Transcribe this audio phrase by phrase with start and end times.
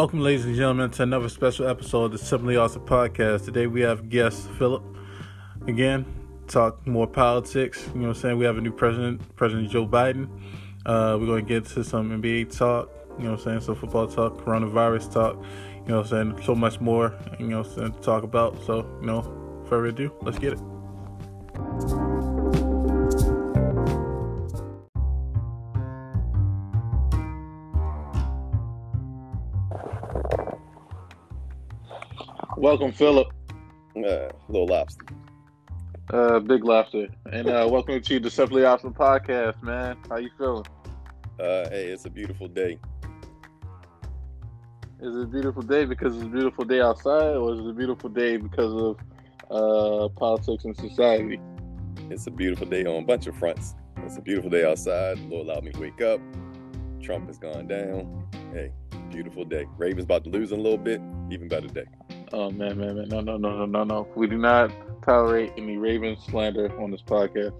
[0.00, 3.44] Welcome, ladies and gentlemen, to another special episode of the Simply Awesome Podcast.
[3.44, 4.82] Today we have guest Philip.
[5.66, 6.06] Again,
[6.48, 7.86] talk more politics.
[7.88, 8.38] You know what I'm saying?
[8.38, 10.30] We have a new president, President Joe Biden.
[10.86, 12.88] Uh, we're going to get to some NBA talk.
[13.18, 13.60] You know what I'm saying?
[13.60, 15.34] Some football talk, coronavirus talk.
[15.34, 16.44] You know what I'm saying?
[16.44, 18.56] So much more, you know what I'm saying, to talk about.
[18.64, 22.09] So, you know, further ado, let's get it.
[32.60, 33.28] Welcome, Philip.
[33.96, 35.06] Uh, little lobster.
[36.12, 39.96] Uh, big lobster, and uh, welcome to the Simply Awesome podcast, man.
[40.10, 40.66] How you feeling?
[41.38, 42.78] Uh, hey, it's a beautiful day.
[45.00, 47.72] Is it a beautiful day because it's a beautiful day outside, or is it a
[47.72, 48.98] beautiful day because of
[49.50, 51.40] uh, politics and society?
[52.10, 53.74] It's a beautiful day on a bunch of fronts.
[54.04, 55.18] It's a beautiful day outside.
[55.30, 56.20] Lord allowed me to wake up.
[57.00, 58.28] Trump has gone down.
[58.52, 58.70] Hey,
[59.10, 59.64] beautiful day.
[59.78, 61.00] Ravens about to lose in a little bit.
[61.30, 61.86] Even better day.
[62.32, 63.08] Oh man, man, man!
[63.08, 64.08] No, no, no, no, no, no.
[64.14, 64.70] We do not
[65.02, 67.52] tolerate any Ravens slander on this podcast.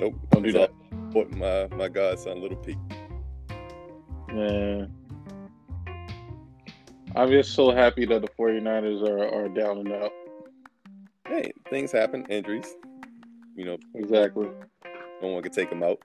[0.00, 0.14] Nope.
[0.30, 0.70] Don't do that.
[1.12, 2.78] Put my my godson, Little Pete.
[4.32, 4.92] Man.
[7.14, 10.12] I'm just so happy that the 49ers are, are down and out.
[11.26, 12.26] Hey, things happen.
[12.28, 12.74] Injuries.
[13.54, 14.48] You know, Exactly.
[15.22, 15.98] no one can take them out.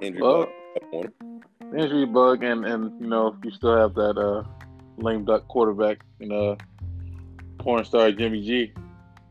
[0.00, 1.42] Injury Well- bug up on him.
[1.76, 4.44] Injury bug, and, and you know, if you still have that uh,
[4.96, 6.56] lame duck quarterback, you know,
[7.58, 8.72] porn star Jimmy G.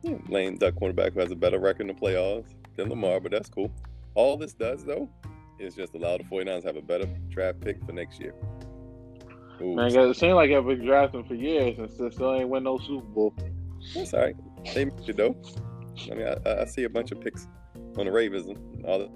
[0.04, 3.32] Yeah, lame duck cornerback who has a better record in the playoffs than Lamar, but
[3.32, 3.72] that's cool.
[4.16, 5.10] All this does though
[5.60, 8.34] is just allow the 49ers to have a better draft pick for next year.
[9.62, 12.64] Ooh, Man, it seems like I've been drafting for years and still- still ain't win
[12.64, 13.34] no Super Bowl.
[13.96, 14.36] That's all right.
[14.74, 15.36] They made it though.
[16.12, 17.48] I mean, I, I see a bunch of picks
[17.98, 19.10] on the Ravens and all the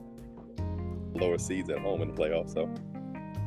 [1.20, 2.74] lower seeds at home in the playoffs, so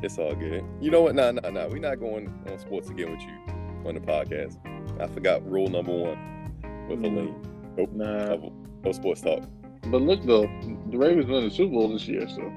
[0.01, 0.63] it's all good.
[0.79, 1.15] You know what?
[1.15, 1.67] Nah, nah, nah.
[1.67, 3.53] We're not going on sports again with you
[3.85, 4.55] on the podcast.
[4.99, 6.51] I forgot rule number one
[6.89, 7.15] with Mhm.
[7.17, 7.35] lean.
[7.77, 7.89] Nope.
[7.93, 8.35] Nah.
[8.35, 9.43] No, no sports talk.
[9.87, 10.49] But look, though,
[10.89, 12.51] the Ravens won the Super Bowl this year, so.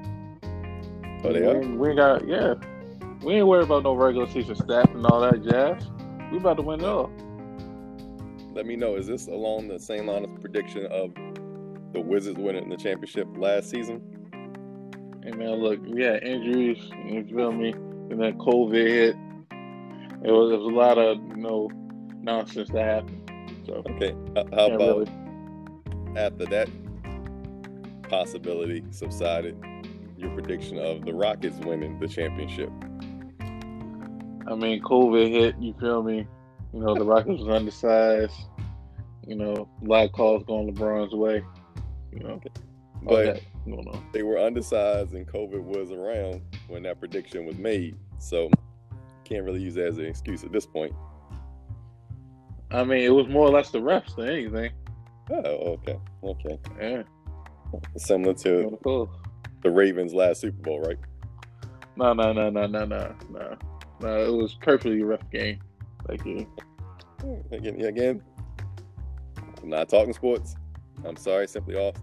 [1.24, 1.60] Oh, they we, are?
[1.60, 2.54] we ain't got, yeah.
[3.22, 5.90] We ain't worried about no regular season stats and all that jazz.
[6.30, 7.10] We about to win it all.
[8.54, 8.94] Let me know.
[8.96, 11.12] Is this along the same line of prediction of
[11.92, 14.00] the Wizards winning the championship last season?
[15.24, 17.72] Hey man, look, we had injuries, you feel me?
[17.72, 19.16] And then COVID hit.
[20.24, 21.68] It was, it was a lot of you know
[22.28, 23.32] nonsense that happened.
[23.66, 24.14] So Okay.
[24.36, 25.10] H- How about really-
[26.16, 26.68] after that
[28.08, 29.56] possibility subsided,
[30.16, 32.70] your prediction of the Rockets winning the championship?
[34.46, 35.56] I mean, COVID hit.
[35.58, 36.26] You feel me?
[36.72, 38.34] You know, the Rockets was undersized.
[39.26, 41.42] You know, a lot of calls going LeBron's way.
[42.12, 42.40] You know,
[43.02, 43.42] But
[44.12, 47.94] they were undersized and COVID was around when that prediction was made.
[48.18, 48.50] So
[49.24, 50.94] can't really use that as an excuse at this point.
[52.70, 54.72] I mean, it was more or less the refs than anything.
[55.30, 55.98] Oh, okay.
[56.22, 56.58] Okay.
[56.80, 57.02] Yeah,
[57.96, 59.08] Similar to
[59.62, 60.98] the Ravens last Super Bowl, right?
[61.96, 63.56] No, no, no, no, no, no, no.
[64.00, 65.60] No, it was perfectly ref game.
[66.06, 66.46] Thank you.
[67.20, 68.22] Hmm, again, again,
[69.62, 70.54] I'm not talking sports.
[71.04, 71.96] I'm sorry, simply off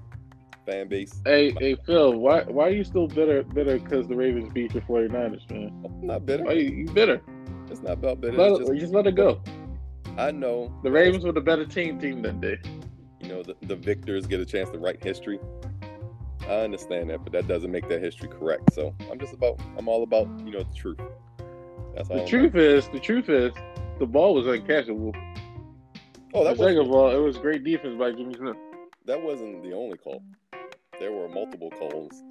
[0.66, 1.22] fan base.
[1.26, 4.84] Hey, hey, Phil, why why are you still bitter bitter because the Ravens beat your
[4.84, 5.72] 49ers, man?
[5.86, 6.44] I'm not bitter.
[6.44, 7.22] Why you, you bitter?
[7.70, 8.38] It's not about bitter.
[8.38, 9.42] Let, just, just, let it go.
[10.18, 12.58] I know The Ravens were the better team team that day.
[13.22, 15.40] you know the, the victors get a chance to write history.
[16.42, 18.74] I understand that, but that doesn't make that history correct.
[18.74, 21.00] So I'm just about I'm all about you know the truth.
[21.96, 22.18] That's all.
[22.18, 23.52] The I'm truth is, the truth is,
[24.00, 25.14] the ball was uncatchable.
[26.34, 28.58] Oh, that Second was of all, it was great defense by Jimmy Smith.
[29.06, 30.22] that wasn't the only call.
[31.00, 32.24] There were multiple calls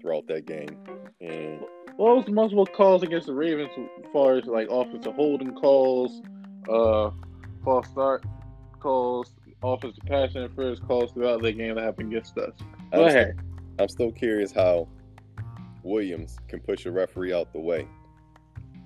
[0.00, 0.76] throughout that game,
[1.20, 1.60] and
[1.98, 6.20] Well, it was multiple calls against the Ravens as far as like offensive holding calls,
[6.68, 7.10] uh,
[7.64, 8.24] false start
[8.80, 12.52] calls, offensive pass interference calls throughout the game that happened against us.
[12.92, 13.38] Go I'm ahead.
[13.78, 14.88] I'm still curious how
[15.82, 17.86] Williams can push a referee out the way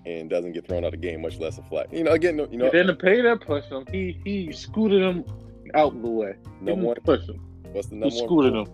[0.07, 1.89] and doesn't get thrown out of the game, much less a flag.
[1.93, 3.85] You know, again, you He know, didn't pay that push him.
[3.91, 5.25] He he scooted him
[5.75, 6.35] out the way.
[6.61, 7.41] No number one, didn't push him.
[7.73, 8.73] what's the He number one scooted rule him.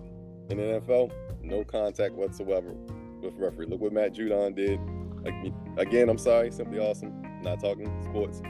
[0.51, 1.11] in the NFL?
[1.43, 2.75] No contact whatsoever
[3.23, 3.67] with referee.
[3.67, 4.79] Look what Matt Judon did.
[5.25, 7.23] Like, again, I'm sorry, simply awesome.
[7.43, 8.43] Not talking sports.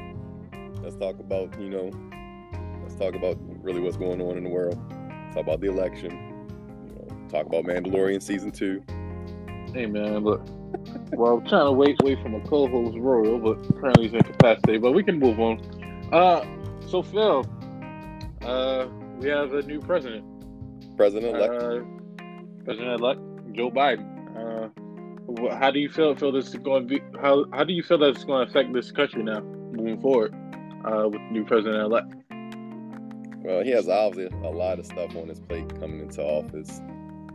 [0.83, 1.91] Let's talk about you know,
[2.83, 4.77] let's talk about really what's going on in the world.
[5.33, 6.11] Talk about the election.
[6.87, 8.83] You know, talk about Mandalorian season two.
[9.73, 10.43] Hey man, look.
[11.13, 14.83] well, I'm trying to wait wait for a co-host Royal, but apparently he's incapacitated.
[14.83, 15.61] But we can move on.
[16.13, 16.45] Uh,
[16.89, 17.47] so Phil,
[18.43, 18.89] uh,
[19.19, 20.27] we have a new president.
[20.97, 21.63] President elect.
[21.63, 21.81] Uh,
[22.65, 23.21] President-elect
[23.55, 24.09] Joe Biden.
[24.37, 26.15] Uh, how do you feel?
[26.17, 27.19] Feel this is going to be?
[27.21, 29.43] How how do you feel that it's going to affect this country now?
[29.73, 30.35] moving forward
[30.85, 32.15] uh, with new president elect?
[33.45, 36.81] Well, he has obviously a lot of stuff on his plate coming into office.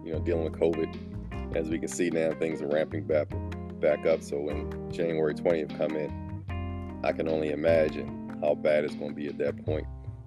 [0.03, 1.55] You know, dealing with COVID.
[1.55, 3.27] As we can see now, things are ramping back
[3.79, 4.23] back up.
[4.23, 9.15] So when January 20th come in, I can only imagine how bad it's going to
[9.15, 9.85] be at that point.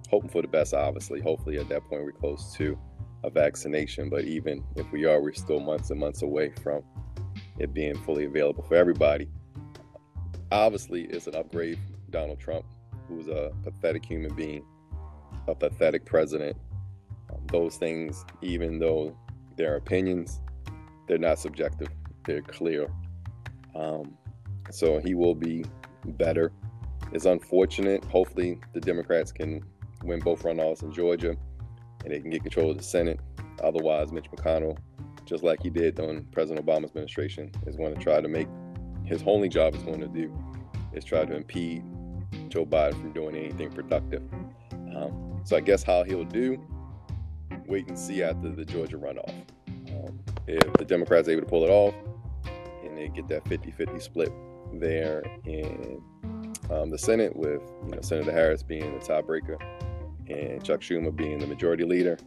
[0.09, 1.21] Hoping for the best, obviously.
[1.21, 2.77] Hopefully, at that point, we're close to
[3.23, 4.09] a vaccination.
[4.09, 6.83] But even if we are, we're still months and months away from
[7.59, 9.29] it being fully available for everybody.
[10.51, 11.79] Obviously, it's an upgrade
[12.09, 12.65] Donald Trump,
[13.11, 14.63] who's a pathetic human being,
[15.47, 16.57] a pathetic president.
[17.31, 19.15] Um, those things, even though
[19.57, 20.41] they're opinions,
[21.07, 21.89] they're not subjective,
[22.25, 22.87] they're clear.
[23.75, 24.17] Um,
[24.69, 25.65] so he will be
[26.05, 26.51] better.
[27.11, 28.03] It's unfortunate.
[28.05, 29.61] Hopefully, the Democrats can
[30.03, 31.35] win both runoffs in Georgia
[32.03, 33.19] and they can get control of the Senate.
[33.61, 34.77] Otherwise, Mitch McConnell,
[35.25, 38.47] just like he did during President Obama's administration, is going to try to make
[39.05, 40.33] his only job is going to do
[40.93, 41.83] is try to impede
[42.49, 44.23] Joe Biden from doing anything productive.
[44.95, 46.61] Um, so I guess how he'll do,
[47.65, 49.33] wait and see after the Georgia runoff.
[49.89, 51.93] Um, if the Democrats able to pull it off
[52.83, 54.31] and they get that 50-50 split
[54.73, 56.01] there in
[56.69, 59.57] um, the Senate with you know, Senator Harris being the tiebreaker
[60.29, 62.17] and Chuck Schumer being the majority leader,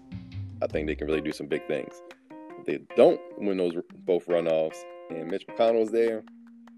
[0.63, 2.03] I think they can really do some big things.
[2.59, 4.77] If they don't win those both runoffs
[5.11, 6.23] and Mitch McConnell's there,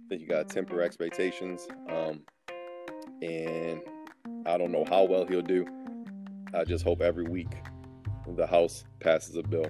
[0.08, 1.66] then you got to temper expectations.
[1.88, 2.22] Um,
[3.22, 3.80] and
[4.46, 5.66] I don't know how well he'll do.
[6.54, 7.48] I just hope every week
[8.34, 9.66] the House passes a bill,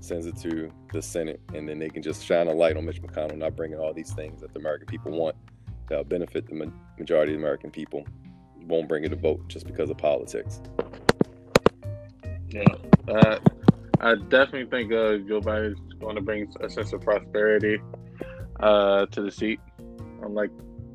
[0.00, 3.00] sends it to the Senate, and then they can just shine a light on Mitch
[3.02, 5.36] McConnell, not bringing all these things that the American people want
[5.88, 8.06] that'll benefit the majority of the American people.
[8.62, 10.60] Won't bring it a vote just because of politics.
[12.48, 12.64] Yeah,
[13.08, 13.38] uh,
[14.00, 17.80] I definitely think uh, Joe Biden is going to bring a sense of prosperity
[18.60, 19.60] uh, to the seat,
[20.22, 20.50] unlike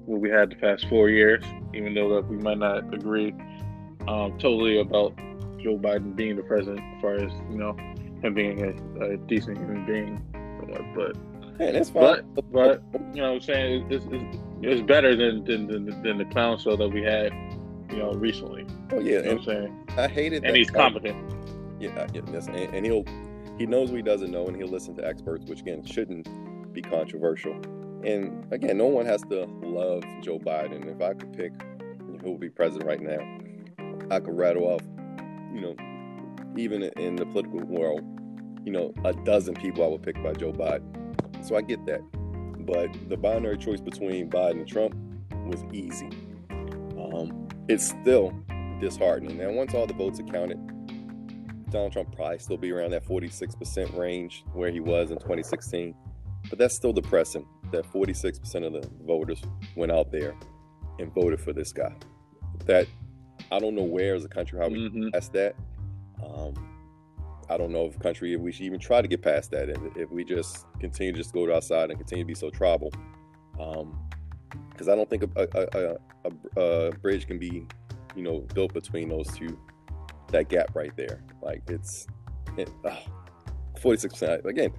[0.09, 1.43] what we had the past four years.
[1.73, 3.33] Even though that we might not agree
[4.07, 5.15] um, totally about
[5.61, 7.73] Joe Biden being the president, as far as you know,
[8.21, 10.21] him being a, a decent human being,
[10.95, 11.15] but.
[11.59, 12.23] Yeah, that's fine.
[12.35, 12.83] But, but
[13.13, 16.57] you know, what I'm saying it's, it's, it's better than, than, than than the clown
[16.57, 17.33] show that we had,
[17.91, 18.65] you know, recently.
[18.93, 19.87] Oh yeah, you know what I'm saying.
[19.97, 20.45] I hated.
[20.45, 21.17] And he's competent.
[21.77, 23.03] Yeah, yeah yes, and, and he'll
[23.57, 26.29] he knows what he doesn't know, and he'll listen to experts, which again shouldn't
[26.73, 27.59] be controversial.
[28.03, 30.85] And again, no one has to love Joe Biden.
[30.93, 31.53] If I could pick
[32.21, 33.19] who would be president right now,
[34.11, 34.81] I could rattle off,
[35.53, 35.75] you know,
[36.57, 38.01] even in the political world,
[38.65, 41.45] you know, a dozen people I would pick by Joe Biden.
[41.45, 42.01] So I get that.
[42.65, 44.95] But the binary choice between Biden and Trump
[45.45, 46.09] was easy.
[46.49, 48.33] Um, it's still
[48.79, 49.39] disheartening.
[49.39, 50.59] And once all the votes are counted,
[51.69, 55.95] Donald Trump probably still be around that 46% range where he was in 2016.
[56.49, 59.41] But that's still depressing that 46% of the voters
[59.75, 60.35] went out there
[60.99, 61.93] and voted for this guy.
[62.65, 62.87] That
[63.51, 65.09] I don't know where as a country how we mm-hmm.
[65.09, 65.55] pass that.
[66.23, 66.53] Um,
[67.49, 69.69] I don't know if country if we should even try to get past that.
[69.69, 72.49] If, if we just continue to just go to outside and continue to be so
[72.49, 72.91] tribal,
[73.53, 77.65] because um, I don't think a, a, a, a, bridge can be,
[78.15, 79.59] you know, built between those two.
[80.27, 82.05] That gap right there, like it's,
[83.81, 84.45] forty six percent.
[84.45, 84.71] Again,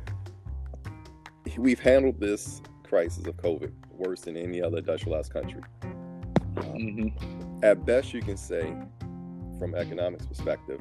[1.59, 5.62] we've handled this crisis of COVID worse than any other industrialized country.
[5.83, 7.64] Um, mm-hmm.
[7.64, 8.75] At best, you can say,
[9.59, 10.80] from economics perspective,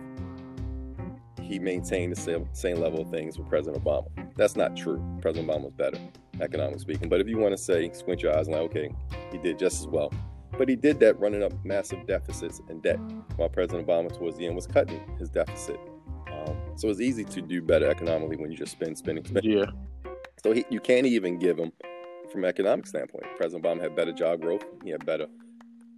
[1.41, 4.07] he maintained the same, same level of things with President Obama.
[4.35, 5.03] That's not true.
[5.21, 5.97] President Obama was better,
[6.39, 7.09] economically speaking.
[7.09, 8.93] But if you want to say, squint your eyes and like, okay,
[9.31, 10.13] he did just as well.
[10.57, 12.99] But he did that running up massive deficits and debt,
[13.35, 15.79] while President Obama, towards the end, was cutting his deficit.
[16.31, 19.57] Um, so it's easy to do better economically when you just spend, spending, spending.
[19.57, 19.65] Yeah.
[20.43, 21.71] So he, you can't even give him
[22.31, 23.25] from an economic standpoint.
[23.37, 24.63] President Obama had better job growth.
[24.83, 25.27] He had better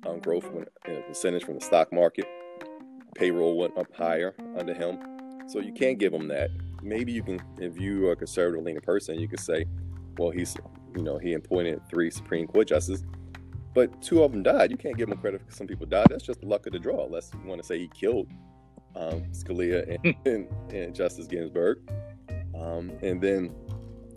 [0.05, 2.25] um, growth when a percentage from the stock market.
[3.15, 4.98] Payroll went up higher under him.
[5.48, 6.50] So you can't give him that.
[6.81, 9.65] Maybe you can, if you are a conservative leaning person, you could say,
[10.17, 10.55] well, he's,
[10.95, 13.05] you know, he appointed three Supreme Court justices,
[13.74, 14.71] but two of them died.
[14.71, 16.07] You can't give him credit because some people died.
[16.10, 18.27] That's just the luck of the draw, unless you want to say he killed
[18.95, 21.79] um, Scalia and, and, and, Justice Ginsburg.
[22.55, 23.53] Um, and then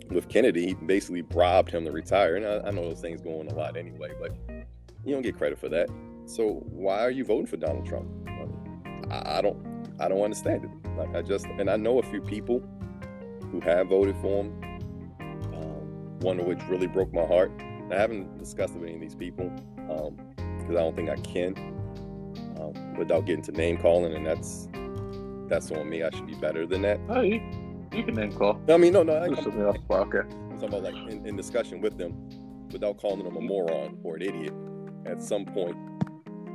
[0.09, 2.35] with Kennedy, he basically bribed him to retire.
[2.35, 4.35] And I, I know those things go on a lot anyway, but
[5.03, 5.89] you don't get credit for that.
[6.25, 8.07] So why are you voting for Donald Trump?
[9.11, 9.57] I, don't,
[9.99, 10.89] I don't understand it.
[10.97, 12.63] Like I just, and I know a few people
[13.51, 14.61] who have voted for him.
[15.53, 17.51] Um, one of which really broke my heart.
[17.91, 21.17] I haven't discussed it with any of these people because um, I don't think I
[21.17, 21.55] can
[22.59, 24.67] um, without getting to name calling, and that's
[25.47, 26.01] that's on me.
[26.01, 26.99] I should be better than that.
[27.09, 27.21] Oh,
[28.03, 28.61] can name call.
[28.69, 29.13] I mean, no, no.
[29.13, 29.49] I, I'm, okay.
[29.49, 32.29] I'm talking about like in, in, discussion with them
[32.71, 34.53] without calling them a moron or an idiot.
[35.05, 35.75] at some point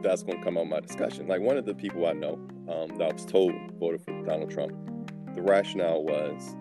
[0.02, 1.26] that's going to come out of my discussion.
[1.28, 2.34] Like one of the people I know
[2.68, 4.72] um, that I was told voted for Donald Trump,
[5.34, 6.56] the rationale was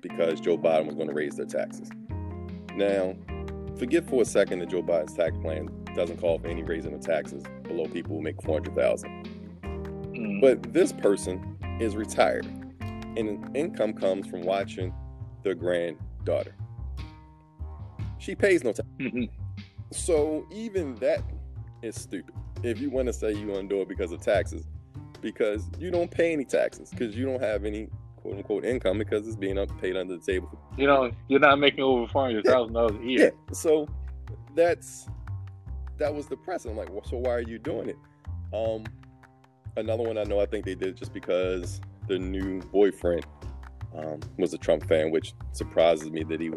[0.00, 1.88] because Joe Biden was going to raise their taxes.
[2.74, 3.14] Now,
[3.78, 7.00] forget for a second that Joe Biden's tax plan doesn't call for any raising of
[7.00, 9.28] taxes below people who make 400000
[9.62, 10.40] mm.
[10.40, 12.46] But this person is retired,
[13.16, 14.92] and income comes from watching
[15.42, 16.54] their granddaughter.
[18.18, 18.88] She pays no tax.
[18.98, 19.24] Mm-hmm.
[19.92, 21.20] So even that
[21.82, 22.34] is stupid.
[22.62, 24.64] If you want to say you want to do it because of taxes,
[25.20, 29.26] because you don't pay any taxes, because you don't have any quote unquote income because
[29.26, 30.58] it's being paid under the table.
[30.78, 33.18] You know, you're not making over four hundred thousand dollars a year.
[33.18, 33.54] Yeah.
[33.54, 33.86] So
[34.54, 35.08] that's
[35.98, 36.64] that was the press.
[36.64, 37.98] I'm like, well, so why are you doing it?
[38.52, 38.84] Um,
[39.76, 43.26] another one I know I think they did just because the new boyfriend
[43.96, 46.50] um, was a Trump fan, which surprises me that he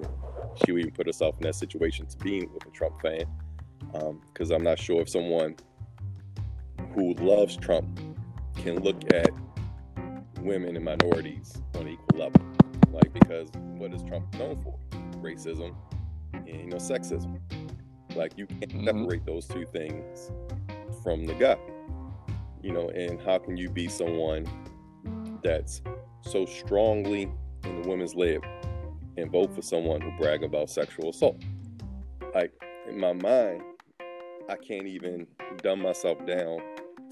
[0.66, 3.26] she would even put herself in that situation to being with a Trump fan.
[4.34, 5.56] Because um, I'm not sure if someone
[6.94, 8.00] who loves Trump
[8.56, 9.30] can look at
[10.42, 12.42] women and minorities on an equal level.
[12.92, 14.78] Like, because what is Trump known for?
[15.22, 15.76] Racism
[16.34, 17.40] and, you know, sexism.
[18.16, 18.86] Like, you can't mm-hmm.
[18.86, 20.32] separate those two things
[21.04, 21.58] from the guy.
[22.64, 24.48] You know, and how can you be someone
[25.44, 25.82] that's
[26.22, 27.32] so strongly
[27.64, 28.44] in the women's lib
[29.18, 31.42] and vote for someone who brag about sexual assault?
[32.34, 32.52] Like,
[32.88, 33.62] in my mind,
[34.50, 35.28] I can't even
[35.64, 36.60] dumb myself down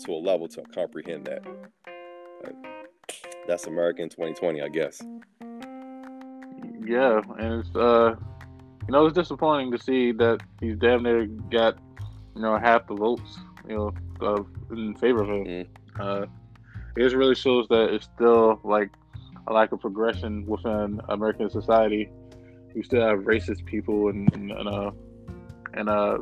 [0.05, 1.45] to a level to comprehend that.
[2.43, 2.55] Like,
[3.47, 5.01] that's American 2020, I guess.
[6.85, 8.15] Yeah, and it's uh,
[8.87, 11.77] you know, it's disappointing to see that he's damn near got
[12.35, 15.45] you know half the votes, you know, uh, in favor of him.
[15.45, 15.67] Mm.
[15.99, 16.25] Uh,
[16.95, 18.89] it really shows that it's still like
[19.47, 22.09] a lack of progression within American society.
[22.73, 24.91] We still have racist people and and, and uh
[25.73, 26.17] and uh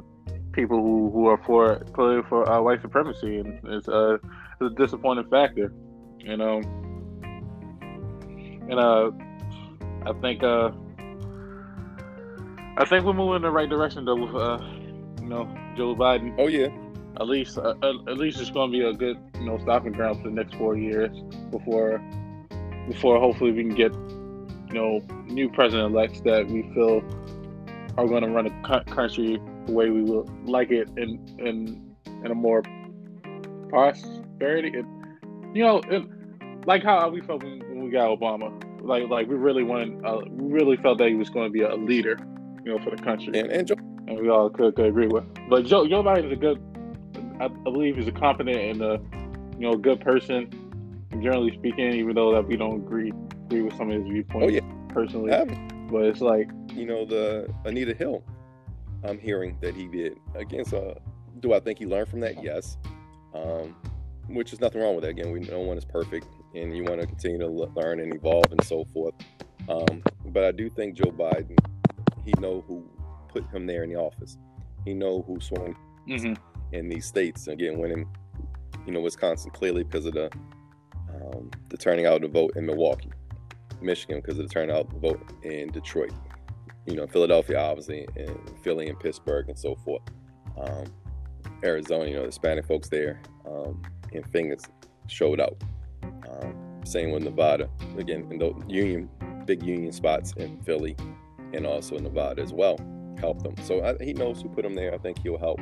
[0.54, 4.18] people who, who are for clearly for uh, white supremacy, and it's, uh,
[4.62, 5.74] it's a disappointing factor,
[6.20, 6.62] you know.
[8.70, 9.12] And uh,
[10.06, 10.72] I think uh,
[12.78, 14.60] I think we're moving in the right direction though with uh,
[15.22, 16.36] you know Joe Biden.
[16.40, 16.68] Oh yeah.
[17.20, 20.22] At least uh, at least it's going to be a good you know stopping ground
[20.22, 21.16] for the next four years
[21.52, 22.02] before
[22.88, 27.04] before hopefully we can get you know new president elects that we feel
[27.98, 32.32] are going to run a country the way we would like it in in in
[32.32, 32.64] a more
[33.70, 34.70] prosperity.
[34.70, 34.86] It,
[35.54, 36.04] you know, it,
[36.66, 38.52] like how we felt when, when, we got Obama.
[38.82, 41.62] Like like we really wanted, uh, we really felt that he was going to be
[41.62, 42.18] a leader,
[42.64, 43.40] you know, for the country.
[43.40, 43.76] And, and, Joe,
[44.08, 45.24] and we all could, could agree with.
[45.50, 46.62] But Joe Joe Biden is a good.
[47.40, 49.02] I, I believe he's a competent and a
[49.58, 50.60] you know good person.
[51.12, 53.14] Generally speaking, even though that we don't agree
[53.46, 54.46] agree with some of his viewpoints.
[54.46, 55.32] Oh yeah, personally.
[55.92, 58.24] But it's like you know the Anita Hill
[59.04, 60.72] I'm hearing that he did against.
[60.72, 61.00] So,
[61.40, 62.44] do I think he learned from that?
[62.44, 62.78] Yes.
[63.34, 63.76] Um,
[64.28, 65.10] which is nothing wrong with that.
[65.10, 68.52] Again, we no one is perfect, and you want to continue to learn and evolve
[68.52, 69.14] and so forth.
[69.68, 71.58] Um, but I do think Joe Biden,
[72.24, 72.88] he know who
[73.28, 74.38] put him there in the office.
[74.86, 75.76] He know who swung
[76.08, 76.34] mm-hmm.
[76.74, 77.48] In these states.
[77.48, 78.08] Again, winning,
[78.86, 80.30] you know, Wisconsin clearly because of the
[81.14, 83.12] um, the turning out of the vote in Milwaukee,
[83.82, 86.12] Michigan because of the turnout the vote in Detroit
[86.86, 90.02] you know, Philadelphia, obviously, and Philly and Pittsburgh and so forth.
[90.60, 90.86] Um,
[91.64, 94.66] Arizona, you know, the Hispanic folks there um, and Phoenix
[95.08, 95.62] showed out.
[96.04, 97.70] Um, same with Nevada.
[97.98, 99.10] Again, in the union,
[99.46, 100.96] big union spots in Philly
[101.54, 102.78] and also in Nevada as well,
[103.20, 103.56] help them.
[103.64, 104.94] So I, he knows who put him there.
[104.94, 105.62] I think he'll help.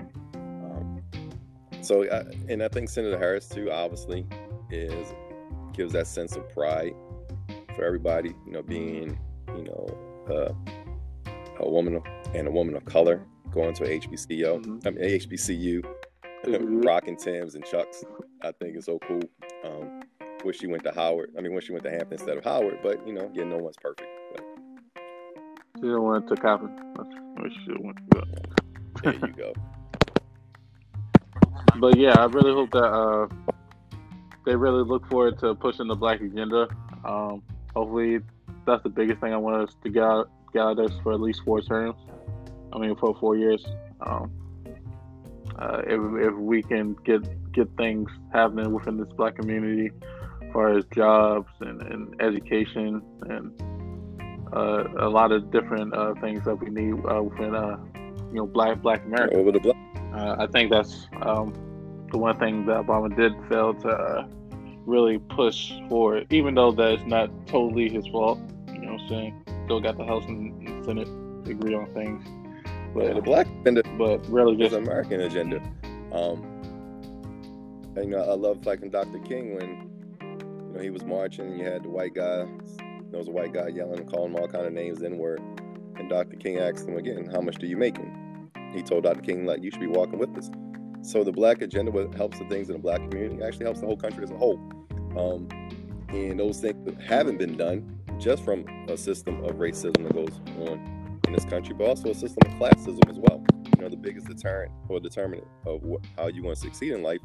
[1.82, 4.26] So, I, and I think Senator Harris too, obviously,
[4.70, 5.14] is
[5.74, 6.94] gives that sense of pride
[7.76, 8.36] for everybody.
[8.46, 9.20] You know, being
[9.56, 9.98] you know.
[10.30, 10.54] Uh,
[11.62, 12.02] a woman
[12.34, 14.62] and a woman of color going to HBCU.
[14.62, 14.88] Mm-hmm.
[14.88, 15.86] I mean HBCU,
[16.46, 16.82] mm-hmm.
[16.82, 18.04] rocking Tims and Chucks.
[18.42, 19.22] I think is so cool.
[19.64, 20.02] Um,
[20.44, 21.32] wish she went to Howard.
[21.38, 22.80] I mean, wish she went to Hampton instead of Howard.
[22.82, 24.10] But you know, yeah, no one's perfect.
[24.34, 24.46] But.
[25.80, 26.76] She went to Coppin.
[27.40, 28.24] Wish she went to.
[29.04, 29.54] There you go.
[31.80, 33.28] But yeah, I really hope that uh,
[34.46, 36.68] they really look forward to pushing the black agenda.
[37.06, 37.44] Um,
[37.76, 38.20] hopefully,
[38.66, 41.42] that's the biggest thing I want us to get out, got us for at least
[41.46, 42.00] four terms.
[42.74, 43.66] I mean, for four years.
[44.02, 44.32] Um,
[45.60, 49.92] uh, if, if we can get get things happening within this black community,
[50.42, 53.52] as far as jobs and, and education and
[54.54, 57.78] uh, a lot of different uh, things that we need uh, within uh,
[58.30, 59.36] you know black black America.
[59.36, 59.91] Over the.
[60.14, 61.54] Uh, I think that's um,
[62.12, 64.28] the one thing that Obama did fail to
[64.86, 68.40] really push forward, even though that's not totally his fault.
[68.68, 69.42] You know what I'm saying?
[69.72, 71.08] still got the House and Senate
[71.46, 72.22] to agree on things.
[72.94, 75.62] But the black agenda, but really just American agenda.
[76.12, 76.44] Um,
[77.96, 79.20] and, you know, I love like in Dr.
[79.20, 79.90] King when
[80.20, 82.46] you know he was marching and you had the white guy.
[83.12, 85.40] There was a white guy yelling and calling him all kind of names, N word.
[85.96, 86.36] And Dr.
[86.36, 87.96] King asked him again, "How much do you make?"
[88.74, 89.22] He told Dr.
[89.22, 90.50] King like, "You should be walking with us."
[91.02, 93.98] So the black agenda helps the things in the black community actually helps the whole
[93.98, 94.60] country as a whole.
[95.18, 95.48] Um,
[96.10, 100.40] and those things that haven't been done just from a system of racism that goes
[100.68, 103.44] on in this country, but also a system of classism as well.
[103.76, 107.02] You know, the biggest deterrent or determinant of what, how you want to succeed in
[107.02, 107.20] life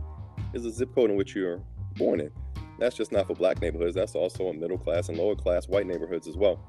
[0.54, 1.60] is the zip code in which you're
[1.96, 2.30] born in.
[2.78, 3.94] That's just not for black neighborhoods.
[3.94, 6.60] That's also in middle class and lower class white neighborhoods as well.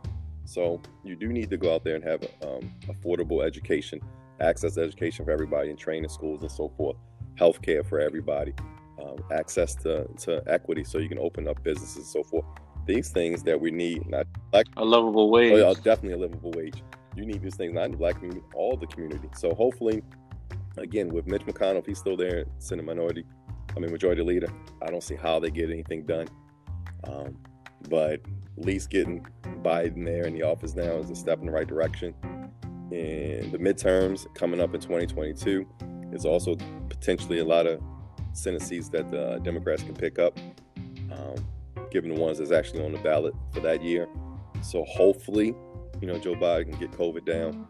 [0.46, 4.02] So you do need to go out there and have um, affordable education,
[4.40, 6.98] access to education for everybody, and training schools and so forth,
[7.40, 8.54] healthcare for everybody,
[9.02, 12.46] um, access to, to equity so you can open up businesses and so forth.
[12.86, 15.54] These things that we need, not black, a lovable wage.
[15.54, 16.82] oh, yeah, definitely a livable wage.
[17.16, 19.30] You need these things not in the black community, all the community.
[19.36, 20.04] So hopefully,
[20.78, 23.26] again, with Mitch McConnell, if he's still there, Senate minority,
[23.76, 24.48] I mean majority leader,
[24.82, 26.28] I don't see how they get anything done.
[27.04, 27.38] Um,
[27.90, 28.22] but
[28.58, 29.26] at least getting
[29.62, 32.14] Biden there in the office now is a step in the right direction.
[32.92, 35.68] And the midterms coming up in 2022
[36.14, 36.56] is also
[36.90, 37.82] potentially a lot of
[38.34, 40.38] Senate seats that the Democrats can pick up,
[41.12, 41.36] um,
[41.92, 44.08] given the ones that's actually on the ballot for that year.
[44.62, 45.56] So hopefully,
[46.02, 47.68] you know, Joe Biden can get COVID down,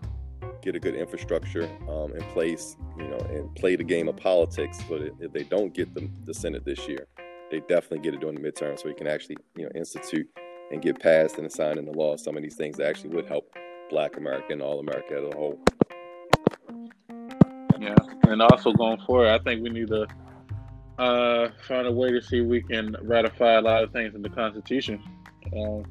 [0.61, 4.77] get a good infrastructure um, in place, you know, and play the game of politics.
[4.89, 7.07] That if they don't get the, the Senate this year,
[7.49, 10.27] they definitely get it during the midterm, so he can actually, you know, institute
[10.71, 13.55] and get passed and assign into law some of these things that actually would help
[13.89, 15.59] Black America and all America as a whole.
[17.79, 20.07] Yeah, and also going forward, I think we need to
[20.97, 24.21] uh, find a way to see if we can ratify a lot of things in
[24.23, 25.01] the Constitution,
[25.55, 25.83] um,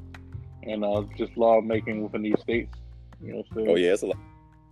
[0.64, 2.76] and uh, just lawmaking within these states.
[3.22, 4.18] You know, so, Oh yeah, it's a lot.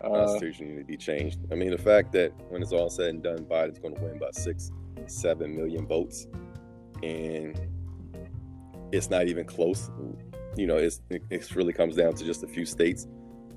[0.02, 1.38] uh, Constitution need to be changed.
[1.52, 4.18] I mean, the fact that when it's all said and done, Biden's going to win
[4.18, 4.72] by six,
[5.06, 6.26] seven million votes,
[7.02, 7.58] and
[8.90, 9.88] it's not even close.
[10.56, 13.06] You know, it's it, it really comes down to just a few states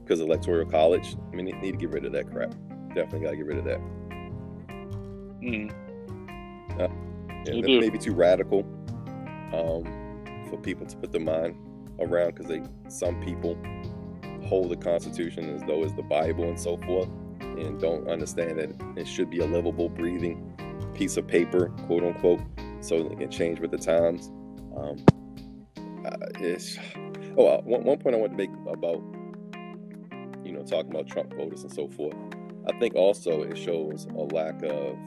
[0.03, 1.15] because electoral college.
[1.31, 2.53] I mean, they need to get rid of that crap.
[2.95, 3.79] Definitely got to get rid of that.
[5.41, 5.71] mm,
[6.79, 6.87] Yeah,
[7.45, 8.59] They that may be too radical
[9.53, 9.83] um,
[10.49, 11.55] for people to put their mind
[11.99, 13.57] around because they some people
[14.45, 17.09] hold the Constitution as though it's the Bible and so forth,
[17.41, 20.53] and don't understand that it should be a livable, breathing
[20.93, 22.41] piece of paper, quote unquote,
[22.81, 24.31] so it can change with the times.
[24.75, 25.11] Um, uh,
[26.39, 26.77] it's
[27.37, 29.01] oh, uh, one, one point I want to make about
[30.43, 32.15] you know talking about Trump voters and so forth.
[32.69, 34.97] I think also it shows a lack of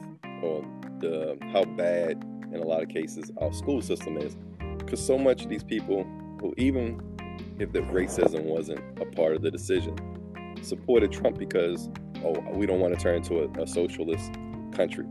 [0.43, 0.65] or
[0.99, 4.35] the how bad in a lot of cases our school system is
[4.77, 6.03] because so much of these people
[6.39, 6.99] who even
[7.59, 9.95] if the racism wasn't a part of the decision
[10.61, 11.89] supported Trump because
[12.23, 14.31] oh we don't want to turn into a, a socialist
[14.73, 15.05] country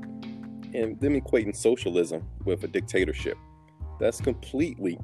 [0.75, 3.37] and them equating socialism with a dictatorship
[3.99, 4.99] that's completely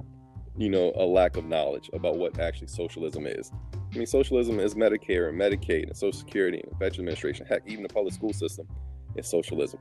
[0.57, 4.75] you know a lack of knowledge about what actually socialism is I mean socialism is
[4.75, 8.67] Medicare and Medicaid and Social Security and Veterans Administration heck even the public school system
[9.15, 9.81] is socialism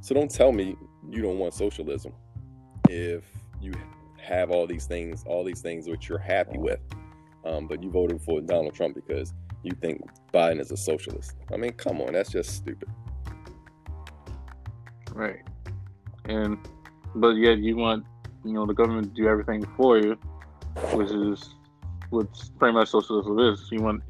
[0.00, 0.76] so don't tell me
[1.10, 2.12] you don't want socialism
[2.88, 3.24] if
[3.60, 3.72] you
[4.24, 6.80] have all these things, all these things which you're happy with,
[7.44, 9.32] um, but you voted for Donald Trump because
[9.62, 11.34] you think Biden is a socialist.
[11.52, 12.88] I mean, come on, that's just stupid.
[15.12, 15.42] right,
[16.24, 16.58] and
[17.14, 18.04] but yet you want
[18.44, 20.16] you know the government to do everything for you,
[20.92, 21.54] which is
[22.10, 23.68] what's pretty much socialism is.
[23.70, 24.02] You want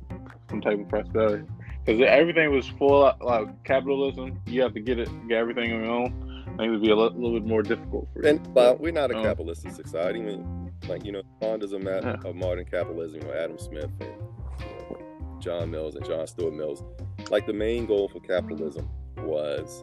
[0.51, 1.45] some type of prosperity
[1.85, 4.41] because everything was full of, like capitalism.
[4.47, 6.45] You have to get it, get everything on your own.
[6.47, 8.29] I think it would be a li- little bit more difficult for you.
[8.29, 10.21] And but we're not a um, capitalistic society.
[10.21, 12.17] I mean, like you know, ma- Yeah.
[12.25, 14.11] of modern capitalism, you know, Adam Smith and
[14.61, 16.83] you know, John Mills and John Stuart Mills.
[17.31, 19.83] Like the main goal for capitalism was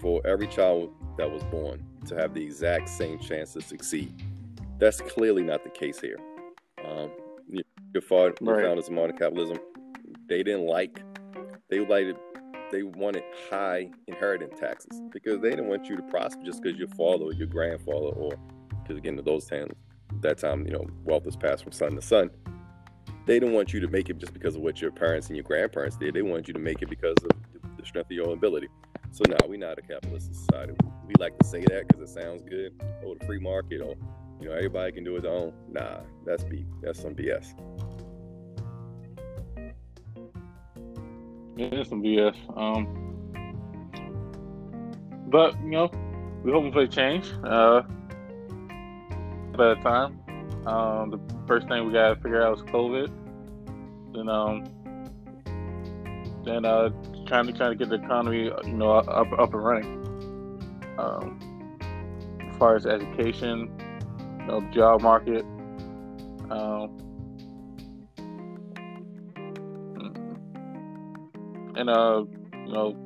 [0.00, 4.12] for every child that was born to have the exact same chance to succeed.
[4.78, 6.18] That's clearly not the case here.
[6.84, 7.10] Um,
[7.48, 8.64] you- your father, the Right.
[8.64, 9.58] founders of modern capitalism,
[10.28, 11.02] they didn't like,
[11.68, 12.18] they liked,
[12.70, 16.88] they wanted high inheritance taxes because they didn't want you to prosper just because your
[16.88, 18.32] father or your grandfather or
[18.82, 19.72] because again, to those times,
[20.20, 22.30] that time, you know, wealth is passed from son to son.
[23.26, 25.44] They didn't want you to make it just because of what your parents and your
[25.44, 26.14] grandparents did.
[26.14, 27.30] They wanted you to make it because of
[27.76, 28.68] the strength of your ability.
[29.12, 30.74] So now we're not a capitalist society.
[31.06, 32.72] We like to say that because it sounds good.
[33.04, 33.96] Oh, the free market, or
[34.40, 35.52] you know, everybody can do it own.
[35.70, 36.64] Nah, that's B.
[36.82, 37.54] That's some BS.
[41.56, 42.36] Yeah, it's some BS.
[42.56, 42.96] Um,
[45.28, 45.90] but you know,
[46.44, 47.32] we're hoping for a change.
[47.44, 47.82] Uh,
[49.60, 50.18] at a time.
[50.66, 53.10] Um, the first thing we gotta figure out is COVID.
[54.14, 54.64] Then um,
[56.44, 56.90] then uh,
[57.30, 60.96] trying to trying to get the economy, you know, up up and running.
[60.98, 61.78] Um,
[62.50, 63.70] as far as education,
[64.40, 65.44] you know, job market.
[66.50, 66.98] Um,
[71.76, 72.96] and uh, you know,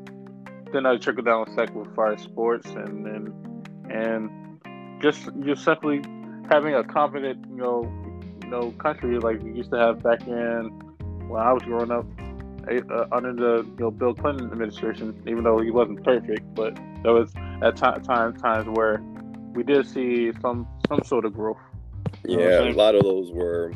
[0.73, 6.01] then I trickle down effect with as sports and and and just just simply
[6.51, 7.93] having a confident, you know,
[8.43, 10.71] you know, country like we used to have back in
[11.29, 12.07] when I was growing up
[12.69, 15.23] uh, under the you know Bill Clinton administration.
[15.27, 19.03] Even though he wasn't perfect, but there was at t- times times where
[19.55, 21.59] we did see some some sort of growth.
[22.25, 23.73] Yeah, a lot of those were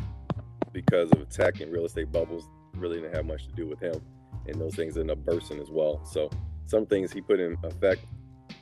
[0.73, 2.49] because of attacking real estate bubbles.
[2.75, 4.01] Really didn't have much to do with him,
[4.47, 6.05] and those things ended up bursting as well.
[6.05, 6.31] So
[6.67, 8.05] some things he put in effect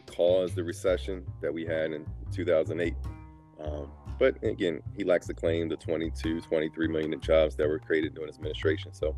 [0.06, 2.94] caused the recession that we had in 2008.
[3.60, 8.14] Um, but again, he lacks the claim the 22, 23 million jobs that were created
[8.14, 8.94] during his administration.
[8.94, 9.14] So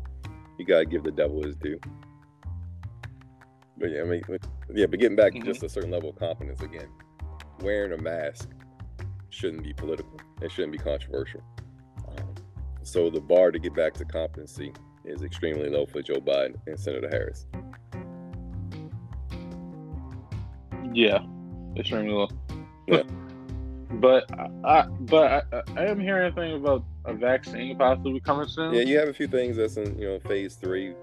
[0.59, 1.79] you got to give the devil his due.
[3.77, 4.21] But yeah, I mean,
[4.73, 5.45] yeah, but getting back mm-hmm.
[5.45, 6.89] to just a certain level of confidence again,
[7.61, 8.49] wearing a mask
[9.29, 10.19] shouldn't be political.
[10.41, 11.41] It shouldn't be controversial.
[12.09, 12.35] Um,
[12.83, 14.73] so the bar to get back to competency
[15.05, 17.45] is extremely low for Joe Biden and Senator Harris.
[20.93, 21.23] Yeah,
[21.77, 22.27] extremely low.
[22.87, 23.03] Yeah.
[23.93, 24.25] but
[24.65, 28.73] I, but I, I am hearing things about a vaccine possibly coming soon.
[28.73, 30.93] Yeah, you have a few things that's in you know phase three.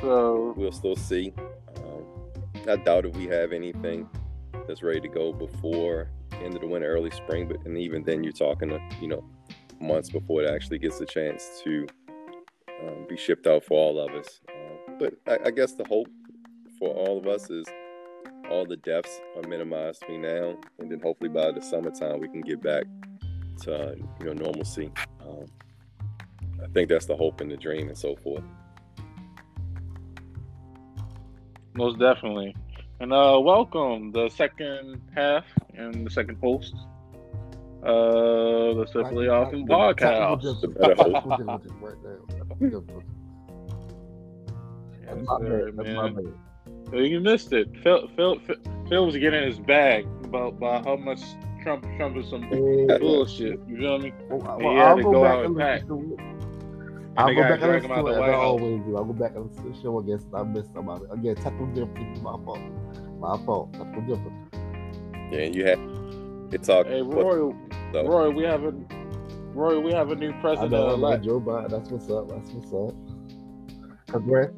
[0.00, 1.32] So we'll still see.
[1.76, 2.04] Um,
[2.68, 4.08] I doubt if we have anything
[4.66, 6.08] that's ready to go before
[6.42, 7.48] end of the winter, early spring.
[7.48, 9.24] But and even then, you're talking to you know
[9.80, 11.86] months before it actually gets a chance to
[12.82, 14.40] um, be shipped out for all of us.
[14.48, 16.08] Uh, but I, I guess the hope
[16.78, 17.66] for all of us is
[18.50, 22.40] all the deaths are minimized between now and then hopefully by the summertime we can
[22.40, 22.84] get back
[23.62, 24.90] to uh, you know normalcy.
[25.20, 25.46] Um,
[26.62, 28.44] I think that's the hope and the dream and so forth.
[31.74, 32.54] Most definitely.
[33.00, 35.44] And uh, welcome the second half
[35.74, 36.74] and the second post.
[37.82, 40.42] Uh, the Simply Awesome podcast.
[46.92, 47.68] You missed it.
[47.82, 48.38] Phil, Phil,
[48.88, 51.20] Phil was getting his bag about, about how much
[51.62, 53.60] Trump Trump is some bullshit.
[53.68, 54.12] You feel me?
[54.28, 55.82] Well, he had I'll to go, go out and pack.
[57.16, 58.96] I'll go back and listen to it as I always do.
[58.96, 60.20] I'll go back and listen to the show again.
[60.34, 61.04] I missed somebody.
[61.10, 62.60] Again, technical difference is my fault.
[63.18, 63.72] My fault.
[63.74, 64.54] Technical difference.
[65.30, 65.78] Yeah, you had
[66.52, 66.84] it's all.
[66.84, 67.54] Hey, Roy,
[67.92, 68.06] so.
[68.06, 68.74] Roy, we have a
[69.54, 70.74] Roy, we have a new president.
[70.74, 71.24] I know, elect.
[71.24, 71.70] Joe Biden.
[71.70, 72.28] That's what's up.
[72.28, 72.94] That's what's up.
[74.08, 74.52] Congrats.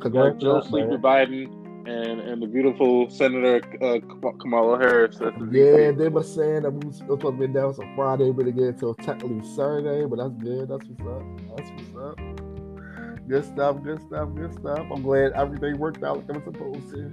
[0.00, 3.98] Congrats, Joe Sleepy Biden and and the beautiful Senator uh,
[4.40, 5.18] Kamala Harris.
[5.50, 8.68] Yeah, they were saying that we were supposed to be down on Friday, but again
[8.68, 10.06] until technically Saturday.
[10.06, 10.68] But that's good.
[10.68, 11.56] That's what's up.
[11.56, 13.28] That's what's up.
[13.28, 13.82] Good stuff.
[13.82, 14.28] Good stuff.
[14.34, 14.86] Good stuff.
[14.92, 17.10] I'm glad everything worked out like I was supposed to.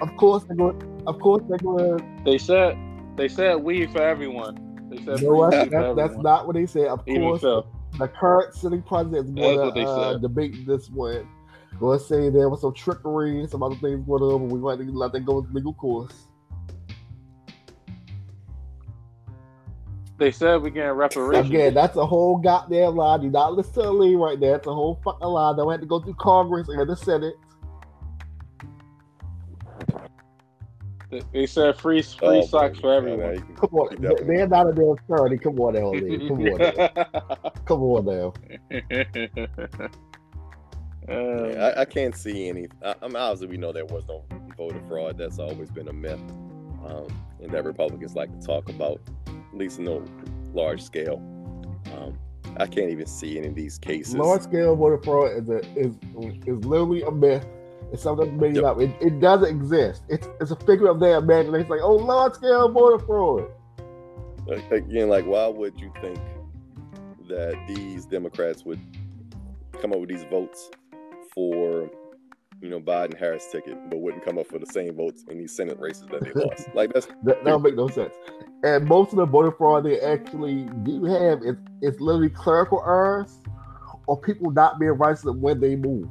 [0.00, 1.02] Of course, they're going.
[1.06, 2.22] Of course, they're going.
[2.24, 2.76] They said.
[3.16, 4.88] They said weed for everyone.
[4.90, 5.50] They said you know what?
[5.50, 6.86] That, that's not what they said.
[6.86, 7.66] Of Even course, so.
[7.98, 11.28] the current sitting president is going to uh, debate this one
[11.80, 14.86] Let's say there was some trickery, some other things going on, but we might have
[14.86, 16.28] to let that go with legal course.
[20.18, 21.48] They said we getting reparations.
[21.48, 23.18] Again, that's a whole goddamn lie.
[23.18, 24.56] Do not listen to Lee right there.
[24.56, 25.52] It's a whole fucking lie.
[25.52, 27.34] They had to go through Congress and the Senate.
[31.32, 33.38] They said free free oh, socks for everyone.
[33.56, 35.38] Come on, they're not a damn charity.
[35.42, 36.28] Come on now, Lee.
[36.28, 37.52] Come on now.
[37.64, 39.90] Come on now.
[41.08, 42.68] Uh, yeah, I, I, can't see any.
[42.84, 44.24] I, I mean, obviously, we know there was no
[44.56, 45.16] voter fraud.
[45.16, 46.20] That's always been a myth,
[46.84, 47.06] um,
[47.42, 50.04] and that Republicans like to talk about, at least in no
[50.52, 51.16] large scale.
[51.96, 52.18] Um,
[52.58, 54.16] I can't even see any of these cases.
[54.16, 55.94] Large scale voter fraud is a, is
[56.46, 57.46] is literally a myth.
[57.90, 58.64] It's something made yep.
[58.64, 58.80] up.
[58.80, 60.02] It, it doesn't exist.
[60.10, 61.62] It's it's a figure of their imagination.
[61.62, 63.50] It's like, oh, large scale voter fraud.
[64.70, 66.18] Again, like, why would you think
[67.28, 68.80] that these Democrats would
[69.80, 70.70] come up with these votes
[71.38, 71.88] for
[72.60, 75.54] you know Biden Harris ticket, but wouldn't come up for the same votes in these
[75.54, 76.68] Senate races that they lost.
[76.74, 78.12] Like that's that, that don't make no sense.
[78.64, 83.38] And most of the voter fraud they actually do have is it's literally clerical errors
[84.08, 86.08] or people not being registered when they move.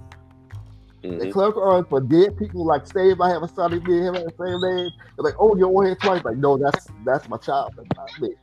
[1.03, 1.19] Mm-hmm.
[1.19, 4.13] The clerical errors for dead people, like say if I have a son, he him
[4.13, 4.89] the same name.
[5.17, 6.23] They're like, oh, you're on here twice.
[6.23, 7.73] Like, no, that's that's my child.
[7.75, 8.35] That's not me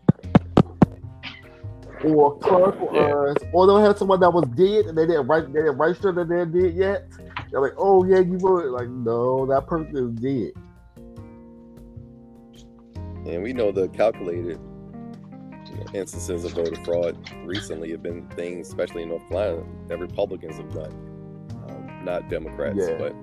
[2.04, 3.00] or clerical yeah.
[3.02, 6.12] errors, or they'll have someone that was dead and they didn't write they didn't register
[6.12, 7.08] that they're dead yet.
[7.50, 10.52] They're like, oh yeah, you were like, no, that person is dead.
[13.26, 14.60] And we know the calculated
[15.94, 20.72] instances of voter fraud recently have been things, especially in North Carolina, that Republicans have
[20.72, 20.92] done.
[21.68, 22.78] Um, not Democrats.
[22.78, 22.96] Yeah.
[22.98, 23.14] But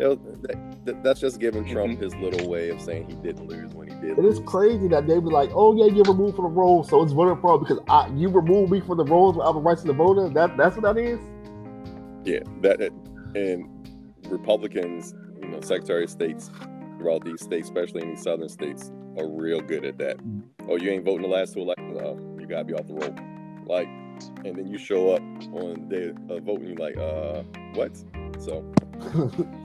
[0.00, 2.02] that, that's just giving Trump mm-hmm.
[2.02, 4.18] his little way of saying he didn't lose when he did.
[4.18, 4.38] It lose.
[4.38, 7.12] is crazy that they be like, "Oh yeah, you're removed from the roll, so it's
[7.12, 9.92] voter fraud because I, you removed me from the rolls of the rights of the
[9.92, 11.20] voter." That that's what that is.
[12.24, 12.80] Yeah, that
[13.34, 13.68] and
[14.28, 16.50] Republicans, you know, Secretary of States
[16.98, 20.18] throughout these states, especially in these southern states, are real good at that.
[20.68, 21.98] Oh, you ain't voting the last two elections.
[22.02, 23.14] Oh, you gotta be off the roll.
[23.66, 23.88] Like,
[24.44, 27.42] and then you show up on the day of voting, you like, uh,
[27.74, 27.96] what?
[28.38, 28.64] So.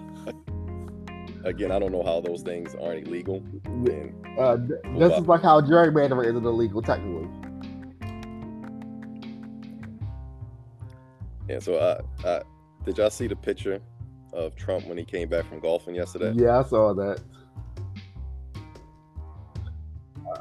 [1.45, 3.43] again, I don't know how those things aren't illegal.
[3.65, 4.58] And, uh,
[4.97, 7.29] this is like how gerrymandering isn't illegal technically.
[11.47, 11.60] Yeah.
[11.60, 12.39] So, uh, uh,
[12.84, 13.79] did y'all see the picture
[14.34, 16.34] of Trump when he came back from golfing yesterday?
[16.36, 17.21] Yeah, I saw that.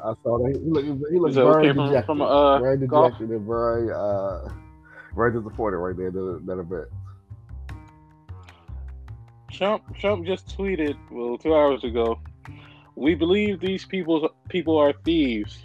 [0.03, 0.59] I saw that.
[0.61, 2.05] He looked, he looked very dejected.
[2.05, 3.19] From, from, uh, very dejected golf?
[3.19, 4.49] and very, uh,
[5.15, 6.87] very disappointed right there that, that event.
[9.55, 12.19] Trump Trump just tweeted well two hours ago.
[12.95, 15.61] We believe these people people are thieves.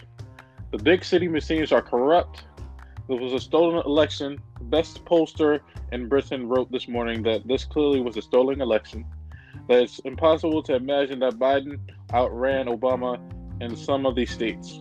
[0.70, 2.44] The big city machines are corrupt.
[3.08, 4.38] It was a stolen election.
[4.58, 5.58] The best pollster
[5.90, 9.04] in Britain wrote this morning that this clearly was a stolen election.
[9.68, 11.80] That it's impossible to imagine that Biden
[12.14, 13.18] outran Obama
[13.60, 14.80] in some of these states.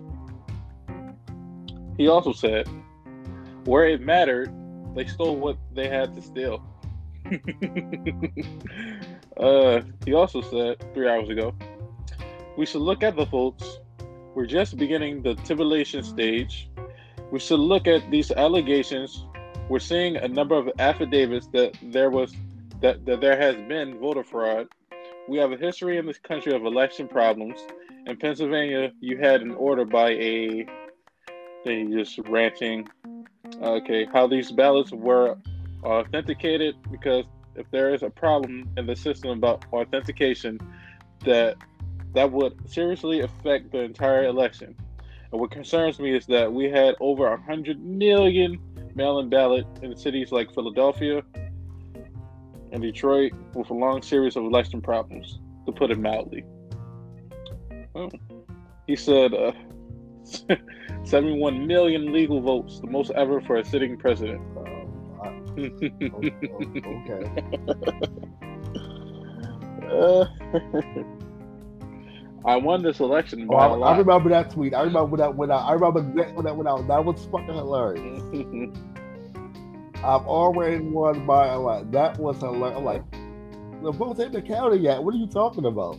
[1.98, 2.68] He also said,
[3.66, 4.54] where it mattered,
[4.96, 6.64] they stole what they had to steal.
[9.38, 11.54] uh, he also said three hours ago,
[12.58, 13.80] we should look at the votes.
[14.36, 16.70] We're just beginning the tribulation stage.
[17.32, 19.26] We should look at these allegations.
[19.70, 22.36] We're seeing a number of affidavits that there was
[22.82, 24.68] that, that there has been voter fraud.
[25.28, 27.60] We have a history in this country of election problems.
[28.06, 30.66] In Pennsylvania, you had an order by a
[31.66, 32.88] they just ranting.
[33.62, 35.38] Okay, how these ballots were
[35.84, 40.60] authenticated because if there is a problem in the system about authentication,
[41.26, 41.58] that
[42.14, 44.76] that would seriously affect the entire election.
[45.32, 48.60] And what concerns me is that we had over 100 million
[48.96, 51.22] mail-in ballot in cities like Philadelphia
[52.72, 56.44] and Detroit with a long series of election problems, to put it mildly.
[58.88, 59.52] He said uh,
[61.04, 64.42] 71 million legal votes, the most ever for a sitting president
[65.66, 67.24] okay.
[69.90, 70.26] Uh,
[72.46, 73.48] I won this election.
[73.52, 74.74] Oh, I, I, remember that tweet.
[74.74, 76.88] I remember that when I, I remember that when I went out.
[76.88, 78.22] That was fucking hilarious.
[79.98, 81.92] I've already won by a lot.
[81.92, 82.78] That was hilarious.
[82.78, 83.04] I'm like,
[83.84, 85.04] the votes ain't been counted yet.
[85.04, 85.98] What are you talking about?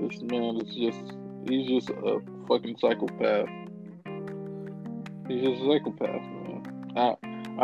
[0.00, 3.48] This man is just—he's just a fucking psychopath.
[5.30, 6.92] He's just a psychopath, man.
[6.96, 7.14] I,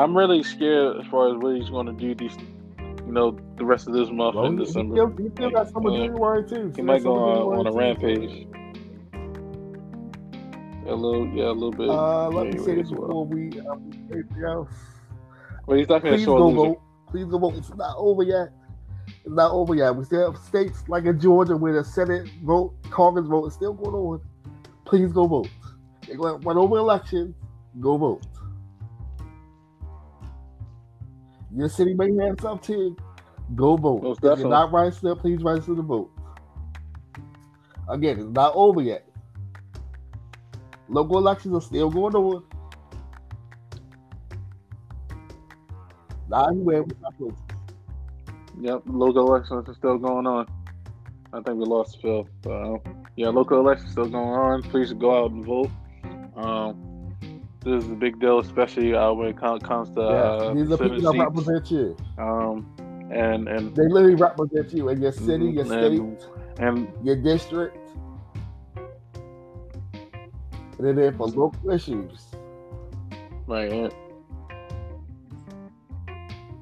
[0.00, 2.36] I'm really scared as far as what he's going to do these,
[2.78, 4.94] you know, the rest of this month well, in December.
[4.94, 6.72] He still, he still got some of January too.
[6.76, 8.46] He might go on, on a rampage.
[10.86, 11.88] A little, yeah, a little bit.
[11.88, 13.08] Uh, let me say this well.
[13.08, 14.70] before we um, anything else.
[15.66, 16.80] Well, he's not going to show go vote.
[17.08, 17.54] Please go vote.
[17.56, 18.50] It's not over yet.
[19.08, 19.96] It's not over yet.
[19.96, 23.72] We still have states like in Georgia where the Senate vote, Congress vote is still
[23.72, 24.20] going on.
[24.84, 25.48] Please go vote.
[26.02, 27.34] To run over elections
[27.80, 28.22] go vote.
[31.54, 32.96] Your city may have too.
[33.54, 34.02] Go vote.
[34.02, 36.10] Most if you're not registered, please register to the vote.
[37.88, 39.08] Again, it's not over yet.
[40.88, 42.44] Local elections are still going on.
[46.28, 46.84] Not anywhere.
[48.60, 50.46] Yep, local elections are still going on.
[51.32, 52.28] I think we lost Phil.
[52.46, 52.78] Uh,
[53.16, 54.62] yeah, local elections still going on.
[54.62, 55.70] Please go out and vote.
[56.36, 56.85] Um,
[57.66, 61.12] this is a big deal, especially uh, when it comes to uh, these are people
[61.12, 61.96] that represent you.
[62.16, 62.64] Um,
[63.12, 66.16] and and they literally represent you in your city, your mm-hmm.
[66.16, 66.28] state,
[66.60, 67.76] and, and your district.
[70.78, 72.26] And they're there for local issues.
[73.48, 73.92] Right.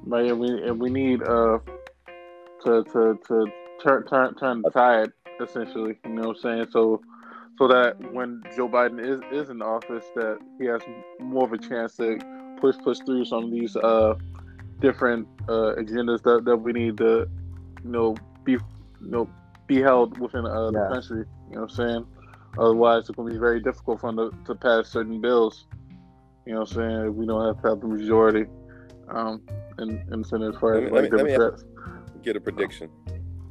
[0.05, 0.31] Right.
[0.31, 1.59] And we and we need uh
[2.63, 3.45] to to to
[3.83, 5.97] turn turn turn the tide essentially.
[6.03, 6.67] You know what I'm saying?
[6.71, 7.01] So
[7.57, 10.81] so that when Joe Biden is, is in office, that he has
[11.19, 12.19] more of a chance to
[12.59, 14.15] push push through some of these uh,
[14.79, 17.27] different uh, agendas that, that we need to,
[17.83, 18.59] you know, be you
[19.01, 19.29] know
[19.67, 21.25] be held within uh, the country.
[21.49, 22.05] You know what I'm saying?
[22.57, 25.67] Otherwise, it's going to be very difficult for him to, to pass certain bills.
[26.45, 27.15] You know what I'm saying?
[27.15, 28.45] We don't have to have the majority
[29.09, 29.41] um,
[29.79, 31.65] in, in the Senate as far as like Democrats.
[32.21, 32.89] Get a prediction.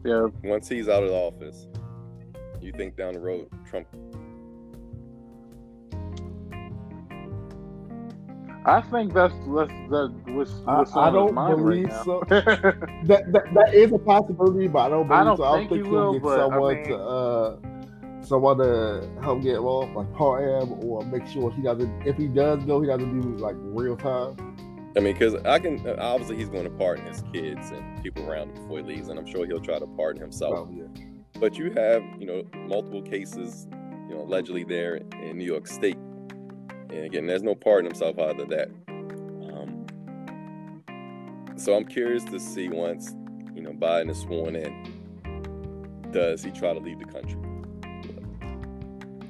[0.05, 0.29] Yeah.
[0.43, 1.67] Once he's out of office,
[2.66, 3.87] you think down the road Trump?
[8.66, 10.50] I think that's that's that was.
[10.66, 12.22] I, I don't believe right so.
[12.29, 15.44] that, that that is a possibility, but I don't believe I don't so.
[15.44, 17.57] I think don't think he he'll get but, I someone mean- to uh
[18.22, 22.07] someone to help get involved, like part him, or make sure he doesn't.
[22.07, 24.37] If he does go, he doesn't do like real time.
[24.96, 28.48] I mean, because I can obviously he's going to pardon his kids and people around
[28.50, 30.68] him before he leaves, and I'm sure he'll try to pardon himself.
[30.70, 31.05] Oh, yeah.
[31.40, 33.66] But you have, you know, multiple cases,
[34.09, 35.99] you know, allegedly there in New York State.
[36.90, 38.68] And again, there's no pardon himself out of that.
[38.88, 39.87] Um,
[41.57, 43.14] so I'm curious to see once,
[43.55, 44.94] you know, Biden is sworn in,
[46.12, 47.40] does he try to leave the country?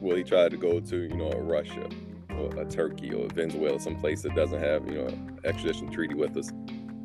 [0.00, 1.88] Will he try to go to, you know, Russia
[2.36, 5.08] or a Turkey or Venezuela, some place that doesn't have, you know,
[5.44, 6.50] extradition treaty with us?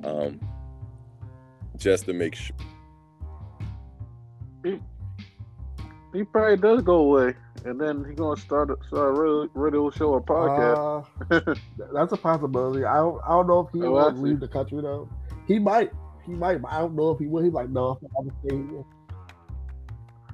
[0.03, 0.41] Um,
[1.77, 2.57] just to make sure.
[4.63, 7.33] He probably does go away,
[7.65, 11.05] and then he's gonna start a, start a radio, radio show or podcast.
[11.31, 11.55] Uh,
[11.93, 12.83] that's a possibility.
[12.85, 13.21] I don't.
[13.25, 15.09] I don't know if he Oh, will leave the country though.
[15.47, 15.91] He might.
[16.25, 16.61] He might.
[16.61, 17.43] But I don't know if he will.
[17.43, 18.83] He's like, no, I'm gonna stay here.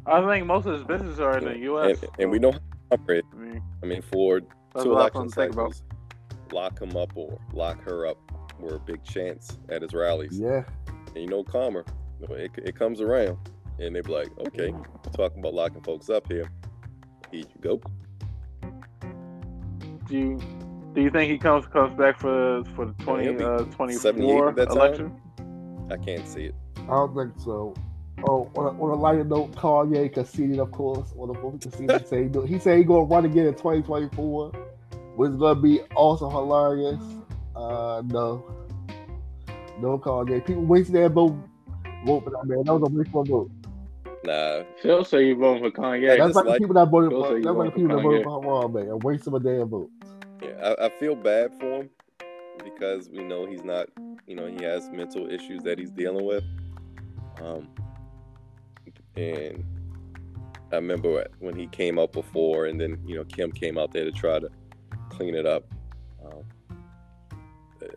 [0.07, 2.01] I think most of his business are in the U.S.
[2.01, 3.23] And, and we know how to operate.
[3.33, 4.39] I mean, I mean, for
[4.73, 5.83] that's two a lot of election fun to think cycles,
[6.51, 8.17] lock him up or lock her up
[8.59, 10.37] were a big chance at his rallies.
[10.39, 10.63] Yeah.
[11.07, 11.83] And you know, Calmer,
[12.29, 13.37] it, it comes around,
[13.79, 14.73] and they'd be like, okay,
[15.13, 16.49] talking about locking folks up here.
[17.31, 17.81] Here you go.
[20.07, 20.39] Do you
[20.93, 24.55] do you think he comes comes back for for the twenty he'll uh, 24 at
[24.55, 24.77] that time.
[24.77, 25.21] election?
[25.91, 26.55] I can't see it.
[26.77, 27.73] I don't think so.
[28.27, 32.01] Oh, on a, on a lighter note, Kanye conceded, of course, on the book conceded.
[32.01, 34.51] He said he, he said he gonna run again in 2024,
[35.15, 37.01] which is gonna be also hilarious.
[37.55, 38.45] Uh, no,
[39.79, 40.45] no Kanye.
[40.45, 41.35] People wasting their vote,
[42.05, 42.63] vote for that man.
[42.63, 43.51] That was a waste of vote.
[44.23, 46.07] Nah, Phil say you voting for Kanye.
[46.17, 47.31] That's just like the people that voted Those for.
[47.31, 48.41] are That's you like the people that voted Kanye.
[48.43, 49.89] for Haram, man, and wasting a damn vote.
[50.41, 51.89] yeah, I, I feel bad for him
[52.63, 53.87] because we know he's not,
[54.27, 56.43] you know, he has mental issues that he's dealing with.
[57.41, 57.67] Um,
[59.15, 59.63] and
[60.71, 64.05] I remember when he came up before, and then you know Kim came out there
[64.05, 64.49] to try to
[65.09, 65.65] clean it up.
[66.25, 66.43] Um,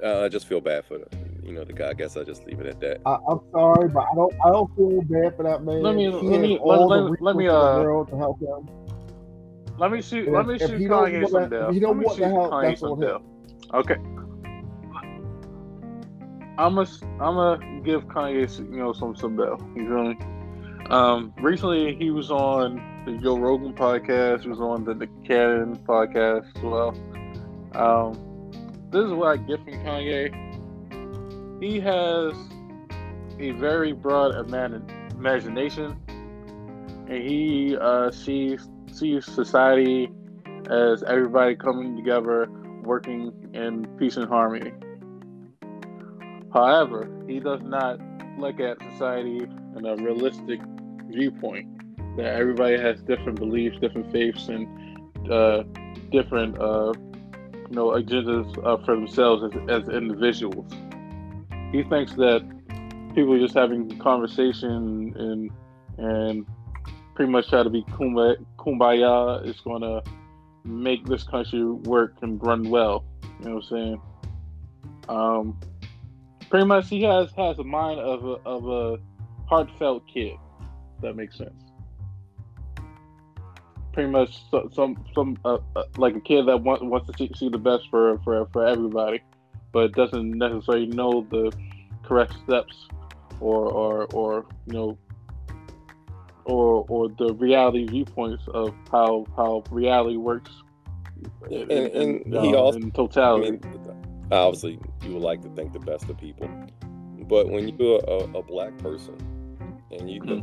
[0.05, 1.07] I I just feel bad for the,
[1.49, 1.89] you know the guy.
[1.91, 3.01] I guess I will just leave it at that.
[3.07, 4.35] I, I'm sorry, but I don't.
[4.45, 5.83] I don't feel bad for that man.
[5.83, 8.69] Let me- He let me- let- let- let me, uh, the world to help him.
[9.79, 10.27] Let me shoot.
[10.27, 11.69] And Let me if shoot Kanye some that- down.
[11.69, 13.23] if he don't Let me want the help, Kanye that's some on him.
[13.75, 13.97] Okay.
[16.59, 16.89] I'm gonna
[17.21, 19.59] I'm gonna give Kanye you know some some bell.
[19.77, 20.19] You feel me?
[20.91, 24.43] Um, recently he was on the Joe Rogan podcast.
[24.43, 26.97] He was on the Nick Cannon podcast as well.
[27.75, 28.51] Um,
[28.91, 30.33] this is what I get from Kanye.
[31.61, 32.35] He has
[33.41, 35.97] a very broad imagination,
[37.09, 40.11] and he uh, sees sees society
[40.71, 42.49] as everybody coming together,
[42.83, 44.73] working in peace and harmony.
[46.53, 48.01] However, he does not
[48.39, 50.61] look at society in a realistic
[51.09, 51.67] viewpoint.
[52.17, 54.67] That everybody has different beliefs, different faiths, and
[55.31, 55.63] uh,
[56.11, 56.93] different, uh,
[57.69, 60.73] you know, agendas uh, for themselves as, as individuals.
[61.73, 62.41] He thinks that
[63.15, 65.51] people are just having conversation and
[65.99, 66.47] and
[67.15, 70.03] pretty much try to be kumbaya, is going to
[70.65, 73.05] make this country work and run well.
[73.41, 74.03] You know what I'm saying?
[75.09, 75.61] Um,
[76.49, 78.99] pretty much, he has has a mind of a of a
[79.49, 80.37] heartfelt kid.
[81.03, 81.65] That makes sense.
[83.93, 87.31] Pretty much, so, some some uh, uh, like a kid that wants wants to see,
[87.35, 89.21] see the best for for for everybody,
[89.79, 91.53] but doesn't necessarily know the
[92.03, 92.89] correct steps
[93.41, 94.99] or or or you know
[96.47, 100.51] or or the reality viewpoints of how how reality works
[101.45, 103.51] And- in, and in, he uh, also- in I totality.
[103.53, 103.61] mean,
[104.33, 106.49] obviously, you would like to think the best of people,
[107.29, 109.17] but when you're a, a black person
[109.93, 110.39] and you can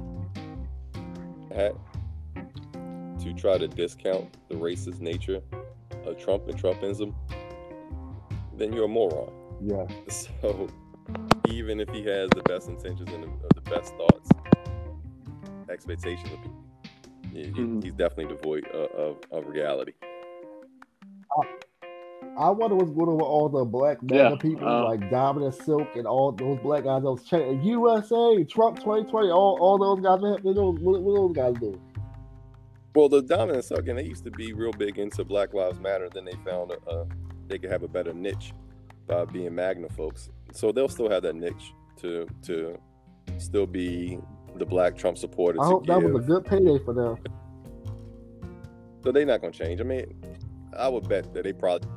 [1.54, 1.76] have
[3.24, 5.42] to try to discount the racist nature
[6.06, 7.14] of Trump and Trumpism,
[8.58, 9.32] then you're a moron.
[9.62, 9.86] Yeah.
[10.10, 10.68] So
[11.50, 14.30] even if he has the best intentions and the, the best thoughts,
[15.70, 16.64] expectations of people,
[17.32, 17.84] he- he- Mhm.
[17.84, 19.94] he's definitely devoid of, of, of reality.
[22.38, 25.46] I wonder what's going on with all the black MAGA Yeah, people uh, like Diamond
[25.46, 29.78] and Silk and all those black guys that was chanting USA, Trump 2020, all, all
[29.78, 30.20] those guys.
[30.22, 31.80] What, what, those- what, what those guys do?
[32.94, 36.10] Well, the dominant again, they used to be real big into Black Lives Matter.
[36.14, 37.06] Then they found a, uh,
[37.48, 38.54] they could have a better niche
[39.08, 40.30] by being MAGA folks.
[40.54, 42.78] So they'll still have that niche to to
[43.38, 44.20] still be
[44.56, 45.60] the Black Trump supporters.
[45.62, 47.18] I to hope that was a good payday for them.
[49.04, 49.80] So they're not gonna change.
[49.82, 50.06] I mean,
[50.78, 51.88] I would bet that they probably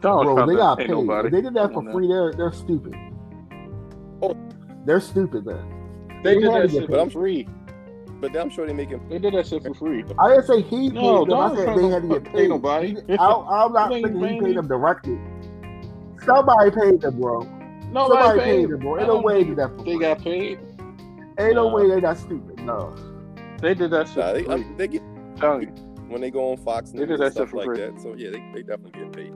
[0.00, 0.90] Bro, they got paid.
[0.90, 1.26] nobody.
[1.28, 2.94] If they did that for free, they're they're stupid.
[4.22, 4.36] Oh.
[4.84, 6.20] They're stupid then.
[6.22, 7.48] They They did that shit But for I'm- free.
[8.20, 9.08] But I'm sure they making.
[9.08, 10.04] They did that shit for free.
[10.18, 11.40] I didn't say he No, paid them.
[11.40, 12.48] I said they had to get paid.
[12.48, 12.96] nobody.
[13.10, 15.18] I, am not You thinking he paid them directly.
[16.24, 17.42] Somebody paid them, bro.
[17.92, 18.94] Nobody Somebody paid paid them, bro.
[18.96, 19.98] I Ain't no way they did that for They free.
[20.00, 20.58] got paid.
[21.38, 21.74] Ain't no Nah.
[21.76, 22.58] way they got stupid.
[22.60, 22.94] No.
[23.62, 24.64] They did that shit Nah, they, for free.
[24.64, 25.02] I, they get
[25.36, 25.68] Telling you.
[26.08, 27.78] when they go on Fox They News did and that stuff shit like free.
[27.78, 28.00] that.
[28.00, 29.32] So yeah, they, they definitely get paid.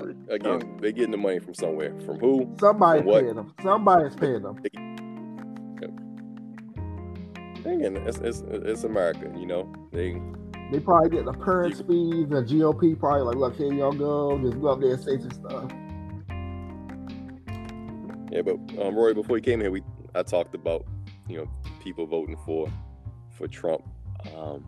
[0.00, 1.98] Nah, again, they're getting the money from somewhere.
[2.00, 2.54] From who?
[2.60, 3.22] Somebody For what?
[3.22, 3.54] paying them.
[3.62, 4.60] Somebody's paying them.
[7.64, 9.30] Again, it's, it's it's America.
[9.36, 10.20] You know, they
[10.72, 14.38] They probably get the parents' fees and GOP probably like, look, here y'all go.
[14.38, 15.70] Just go up there and say some stuff.
[18.30, 19.82] Yeah, but um, Roy, before you came here, we
[20.14, 20.86] I talked about
[21.28, 21.50] you know
[21.82, 22.68] people voting for
[23.36, 23.82] for Trump,
[24.34, 24.64] um,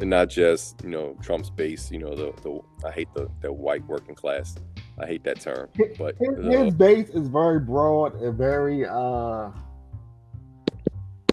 [0.00, 1.90] n- not just you know Trump's base.
[1.90, 4.54] You know the the I hate the the white working class.
[4.98, 5.68] I hate that term,
[5.98, 9.50] but His, uh, his base is very broad and very uh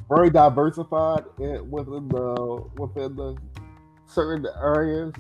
[0.10, 3.38] very diversified in, within the within the
[4.08, 5.14] certain areas.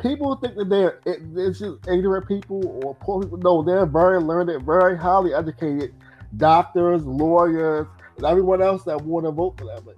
[0.00, 3.38] People think that they're it, it's just ignorant people or poor people.
[3.38, 5.94] No, they're very learned, very highly educated
[6.36, 7.86] doctors, lawyers,
[8.16, 9.88] and everyone else that want to vote for them.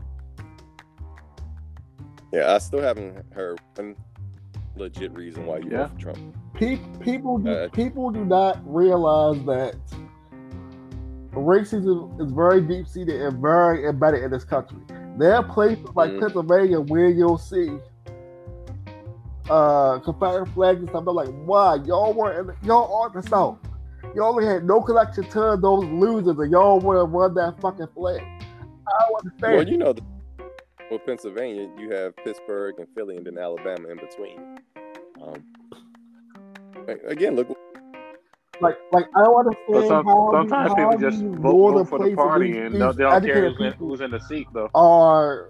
[2.33, 3.97] Yeah, I still haven't heard one
[4.76, 5.87] legit reason why you Yeah.
[5.87, 6.18] vote for Trump.
[6.55, 9.74] Pe- people do, Uh, people do not realize that
[11.33, 14.78] racism is very deep seated and very embedded in this country.
[15.18, 16.20] There are places like Mhm.
[16.20, 17.78] Pennsylvania where you'll see
[19.51, 21.05] uh Confederate flags and stuff.
[21.07, 23.59] I'm like, why y'all weren't y'all are the South?
[24.14, 27.89] Y'all only had no connection to those losers, and y'all want to run that fucking
[27.89, 28.20] flag.
[28.20, 29.55] I don't understand.
[29.57, 30.03] Well, you know, the,
[30.93, 34.61] with Pennsylvania, you have Pittsburgh and Philly, and then Alabama in between.
[35.22, 35.45] Um,
[37.07, 37.49] again, look,
[38.61, 41.84] Like, like I don't understand But some, how sometimes how people just these vote, northern
[41.84, 44.47] vote for the party and these they'll, they'll care who's in, who's in the seat,
[44.53, 44.70] though.
[44.74, 45.49] are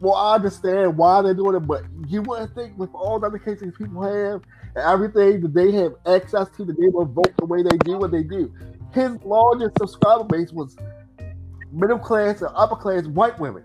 [0.00, 3.38] well, I understand why they're doing it, but you wouldn't think with all the other
[3.38, 4.40] cases people have
[4.74, 7.98] and everything that they have access to, that they will vote the way they do
[7.98, 8.50] what they do.
[8.94, 10.74] His largest subscriber base was
[11.72, 13.64] middle class and upper class white women.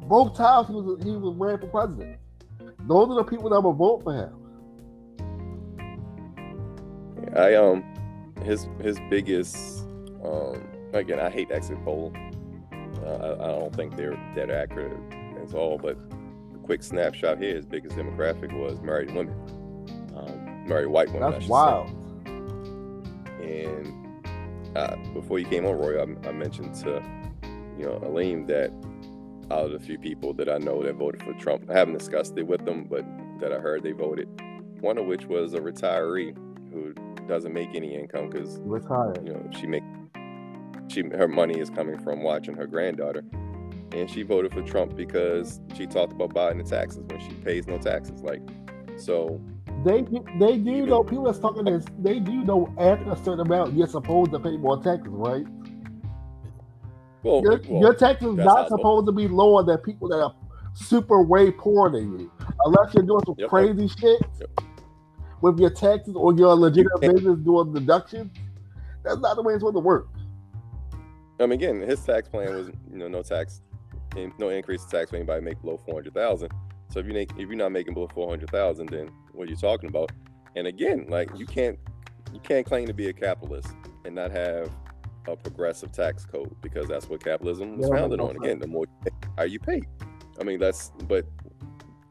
[0.00, 2.18] Both times he was he was ran for president.
[2.80, 4.32] Those are the people that will vote for him.
[7.36, 7.84] I um,
[8.42, 9.84] his his biggest
[10.24, 10.62] um,
[10.92, 12.12] again, I hate exit poll.
[13.04, 14.96] Uh, I, I don't think they're that accurate
[15.42, 15.78] at all.
[15.78, 15.98] But
[16.52, 19.34] the quick snapshot here, his biggest demographic was married women,
[20.16, 21.30] um, married white women.
[21.30, 21.88] That's wild.
[21.88, 23.64] Say.
[23.64, 24.05] And
[24.76, 27.02] uh, before you came on, Roy, I, I mentioned to
[27.78, 28.70] you know Aleem that
[29.50, 32.36] out of the few people that I know that voted for Trump, I haven't discussed
[32.36, 33.04] it with them, but
[33.40, 34.28] that I heard they voted.
[34.80, 36.36] One of which was a retiree
[36.72, 36.94] who
[37.26, 39.26] doesn't make any income because Retired.
[39.26, 39.82] you know she make
[40.88, 43.24] she her money is coming from watching her granddaughter
[43.92, 47.66] and she voted for trump because she talked about buying the taxes when she pays
[47.66, 48.40] no taxes like
[48.96, 49.40] so
[49.84, 51.84] They do, they do know people that's talking this.
[51.98, 55.46] They do know after a certain amount you're supposed to pay more taxes, right?
[57.22, 60.34] well, Your, well, your taxes not supposed to be lower than people that are
[60.74, 62.32] super way poorer than you,
[62.64, 63.48] unless you're doing some Yep.
[63.48, 64.60] crazy shit Yep.
[65.40, 68.30] with your taxes or your legitimate business doing deductions.
[69.04, 70.08] That's not the way it's supposed to work.
[71.38, 73.60] i mean again his tax plan was you know no tax
[74.38, 76.50] no increase in tax for anybody make below 400000
[76.88, 79.88] so if you make if you're not making below 400000 then what are you talking
[79.88, 80.10] about
[80.54, 81.78] and again like you can't
[82.32, 83.72] you can't claim to be a capitalist
[84.04, 84.70] and not have
[85.28, 88.36] a progressive tax code because that's what capitalism was founded on.
[88.36, 89.82] Again, the more you pay, higher you pay.
[90.40, 91.26] I mean, that's but,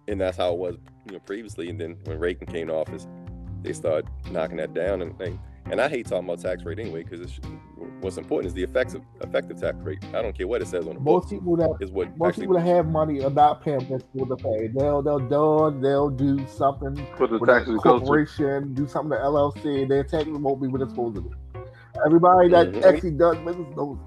[0.08, 1.70] and that's how it was, you know, previously.
[1.70, 3.08] And then when Reagan came to office,
[3.62, 5.02] they started knocking that down.
[5.02, 5.40] And and,
[5.72, 7.40] and I hate talking about tax rate anyway because
[8.02, 10.04] what's important is the effects effective effective tax rate.
[10.14, 11.24] I don't care what it says on the book.
[11.24, 14.04] Most people that Is what most actually people that have money are not paying what
[14.14, 14.68] they're to pay.
[14.68, 15.82] They'll they'll dodge.
[15.82, 19.88] They'll do something for the with a taxes go corporation, do something to LLC.
[19.88, 21.30] Their taxes won't be what it's supposed to be.
[22.06, 22.84] Everybody that Mhm.
[22.84, 23.98] actually does business knows.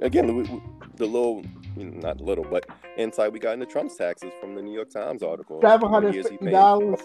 [0.00, 0.60] again the,
[0.96, 1.42] the little.
[1.76, 2.66] You know, not little, but
[2.96, 5.60] insight we got into Trump's taxes from the New York Times article.
[5.60, 6.52] Seven How hundred many years he fifty paid.
[6.52, 7.00] dollars.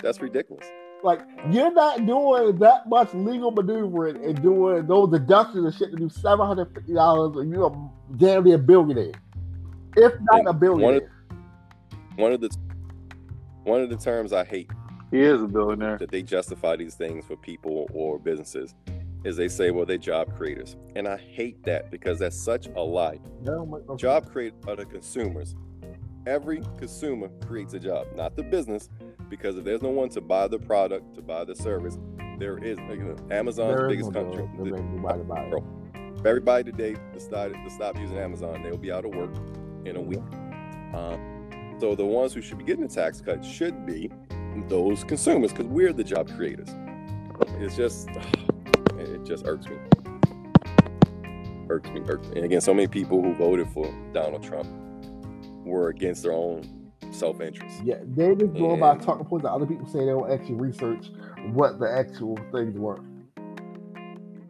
[0.00, 0.64] That's ridiculous.
[1.02, 1.20] Like
[1.50, 6.08] you're not doing that much legal maneuvering and doing those deductions and shit to do
[6.08, 9.12] seven hundred fifty dollars, and you're a damn near a billionaire,
[9.96, 11.12] if not And a one billionaire.
[12.16, 12.50] One of the
[13.64, 14.70] one of the terms I hate
[15.10, 15.98] He is a billionaire.
[15.98, 18.74] that they justify these things for people or businesses
[19.24, 20.76] is they say, well, they're job creators.
[20.96, 23.18] And I hate that because that's such a lie.
[23.42, 25.54] No, no, Job creators are the consumers.
[26.28, 28.90] Every consumer creates a job, not the business,
[29.30, 31.98] because if there's no one to buy the product, to buy the service,
[32.38, 34.42] there is like, you know, Amazon's there biggest no country.
[34.42, 35.62] ain't nobody buy it.
[36.18, 39.34] If everybody today decided to stop using Amazon, they'll be out of work
[39.86, 40.18] in a week.
[40.94, 44.10] Um, so the ones who should be getting the tax cut should be
[44.68, 46.68] those consumers because we're the job creators.
[47.58, 48.06] It's just,
[48.98, 49.78] it just irks me.
[51.70, 52.36] Irks me, irks me.
[52.36, 54.68] And again, so many people who voted for Donald Trump
[55.68, 57.82] were against their own self-interest.
[57.84, 61.06] Yeah, they just going by talking points that other people say they don't actually research
[61.52, 63.00] what the actual things were.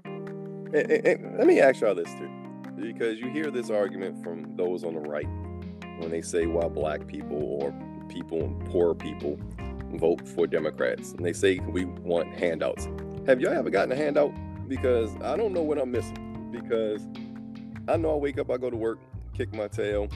[0.07, 2.29] And, and- and let me ask y'all this too,
[2.77, 5.29] because you hear this argument from those on the right
[5.99, 7.73] when they say why black people or
[8.09, 9.39] people, and poor people,
[9.95, 12.89] vote for Democrats, and they say we want handouts.
[13.27, 14.33] Have y'all ever gotten a handout?
[14.69, 16.51] Because I don't know what I'm missing.
[16.51, 17.07] Because
[17.89, 18.99] I know I wake up, I go to work,
[19.35, 20.09] kick my tail,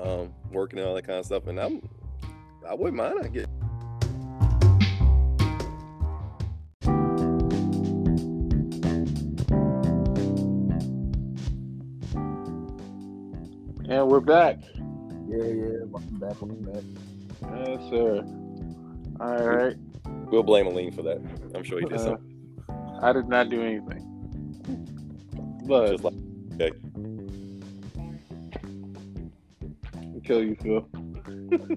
[0.00, 1.80] um, working and all that kind of stuff, and I'm
[2.68, 3.48] I wouldn't mind I get
[13.88, 14.58] And we're back.
[15.28, 16.82] Yeah, yeah, welcome back, welcome back.
[17.66, 18.24] Yes, sir.
[19.20, 19.76] All right.
[20.30, 21.18] we'll blame Aleem for that.
[21.54, 22.62] I'm sure he did Uh, something.
[23.02, 24.06] I did not do anything.
[25.66, 26.14] But Just like
[26.54, 26.70] okay.
[30.30, 30.80] Kill you, Phil.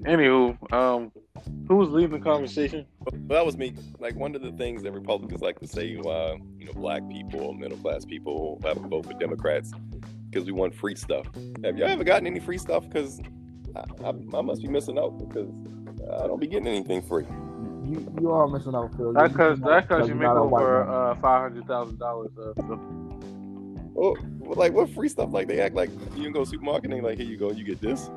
[0.05, 1.11] Anywho, um,
[1.67, 2.85] who's leading the conversation?
[2.99, 3.73] Well, that was me.
[3.99, 7.53] Like one of the things that Republicans like to say, uh, you know, black people
[7.53, 9.71] middle class people have to vote for Democrats
[10.29, 11.25] because we want free stuff.
[11.63, 12.87] Have y'all ever gotten any free stuff?
[12.87, 13.19] Because
[13.75, 15.49] I, I, I must be missing out because
[16.21, 17.25] I don't be getting anything free.
[17.85, 19.13] You you are missing out, Phil.
[19.13, 21.97] That's cause you- that cause you make not a white over uh five hundred thousand
[21.97, 22.29] dollars.
[22.37, 22.75] Uh,
[23.95, 25.31] Oh, well, like what free stuff?
[25.31, 27.51] Like they act like you can go to supermarket and they like, here you go,
[27.51, 28.09] you get this,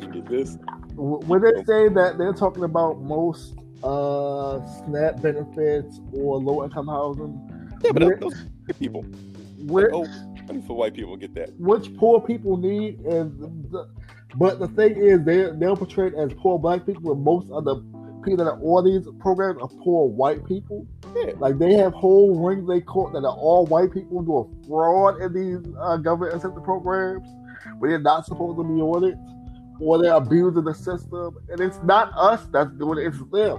[0.00, 0.58] you this.
[0.94, 7.38] when they say that they're talking about most uh SNAP benefits or low income housing,
[7.82, 8.34] Yeah, but those
[8.78, 9.02] people.
[9.58, 10.06] where Oh,
[10.66, 11.50] for white people get that.
[11.58, 13.30] which poor people need is
[13.70, 13.88] the,
[14.36, 17.76] but the thing is they they're portrayed as poor black people and most of the
[18.22, 20.86] people that are on these programs are poor white people.
[21.14, 21.32] Yeah.
[21.38, 25.32] Like they have whole rings they court that are all white people doing fraud in
[25.34, 27.28] these uh, government incentive programs
[27.80, 29.16] but they're not supposed to be on it.
[29.80, 33.58] Or they're abusing the system, and it's not us that's doing it; it's them.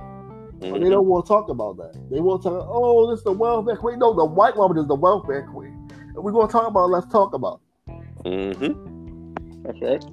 [0.60, 0.84] But Mhm.
[0.84, 1.98] they don't want to talk about that.
[2.10, 4.00] They want to talk, oh, this is the welfare queen.
[4.00, 5.90] No, the white woman is the welfare queen.
[6.16, 6.92] And we're going to talk about it.
[6.92, 7.60] Let's talk about
[7.90, 7.94] it.
[8.24, 9.64] Mhm.
[9.64, 10.06] That's right.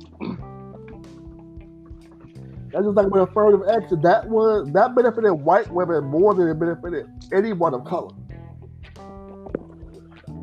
[2.73, 4.01] That's just like with affirmative action.
[4.01, 8.11] That was that benefited white women more than it benefited anyone of color.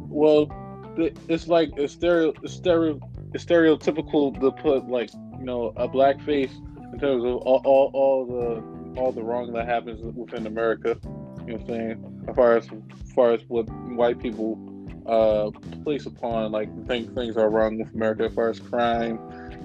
[0.07, 0.47] Well,
[0.95, 2.99] it's like it's stereo, it's stereo,
[3.33, 6.51] it's stereotypical to put like you know a black face
[6.93, 10.97] in terms of all, all, all the all the wrong that happens within America.
[11.03, 12.25] You know what I'm saying?
[12.27, 12.65] As far as,
[13.03, 13.63] as far as what
[13.95, 14.57] white people
[15.05, 15.49] uh,
[15.83, 19.17] place upon like think things are wrong with America as far as crime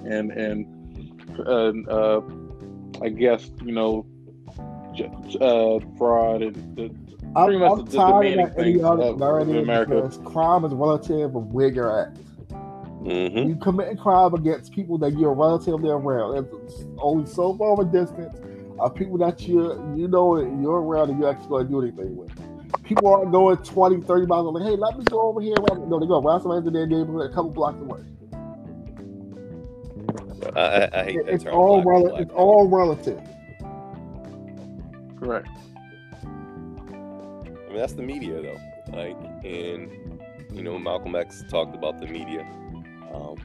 [0.05, 0.65] and and
[1.39, 2.21] uh, uh,
[3.01, 4.05] I guess you know
[5.41, 6.95] uh, fraud and the,
[7.35, 10.19] I'm, Pretty much I'm the- the tired demanding of that idiotic things of- of America.
[10.23, 12.15] crime is relative of where you're at.
[13.05, 13.47] Mhm.
[13.49, 16.37] You committing crime against people that you're relatively around.
[16.65, 18.35] It's only so far of a distance
[18.79, 19.61] of people that you
[19.95, 22.31] you know you're around and you're actually going to do anything with.
[22.83, 24.53] People aren't going 20, 30 miles.
[24.53, 25.55] Like, hey, let me go over here.
[25.87, 28.01] No, they go around somebody in their neighborhood a couple blocks away.
[30.55, 31.53] I, I, I hate that It's term.
[31.53, 33.21] all black- rel- black it's all relative.
[35.19, 35.47] correct.
[36.23, 38.57] I mean, that's the media, though.
[38.97, 39.89] Like, and
[40.51, 42.45] you know, Malcolm X talked about the media,
[43.15, 43.35] um,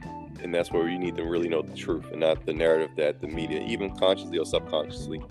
[0.41, 3.21] and that's where you need to really know the truth, and not the narrative that
[3.21, 5.21] the media, even consciously or subconsciously,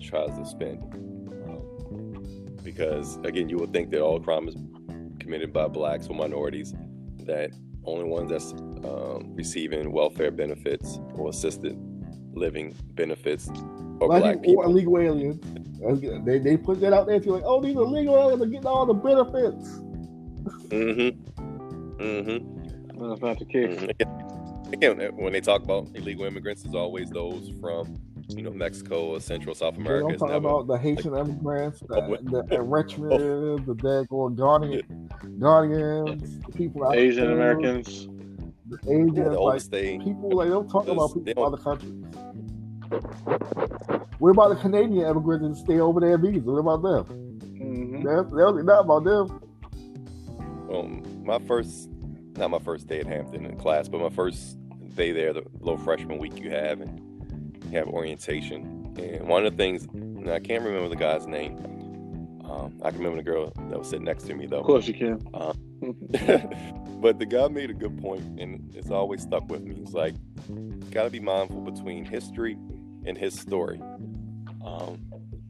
[0.00, 0.78] tries to spin.
[1.46, 4.56] Um, because again, you would think that all crime is
[5.18, 6.74] committed by blacks or minorities,
[7.26, 7.50] that
[7.84, 8.52] only ones that's
[8.84, 11.76] um, receiving welfare benefits or assisted
[12.32, 13.48] living benefits
[14.00, 15.40] are black or illegal aliens.
[16.24, 17.16] They, they put that out there.
[17.16, 19.80] You're like, oh, these illegal aliens are getting all the benefits.
[20.68, 21.10] Mm-hmm.
[22.02, 22.49] Mm-hmm.
[23.00, 23.78] That's not the case.
[23.78, 23.90] Mhm.
[24.72, 27.96] Again, again, when they talk about illegal immigrants, it's always those from,
[28.36, 30.02] you know, Mexico or Central South America.
[30.02, 34.36] don't It's talk never, about the Haitian immigrants, the, Oh, what- the Eritreans, the daggone
[34.36, 34.82] Ghanaian,
[35.38, 38.06] Ghanaians, the people out Asian there, Americans.
[38.68, 39.98] the Asians, yeah, the like overstay.
[39.98, 41.92] people like they don't talk about people from other countries.
[44.18, 46.42] What about the Canadian immigrants that stay over there in visas?
[46.44, 47.04] What about them?
[47.58, 49.40] hmm They, they don't know about them.
[50.70, 51.88] um, my first,
[52.40, 54.58] not my first day at Hampton in class, but my first
[54.96, 58.94] day there, the little freshman week you have, and you have orientation.
[58.98, 59.86] And one of the things,
[60.28, 61.58] I can't remember the guy's name.
[62.44, 64.58] Um, I can remember the girl that was sitting next to me, though.
[64.58, 65.22] Of course you can.
[65.32, 65.52] Uh,
[67.00, 69.76] but the guy made a good point, and it's always stuck with me.
[69.76, 70.14] He's like,
[70.90, 72.58] got to be mindful between history
[73.06, 73.80] and his story.
[74.64, 75.00] Um,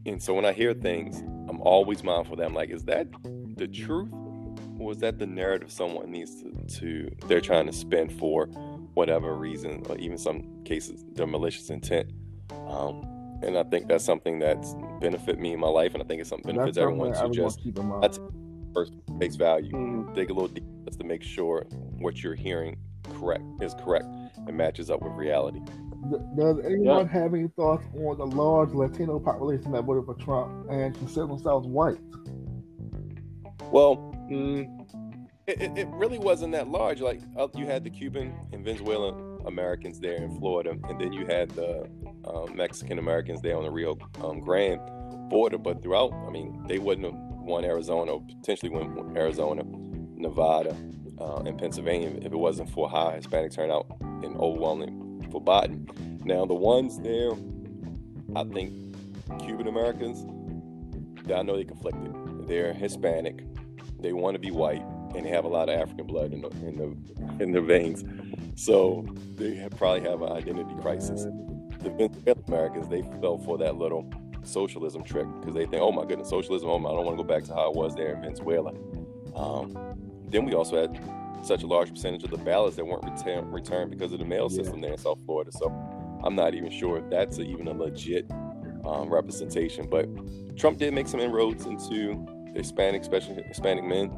[0.07, 3.07] and so when I hear things, I'm always mindful that I'm like, is that
[3.57, 4.11] the truth?
[4.81, 8.47] Or is that the narrative someone needs to, to they're trying to spin for
[8.95, 12.11] whatever reason, or even some cases, their malicious intent?
[12.67, 13.07] Um,
[13.43, 16.31] and I think that's something that's benefit me in my life, and I think it's
[16.31, 17.61] something benefits everyone to just
[18.01, 18.19] that's
[18.75, 19.71] first face value.
[19.71, 20.15] Mm-hmm.
[20.15, 21.67] Dig a little deeper just to make sure
[21.99, 22.79] what you're hearing
[23.19, 24.07] correct is correct
[24.47, 25.61] and matches up with reality.
[26.37, 27.07] Does anyone yeah.
[27.07, 31.67] have any thoughts on the large Latino population that voted for Trump and consider themselves
[31.67, 31.99] white?
[33.71, 37.01] Well, mm, it, it, really wasn't that large.
[37.01, 41.27] Like uh, you had the Cuban and Venezuelan Americans there in Florida, and then you
[41.27, 41.89] had the
[42.25, 44.81] um, Mexican Americans there on the Rio um, Grande
[45.29, 45.59] border.
[45.59, 50.77] But throughout, I mean, they wouldn't have won Arizona, or potentially won Arizona, Nevada,
[51.19, 55.89] uh, and Pennsylvania if it wasn't for high Hispanic turnout and overwhelming for Biden.
[56.25, 57.33] Now, the ones there,
[58.37, 58.97] I think
[59.41, 60.25] Cuban Americans,
[61.31, 62.15] I know they conflicted.
[62.47, 63.45] They're Hispanic,
[64.03, 64.85] they want to be white,
[65.15, 68.05] and they have a lot of African blood in the in the in their veins.
[68.57, 71.25] So they have, probably have an identity crisis.
[71.83, 76.05] The Venezuelan Americans, they fell for that little socialism trick because they think, oh my
[76.05, 78.15] goodness, socialism, oh my, I don't want to go back to how it was there
[78.15, 78.73] in Venezuela.
[79.35, 79.77] Um,
[80.29, 81.01] then we also had
[81.43, 84.51] such a large percentage of the ballots that weren't return, returned because of the mail
[84.51, 84.83] system yeah.
[84.83, 85.51] there in South Florida.
[85.53, 85.69] So
[86.23, 88.31] I'm not even sure if that's a, even a legit
[88.85, 89.89] um, representation.
[89.89, 90.07] But
[90.57, 94.11] Trump did make some inroads into Hispanic, especially Hispanic men.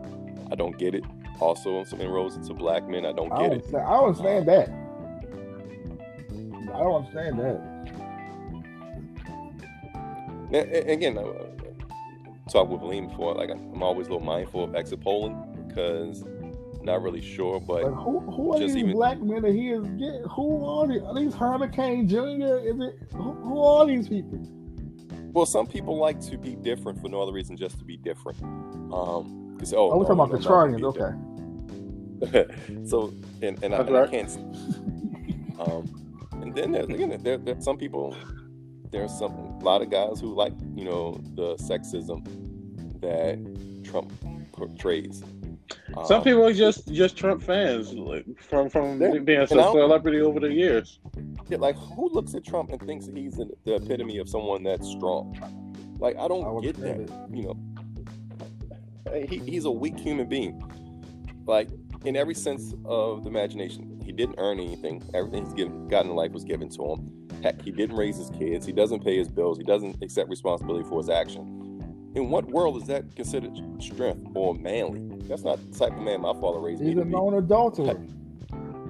[0.50, 1.04] I don't get it.
[1.40, 3.04] Also, some inroads into black men.
[3.06, 3.74] I don't get I don't, it.
[3.74, 4.68] I don't understand that.
[6.74, 7.72] I don't understand that.
[10.88, 11.46] again, I uh,
[12.50, 13.34] talked with Aleem before.
[13.34, 16.24] Like I'm always a little mindful of exit polling because
[16.82, 19.82] not really sure, but, but who, who are these even, black men that he is
[19.82, 20.24] getting?
[20.30, 21.02] Who are these?
[21.02, 22.58] Are these Hurricane Jr.?
[22.58, 24.40] Is it who, who are these people?
[25.32, 28.42] Well, some people like to be different for no other reason, just to be different.
[28.92, 30.82] Um, because oh, oh, we're no, talking about the Chargers,
[32.22, 32.84] okay.
[32.86, 34.30] so, and, and, I, and I, can't.
[35.58, 38.16] um, and then there's again, there, there's some people.
[38.90, 42.22] There's some a lot of guys who like you know the sexism
[43.00, 43.38] that
[43.84, 44.12] Trump
[44.52, 45.22] portrays.
[46.06, 50.40] Some um, people are just just Trump fans, like, from from being a celebrity over
[50.40, 50.98] the years.
[51.48, 54.88] Yeah, like who looks at Trump and thinks he's the, the epitome of someone that's
[54.88, 55.36] strong?
[55.98, 57.00] Like I don't I get that.
[57.00, 57.10] It.
[57.32, 60.62] You know, he, he's a weak human being.
[61.46, 61.68] Like
[62.04, 65.02] in every sense of the imagination, he didn't earn anything.
[65.14, 67.28] Everything he's given, gotten in life was given to him.
[67.42, 68.66] Heck, he didn't raise his kids.
[68.66, 69.58] He doesn't pay his bills.
[69.58, 71.61] He doesn't accept responsibility for his action.
[72.14, 75.00] In what world is that considered strength or manly?
[75.26, 77.02] That's not the type of man my father raised He's me.
[77.02, 77.98] He's a known adulterer.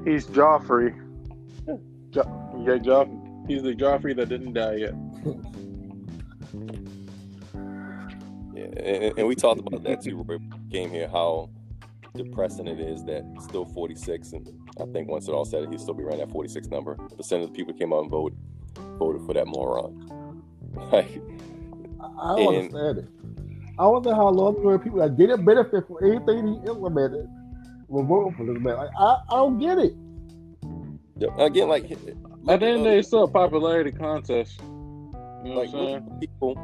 [0.04, 0.98] He's Joffrey.
[2.10, 4.94] Jo- yeah, Joff- he's the Joffrey that didn't die yet.
[8.54, 10.18] yeah, and, and, we talked about that too.
[10.18, 11.48] When we came here, how
[12.14, 14.50] depressing it is that still 46, and
[14.80, 16.96] I think once it all said, he'd still be around that 46 number.
[17.16, 18.36] Percent of the people came out and voted
[18.98, 20.08] voted for that moron.
[20.90, 21.20] Like,
[22.20, 23.08] I don't and, understand it.
[23.78, 27.26] I wonder how long there people that didn't benefit from anything he implemented
[27.88, 28.76] were voting for this man.
[28.76, 29.94] Like, I, I don't get it.
[31.38, 34.60] Again, like at the end, it's still a popularity contest.
[35.44, 36.54] You know like people,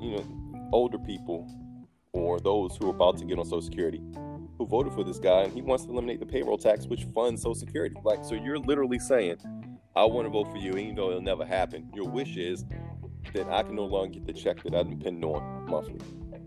[0.00, 1.46] you know, older people
[2.12, 4.00] or those who are about to get on Social Security
[4.58, 7.42] who voted for this guy and he wants to eliminate the payroll tax, which funds
[7.42, 7.94] Social Security.
[8.04, 9.36] Like, so you're literally saying,
[9.94, 11.88] I want to vote for you, even though it'll never happen.
[11.94, 12.64] Your wish is
[13.32, 16.00] that I can no longer get the check that I've depend on monthly.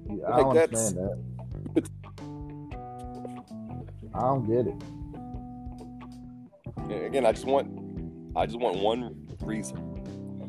[0.10, 1.90] Yeah, I don't understand that.
[4.14, 4.76] I don't get it.
[7.06, 7.70] Again, I just want,
[8.36, 9.92] I just want one reason.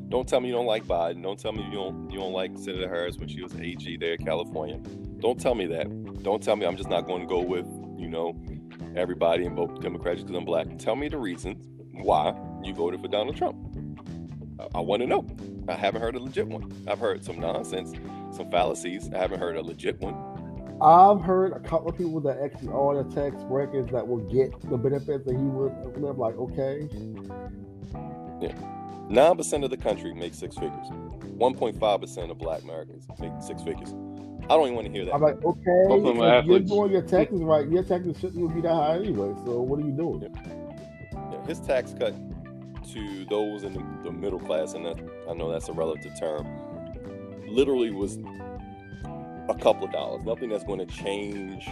[0.09, 1.23] Don't tell me you don't like Biden.
[1.23, 4.13] Don't tell me you don't you don't like Senator Harris when she was AG there
[4.13, 4.79] in California.
[5.21, 6.23] Don't tell me that.
[6.23, 7.67] Don't tell me I'm just not going to go with
[7.97, 8.37] you know
[8.95, 10.67] everybody and vote Democrats because I'm black.
[10.79, 13.57] Tell me the reasons why you voted for Donald Trump.
[14.75, 15.27] I, I want to know.
[15.69, 16.73] I haven't heard a legit one.
[16.87, 17.93] I've heard some nonsense
[18.35, 19.11] some fallacies.
[19.13, 20.15] I haven't heard a legit one.
[20.81, 24.51] I've heard a couple of people that actually are the tax brackets that will get
[24.69, 26.89] the benefits that he would live like, okay.
[28.41, 28.55] Yeah.
[29.09, 30.89] 9% of the country makes six figures.
[30.89, 33.95] 1.5% of black Americans make six figures.
[34.45, 35.15] I don't even want to hear that.
[35.15, 36.71] I'm like, okay, Both if you're athletes.
[36.71, 37.69] doing your taxes right.
[37.69, 39.35] Your taxes shouldn't even be that high anyway.
[39.45, 40.35] So what are you doing?
[41.13, 42.15] Yeah, his tax cut
[42.93, 46.47] to those in the, the middle class, and that, I know that's a relative term,
[47.47, 48.19] literally was
[49.49, 50.25] a couple of dollars.
[50.25, 51.69] Nothing that's going to change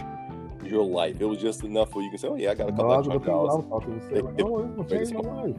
[0.63, 1.19] your life.
[1.19, 3.05] It was just enough where you can say, "Oh yeah, I got a couple of
[3.05, 5.55] the I dollars." was talking to say, like, oh, it's gonna change my life.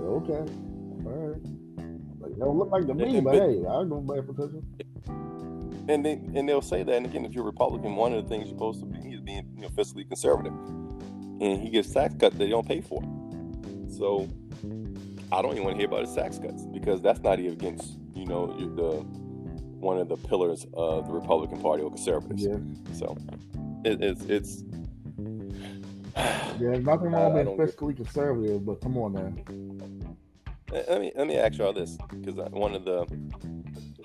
[0.00, 0.52] Okay,
[1.04, 1.42] all right.
[2.20, 4.64] Like, it don't look like to me, And- but but- hey, I don't pay attention.
[5.86, 6.94] And they and they'll say that.
[6.94, 9.46] And again, if you're Republican, one of the things you're supposed to be is being
[9.56, 10.52] you know, fiscally conservative.
[11.40, 13.02] And he gets tax cuts that they don't pay for.
[13.88, 14.28] So
[15.32, 17.98] I don't even want to hear about his tax cuts because that's not even against
[18.14, 19.02] you know the
[19.80, 22.44] one of the pillars of the Republican Party or conservatives.
[22.46, 22.56] Yeah,
[22.94, 23.16] So
[23.84, 24.64] it, it's it's
[26.58, 29.32] there's nothing wrong with get- fiscally conservative, but come on now.
[30.72, 33.06] Eh, let me let me ask y'all this because one of the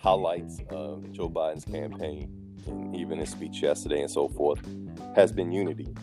[0.02, 2.32] highlights of Joe Biden's campaign,
[2.68, 4.60] and even his speech yesterday and so forth,
[5.16, 5.94] has been unity.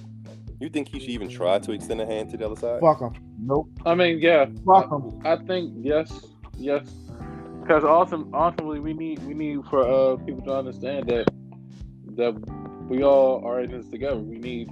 [0.61, 2.81] You think he should even try to extend a hand to the other side?
[2.81, 3.13] Fuck them.
[3.39, 3.69] Nope.
[3.85, 5.21] I mean, yeah, Fuck them.
[5.25, 6.27] I think yes,
[6.57, 6.89] yes,
[7.61, 11.29] because ultimately, ultimately, we need we need for uh, people to understand that
[12.17, 12.33] that
[12.89, 14.17] we all are in this together.
[14.17, 14.71] We need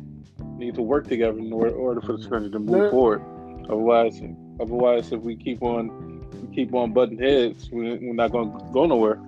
[0.57, 2.91] need to work together in order, order for this country to move Yeah.
[2.91, 3.23] forward.
[3.65, 4.23] Otherwise,
[4.61, 8.65] otherwise, if we keep on we keep on butting heads, we, we're not going to
[8.73, 9.21] go nowhere,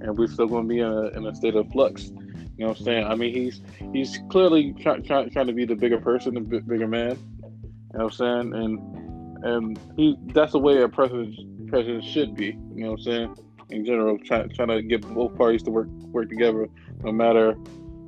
[0.00, 2.12] and we're still going to be in a, in a state of flux.
[2.56, 3.06] You know what I'm saying?
[3.06, 3.60] I mean, he's
[3.92, 7.10] he's clearly try, try, trying to be the bigger person, the bi- bigger man.
[7.10, 8.54] You know what I'm saying?
[8.54, 12.58] And and he that's the way a president president should be.
[12.74, 13.36] You know what I'm saying?
[13.70, 16.68] In general, trying trying to get both parties to work work together,
[17.02, 17.56] no matter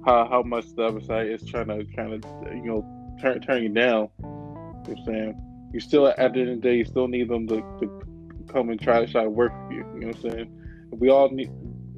[0.07, 3.63] how how much the other side is trying to trying to you know turn turn
[3.63, 4.09] you down.
[4.19, 5.71] You know what I'm saying?
[5.75, 8.03] You still at the end of the day, you still need them to, to
[8.51, 9.85] come and try to try to work with you.
[9.95, 10.89] You know what I'm saying?
[10.93, 11.51] We all need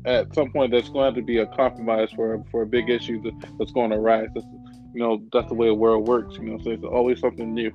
[0.04, 2.88] at some point there's going to have to be a compromise for for a big
[2.90, 4.28] issue that, that's going to arise.
[4.34, 4.46] That's,
[4.92, 6.36] you know that's the way the world works.
[6.36, 7.72] You know, so it's always something new.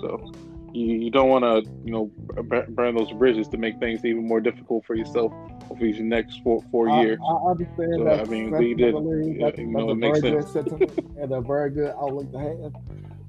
[0.00, 0.32] So
[0.72, 2.10] you, you don't want to you know
[2.42, 5.32] b- burn those bridges to make things even more difficult for yourself
[5.68, 7.18] for these next four four I, years.
[7.26, 8.20] I understand So, that.
[8.20, 10.54] I mean, we did- yeah, you know, it makes sense.
[10.54, 12.72] and a very good outlook to have.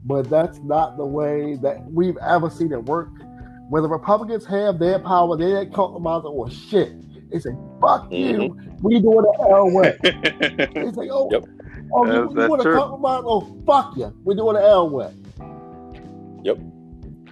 [0.03, 3.09] But that's not the way that we've ever seen it work.
[3.69, 6.93] When the Republicans have their power, they ain't compromise or oh, shit.
[7.36, 11.43] They say, "Fuck you, we doing it our way." They say, "Oh, Yep.
[11.93, 12.79] oh, you, you want to true.
[12.79, 13.23] compromise?
[13.25, 15.11] Oh, fuck you, we doing it our way."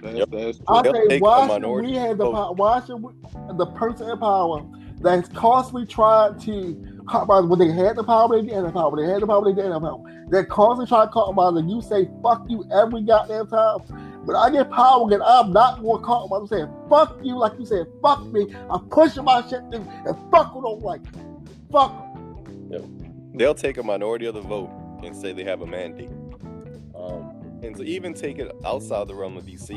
[0.02, 0.28] That's, Yep.
[0.30, 0.66] that's true.
[0.68, 2.52] I They'll say, why should we have the power?
[2.52, 3.12] Why should we,
[3.56, 4.62] the person in power
[5.00, 6.76] that's constantly trying to
[7.08, 8.90] compromise when they had the power, they didn't have the power.
[8.90, 10.26] When they had the power, they didn't have the power.
[10.28, 13.78] They're constantly trying to compromise, and you say "fuck you" every goddamn time.
[14.26, 15.20] But I get power again.
[15.24, 16.40] I'm not going more compromise.
[16.40, 20.16] I'm saying "fuck you" like you said "fuck me." I'm pushing my shit through, and
[20.30, 21.02] fuck who don't like.
[21.70, 22.14] Fuck 'em.
[23.34, 24.70] They'll take a minority of the vote
[25.02, 26.10] and say they have a mandate.
[26.96, 29.70] Um, and to even take it outside the realm of DC,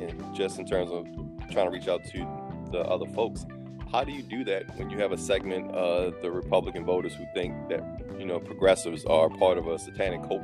[0.00, 1.06] and just in terms of
[1.50, 2.26] trying to reach out to
[2.72, 3.46] the other folks,
[3.92, 7.24] how do you do that when you have a segment of the Republican voters who
[7.32, 7.84] think that
[8.18, 10.42] you know progressives are part of a satanic cult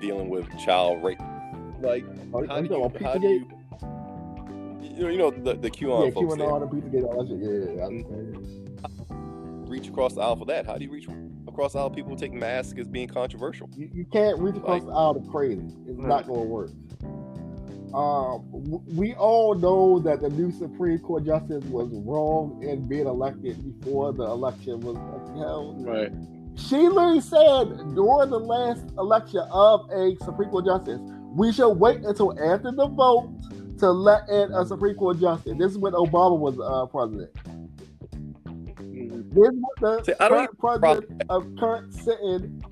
[0.00, 1.20] dealing with child rape?
[1.82, 2.04] Like,
[2.48, 3.46] how do you how do you,
[4.82, 7.28] you know, you know the, the QAnon Yeah, folks there, QAnon and Pizzagate, all that
[7.28, 7.38] shit.
[7.76, 9.68] Yeah, yeah, yeah.
[9.68, 10.66] Reach across the aisle for that?
[10.66, 11.08] How do you reach
[11.48, 13.68] across the aisle people take masks as being controversial?
[13.74, 15.74] You, you can't reach across Like- the aisle to crazy.
[15.86, 16.70] It's not going to work.
[17.94, 18.44] Um,
[18.96, 24.12] we all know that the new Supreme Court justice was wrong in being elected before
[24.14, 24.96] the election was
[25.36, 25.84] held.
[25.86, 26.10] Right.
[26.56, 31.00] She literally said during the last election of a Supreme Court justice,
[31.34, 33.32] we should wait until after the vote
[33.78, 35.54] to let in a Supreme Court justice.
[35.58, 37.32] This is when Obama was uh, president.
[38.84, 39.34] Mhm.
[39.34, 42.62] This is what the See, I don't current president of current sitting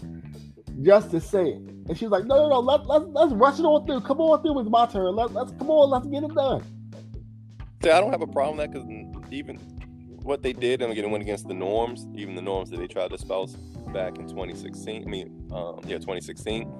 [0.82, 1.66] justice said.
[1.88, 4.00] And she's like, no, no, no, let, let's let's rush it on through.
[4.02, 5.14] Come on through, it's my turn.
[5.16, 6.62] Let, let's come on, let's get it done.
[7.82, 9.56] See, I don't have a problem with that because even
[10.22, 13.08] what they did, and again, went against the norms, even the norms that they tried
[13.08, 13.54] to espouse
[13.92, 15.02] back in 2016.
[15.02, 16.70] I mean, um, yeah, 2016.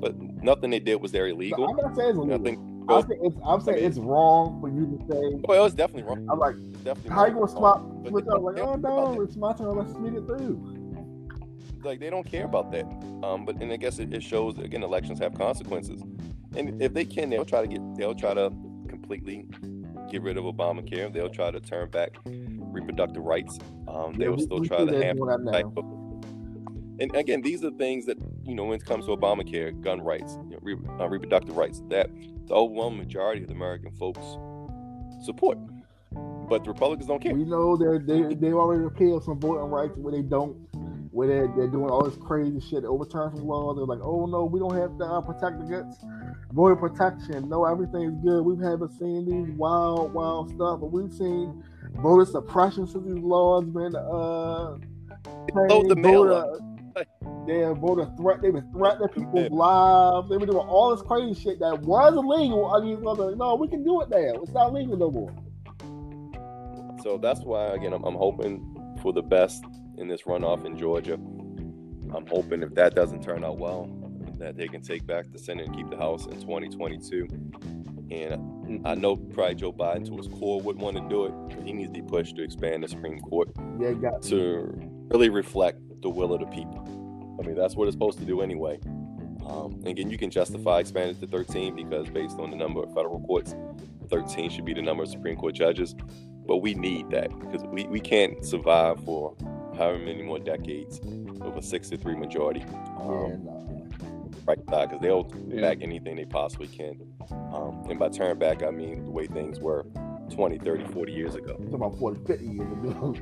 [0.00, 0.14] But
[0.48, 1.68] nothing they did was there illegal.
[1.68, 2.38] I'm not saying it's illegal.
[2.38, 2.84] Nothing.
[2.88, 5.40] I'm saying it's, I'm saying it's wrong for you to say.
[5.46, 6.26] Well, it's definitely wrong.
[6.30, 7.40] I'm like, It's definitely how you wrong.
[7.46, 8.08] gonna swap?
[8.08, 9.76] Switch up like, oh no, it's my turn.
[9.76, 10.74] Let's speed it through.
[11.84, 12.86] like they don't care about that.
[13.22, 16.00] Um, but and I guess it, it shows that, again elections have consequences,
[16.56, 18.50] and if they can, they'll try to get they'll try to
[18.88, 19.44] completely
[20.10, 21.12] get rid of Obamacare.
[21.12, 23.58] They'll try to turn back reproductive rights.
[23.86, 25.82] Um, they Yeah, will still we try to they're hamper doing that type now.
[25.82, 25.84] of.
[27.00, 28.16] And again, these are things that
[28.48, 31.82] you know when it comes to Obamacare, gun rights, you know, re, uh, reproductive rights,
[31.88, 32.10] that
[32.46, 34.24] the overwhelming majority of the American folks
[35.22, 35.58] support.
[36.48, 37.34] but the Republicans don't care.
[37.34, 40.54] We know they they they already repealed some voting rights where they don't,
[41.12, 43.76] where they're, they're doing all this crazy shit, overturn some laws.
[43.76, 46.00] They're like, oh no, we don't have to uh, protect against
[46.52, 47.48] voter protection.
[47.48, 48.42] No, everything's good.
[48.42, 51.62] We haven't seen these wild, wild stuff, but we've seen
[51.96, 54.78] voter suppression since these laws been uh.
[55.54, 57.06] Load the mail voter,
[57.48, 58.42] yeah, voter threat.
[58.42, 60.28] They've been threatening people's lives.
[60.28, 62.74] They've been doing all this crazy shit that was illegal.
[62.74, 64.42] I mean, like, no, we can do it now.
[64.42, 65.34] It's not legal no more.
[67.02, 69.64] So that's why, again, I'm, I'm hoping for the best
[69.96, 71.14] in this runoff in Georgia.
[71.14, 73.90] I'm hoping if that doesn't turn out well,
[74.38, 77.28] that they can take back the Senate and keep the House in 2022.
[78.10, 81.32] And I know probably Joe Biden, to his core, wouldn't want to do it.
[81.56, 84.72] But he needs to be pushed to expand the Supreme Court yeah, got to
[85.10, 86.97] really reflect the will of the people.
[87.38, 88.78] I mean, that's what it's supposed to do anyway.
[89.46, 93.20] Um, again, you can justify expanding to 13 because based on the number of federal
[93.20, 93.54] courts,
[94.10, 95.94] 13 should be the number of Supreme Court judges.
[96.46, 99.36] But we need that because we, we can't survive for
[99.76, 102.62] however many more decades with a 6 to 3 majority.
[103.00, 103.68] Um, yeah,
[104.46, 105.60] Right because they'll yeah.
[105.60, 106.98] back anything they possibly can.
[107.30, 109.84] Um, and by turn back, I mean the way things were
[110.30, 111.54] 20, 30, 40 years ago.
[111.70, 113.14] about 40, 50 years ago.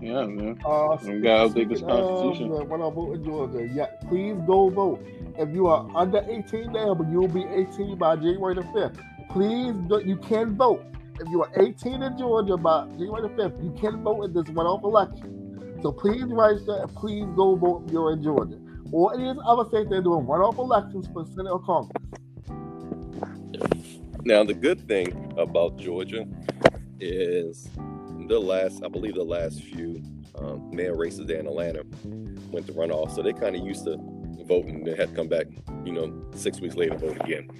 [0.00, 0.60] yeah, man.
[0.64, 2.52] Uh, we got to update this constitution.
[2.52, 5.04] Uh, when I vote in Georgia, yeah, please go vote.
[5.38, 8.98] If you are under 18 now, but you'll be 18 by January the 5th,
[9.30, 9.74] please,
[10.06, 10.84] you can vote.
[11.18, 14.48] If you are 18 in Georgia by January the 5th, you can vote in this
[14.48, 15.78] one-off election.
[15.82, 18.58] So please register and please go vote if you're in Georgia.
[18.92, 21.96] Or any other states they're doing one-off elections for Senate or Congress.
[24.24, 26.26] Now, the good thing about Georgia
[26.98, 27.68] is
[28.30, 30.02] the last, I believe, the last few
[30.36, 31.82] um, mayor races there in Atlanta
[32.50, 33.96] went to runoff, so they kind of used to
[34.44, 34.84] voting.
[34.84, 35.46] They had to come back,
[35.84, 37.50] you know, six weeks later vote again.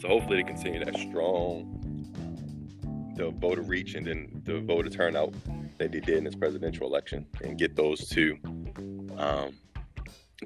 [0.00, 1.74] So hopefully they continue that strong
[3.14, 5.34] the voter reach and then the voter turnout
[5.78, 8.38] that they did in this presidential election and get those two
[9.16, 9.52] um,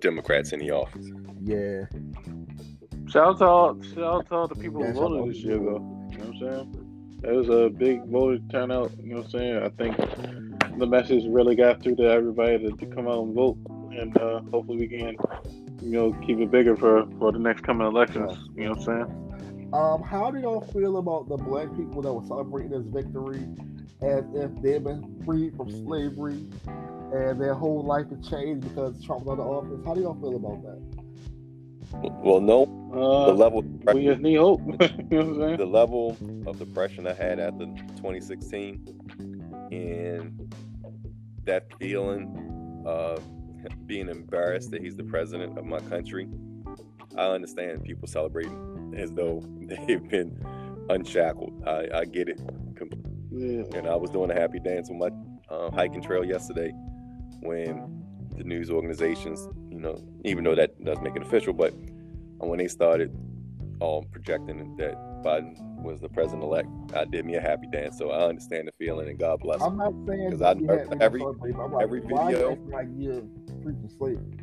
[0.01, 1.11] Democrats in the office.
[1.43, 1.85] Yeah.
[3.11, 5.59] Shout out to all, shout out to all the people yeah, who voted this year,
[5.59, 6.09] though.
[6.11, 6.82] You know what I'm saying?
[7.25, 8.93] It was a big voter turnout.
[8.99, 9.62] You know what I'm saying?
[9.62, 13.59] I think the message really got through to everybody to, to come out and vote,
[13.93, 15.16] and uh, hopefully we can,
[15.81, 18.37] you know, keep it bigger for for the next coming elections.
[18.57, 19.70] You know what I'm saying?
[19.73, 23.47] Um, how do y'all feel about the black people that were celebrating this victory
[24.03, 26.45] as if they've been freed from slavery
[27.14, 29.81] and their whole life has changed because Trump was in the office?
[29.87, 31.02] How do y'all feel about that?
[31.95, 32.64] Well, no.
[32.93, 33.62] Uh, the level
[33.95, 34.61] we just need hope.
[35.11, 36.16] you know the level
[36.47, 37.64] of depression I had after
[37.97, 40.55] 2016 and
[41.45, 43.22] that feeling of
[43.86, 46.28] being embarrassed that he's the president of my country.
[47.16, 49.43] I understand people celebrating as though
[49.86, 50.38] they've been
[50.88, 51.62] unshackled.
[51.66, 52.40] I, I get it
[52.76, 53.12] completely.
[53.32, 53.78] Yeah.
[53.78, 55.09] And I was doing a happy dance on my
[55.49, 56.72] uh, hiking trail yesterday
[57.40, 58.05] when
[58.36, 59.49] the news organizations,
[59.83, 63.14] know, even though that doesn't make it official, but uh, when they started
[63.80, 67.99] all projecting that Biden was the president elect, I did me a happy dance.
[67.99, 69.61] So I understand the feeling, and God bless.
[69.61, 70.53] I'm not saying because I
[71.01, 71.22] every
[71.80, 73.22] every video like you're
[73.62, 74.39] freaking slavery.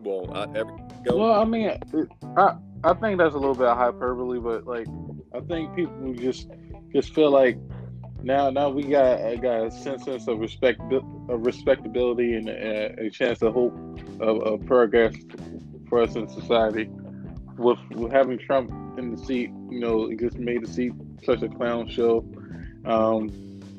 [0.00, 0.74] Well, I, every
[1.04, 1.16] go.
[1.16, 1.70] Well, I mean,
[2.36, 4.86] I I think that's a little bit of hyperbole, but like
[5.34, 6.48] I think people just
[6.92, 7.58] just feel like
[8.22, 13.42] now now we got got a sense of respect of respectability and a, a chance
[13.42, 13.74] of hope
[14.20, 15.14] of, of, progress
[15.88, 16.88] for us in society.
[17.56, 20.92] With, with having Trump in the seat, you know, it just made the seat
[21.24, 22.24] such a clown show.
[22.84, 23.30] Um,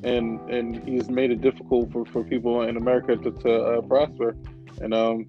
[0.04, 4.36] and and he's made it difficult for, for people in America to, to uh, prosper.
[4.82, 5.26] And um,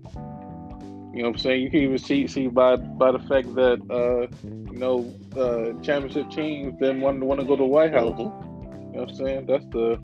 [1.12, 1.62] you know what I'm saying?
[1.62, 6.30] You can even see see by by the fact that uh, you know uh, championship
[6.30, 8.18] teams then want want to go to the White House.
[8.18, 8.49] Mm-hmm.
[8.91, 9.47] You know what I'm saying?
[9.47, 10.01] That's the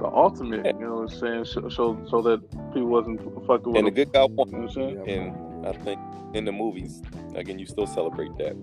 [0.00, 0.66] the ultimate.
[0.66, 1.44] You know what I'm saying?
[1.46, 2.40] So so, so that
[2.72, 3.76] people wasn't fucking with.
[3.76, 4.48] And the good guy won.
[4.48, 5.08] You know what I'm saying?
[5.08, 6.00] And I think
[6.34, 7.02] in the movies,
[7.34, 8.56] again, you still celebrate that.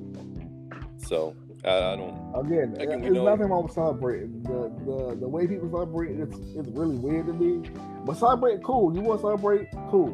[0.98, 2.16] So I, I don't.
[2.36, 4.43] Again, again there's nothing wrong with celebrating.
[4.43, 7.70] The, the the way people celebrate it's it's really weird to me.
[8.06, 8.93] But celebrate, cool.
[8.93, 10.14] You want to celebrate, cool.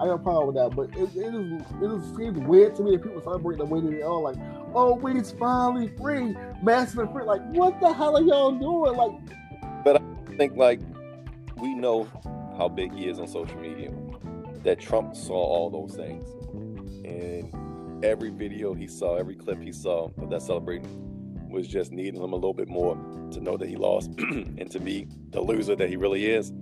[0.00, 2.82] I got a problem with that, but it, it is it is, seems weird to
[2.82, 4.36] me that people celebrate the way that they are, like,
[4.74, 7.24] oh, we's finally free, massive free.
[7.24, 8.96] Like, what the hell are y'all doing?
[8.96, 10.80] Like, but I think like
[11.56, 12.08] we know
[12.56, 13.92] how big he is on social media.
[14.62, 16.28] That Trump saw all those things,
[17.04, 22.22] and every video he saw, every clip he saw of that celebrating was just needing
[22.22, 22.94] him a little bit more
[23.32, 26.52] to know that he lost and to be the loser that he really is.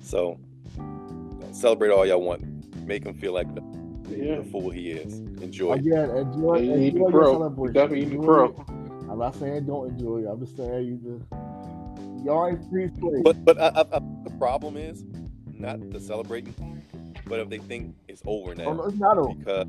[0.00, 0.40] So
[1.52, 2.42] celebrate all y'all want
[2.86, 3.46] make him feel like
[4.16, 4.36] yeah.
[4.36, 5.18] the fool he is.
[5.42, 5.72] Enjoy.
[5.72, 7.32] Again, enjoy, enjoy, enjoy your pro.
[7.32, 7.74] celebration.
[7.74, 8.64] Definitely enjoy pro.
[9.10, 10.26] I'm not saying don't enjoy it.
[10.26, 11.24] I'm just saying you just
[12.24, 13.22] y'all ain't free play.
[13.22, 15.04] But but I, I, I, the problem is
[15.54, 16.54] not the celebrating,
[17.26, 18.66] but if they think it's over now.
[18.66, 19.34] oh, no, it's not over.
[19.34, 19.66] because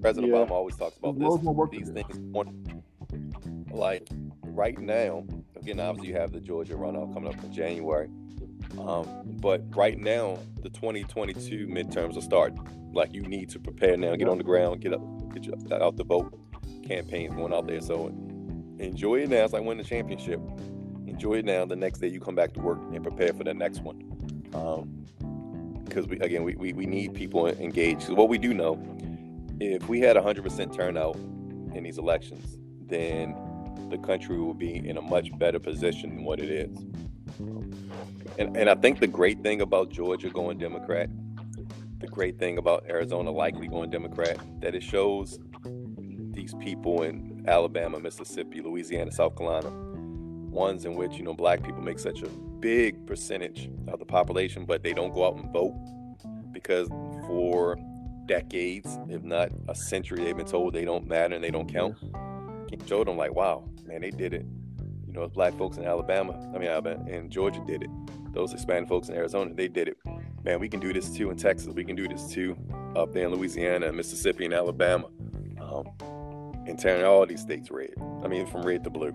[0.00, 0.38] President Yeah.
[0.38, 1.80] Obama always talks about There's loads more work this.
[1.80, 1.94] These do.
[1.94, 2.82] things, one,
[3.70, 4.08] like
[4.42, 5.24] right now,
[5.56, 8.08] again, obviously you have the Georgia runoff coming up in January,
[8.78, 9.06] um,
[9.40, 12.58] but right now the 2022 midterms are starting.
[12.92, 15.00] Like you need to prepare now, get on the ground, get up,
[15.32, 16.38] get out the vote.
[16.86, 18.06] Campaigns going out there, so
[18.78, 19.44] enjoy it now.
[19.44, 20.40] It's like winning the championship.
[21.06, 21.66] Enjoy it now.
[21.66, 24.02] The next day you come back to work and prepare for the next one.
[24.54, 25.04] Um,
[25.84, 28.00] because we again we, we, we need people engaged.
[28.06, 28.78] 'Cause what we do know,
[29.60, 31.16] if we had 100% turnout
[31.74, 33.34] in these elections, then
[33.90, 36.78] the country will be in a much better position than what it is.
[38.38, 41.10] And and I think the great thing about Georgia going Democrat,
[42.00, 45.38] the great thing about Arizona likely going Democrat, that it shows
[46.32, 49.70] these people in Alabama, Mississippi, Louisiana, South Carolina,
[50.50, 52.28] ones in which you know black people make such a
[52.60, 55.74] big percentage of the population, but they don't go out and vote
[56.52, 56.88] because
[57.26, 57.76] for
[58.26, 61.96] decades, if not a century, they've been told they don't matter and they don't count.
[62.68, 64.44] Can show them like, wow, man, they did it.
[65.06, 67.90] You know, black folks in Alabama, I mean, Alabama and Georgia did it.
[68.32, 69.96] Those Hispanic folks in Arizona, they did it.
[70.44, 71.74] Man, we can do this too in Texas.
[71.74, 72.56] We can do this too
[72.96, 75.06] up there in Louisiana, Mississippi, and Alabama,
[75.60, 75.88] um,
[76.66, 77.94] and turning all these states red.
[78.22, 79.12] I mean, from red to blue.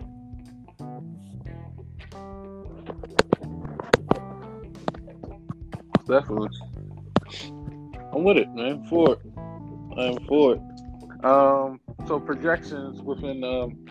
[6.08, 6.50] Definitely.
[8.12, 8.86] I'm with it, man.
[8.90, 9.20] For it.
[9.98, 11.26] I'm for it.
[11.26, 13.86] Um, so projections within um,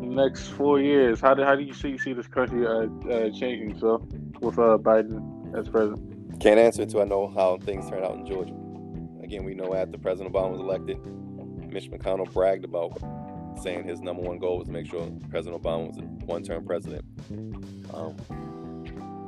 [0.00, 1.20] the next four years.
[1.20, 3.78] How do how do you see see this country uh, uh, changing?
[3.80, 4.06] So
[4.40, 6.13] with uh, Biden as president.
[6.40, 8.54] Can't answer until I know how things turn out in Georgia.
[9.22, 10.98] Again, we know after President Obama was elected,
[11.72, 12.98] Mitch McConnell bragged about
[13.62, 17.04] saying his number one goal was to make sure President Obama was a one-term president.
[17.94, 18.16] Um,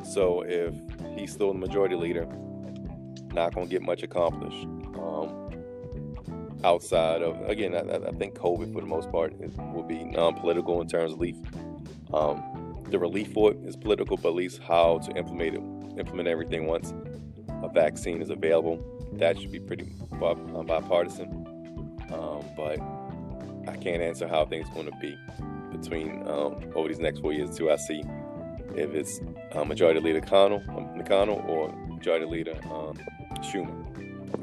[0.04, 0.74] so if
[1.16, 2.26] he's still the majority leader,
[3.32, 4.66] not going to get much accomplished.
[4.96, 5.50] Um,
[6.64, 9.32] outside of again, I, I think COVID for the most part
[9.72, 11.36] will be non-political in terms of relief.
[12.12, 16.28] Um, the relief for it is political, but at least how to implement it, implement
[16.28, 16.92] everything once
[17.62, 18.78] a vaccine is available.
[19.14, 19.88] That should be pretty
[20.22, 21.46] uh, bipartisan.
[22.12, 22.80] Um, but
[23.68, 25.16] I can't answer how things going to be
[25.72, 28.02] between um, over these next four years until I see
[28.76, 29.20] if it's
[29.52, 32.98] uh, Majority Leader McConnell, um, McConnell or Majority Leader um,
[33.40, 33.74] Schumer.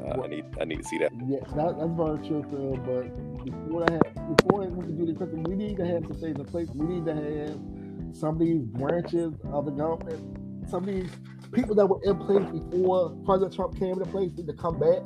[0.04, 1.12] Uh, I need I need to see that.
[1.26, 2.76] Yeah, that, that's very true, Phil.
[2.84, 6.44] But before that, before we can do the we need to have some things in
[6.44, 6.68] place.
[6.74, 7.83] We need to have
[8.14, 11.10] some of these branches of the government, some of these
[11.52, 15.02] people that were in place before President Trump came into place need to come back.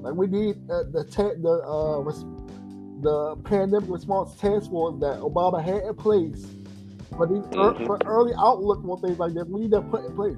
[0.00, 2.24] Like we need uh, the ta- the uh, res-
[3.02, 6.46] the pandemic response task force that Obama had in place
[7.16, 7.86] for these ear- Mhm.
[7.86, 9.48] for early outlook on things like that.
[9.48, 10.36] We need to put in place.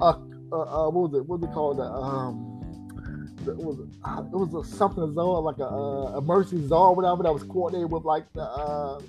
[0.00, 0.14] Uh,
[0.52, 1.26] uh, uh what was it?
[1.28, 1.84] What call it?
[1.84, 2.52] Um,
[3.46, 7.44] it was it was a something zone like a uh, emergency zone, whatever that was
[7.44, 9.00] coordinated with like the uh,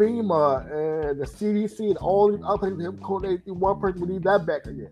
[0.00, 2.82] FEMA and the CDC and all these other things.
[2.82, 4.00] Him coordinated through one person.
[4.00, 4.90] We need that back again.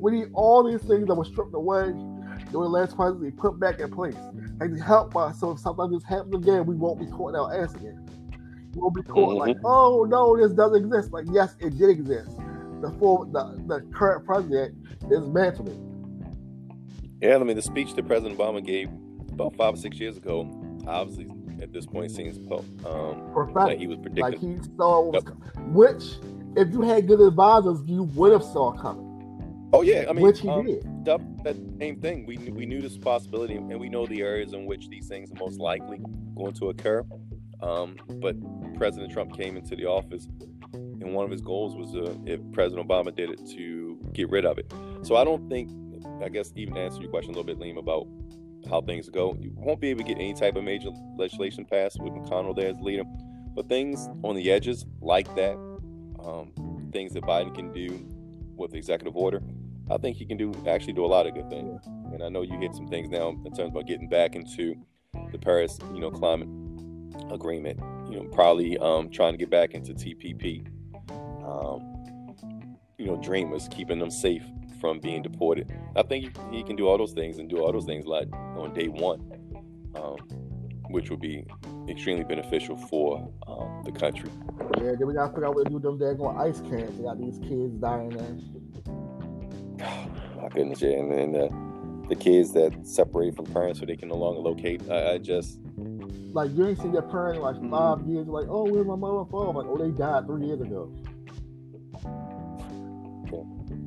[0.00, 3.80] We need all these things that were stripped away during the last presidency put back
[3.80, 4.16] in place
[4.60, 5.40] and to help us.
[5.40, 8.06] So if something like this happens again, we won't be caught in our ass again.
[8.74, 9.38] We won't be caught mm-hmm.
[9.38, 11.12] like, oh no, this doesn't exist.
[11.12, 12.36] Like yes, it did exist.
[12.80, 14.76] The full, the, the current president
[15.10, 15.90] is mantling.
[17.20, 18.90] Yeah, I mean the speech that President Obama gave
[19.32, 20.48] about five or six years ago,
[20.86, 22.36] obviously at this point seems
[22.86, 23.54] um, Prophetic.
[23.56, 24.58] like he was Like predicting.
[24.62, 25.74] he saw what was coming.
[25.74, 26.04] Which,
[26.56, 29.68] if you had good advisors, you would have saw coming.
[29.72, 31.04] oh yeah, I mean which he um, did.
[31.04, 32.26] that, that same thing.
[32.26, 35.30] We knew- we knew this possibility, and we know the areas in which these things
[35.32, 36.00] are most likely
[36.36, 37.04] going to occur.
[37.62, 38.36] Um, but
[38.74, 40.28] President Trump came into the office,
[40.74, 44.44] and one of his goals was, uh, if President Obama did it, to get rid
[44.44, 44.70] of it.
[45.02, 45.70] So I don't think,
[46.22, 48.06] I guess, even to answer your question a little bit, Aleem, about
[48.68, 52.00] how things go, you won't be able to get any type of major legislation passed
[52.00, 53.04] with McConnell there as leader.
[53.54, 55.54] But things on the edges like that,
[56.24, 58.06] um, things that Biden can do
[58.56, 59.42] with the executive order,
[59.90, 61.84] I think he can do actually do a lot of good things.
[62.12, 64.74] And I know you hit some things now in terms of getting back into
[65.30, 66.48] the Paris, you know, climate
[67.30, 67.80] agreement.
[68.10, 70.66] You know, probably um, trying to get back into TPP.
[71.44, 71.90] Um,
[72.98, 74.44] you know, dreamers, keeping them safe
[74.84, 75.72] from being deported.
[75.96, 78.74] I think he, can do all those things and do all those things like on
[78.74, 79.18] day one,
[79.94, 80.16] um,
[80.90, 81.46] which would be
[81.88, 84.28] extremely beneficial for um, the country.
[84.76, 86.98] Yeah, then we gotta figure out what to do with them daggone ice cans.
[86.98, 88.42] They got these kids dying and
[90.42, 91.48] My goodness, yeah, and then uh,
[92.10, 94.82] the kids that separate from parents so they can no longer locate.
[94.90, 95.60] I, I just
[96.34, 97.56] like you ain't seen their parents like.
[97.70, 98.26] 5 years.
[98.26, 99.60] Like, oh, where's my mother and father?
[99.60, 100.92] Like, oh, they died three years ago.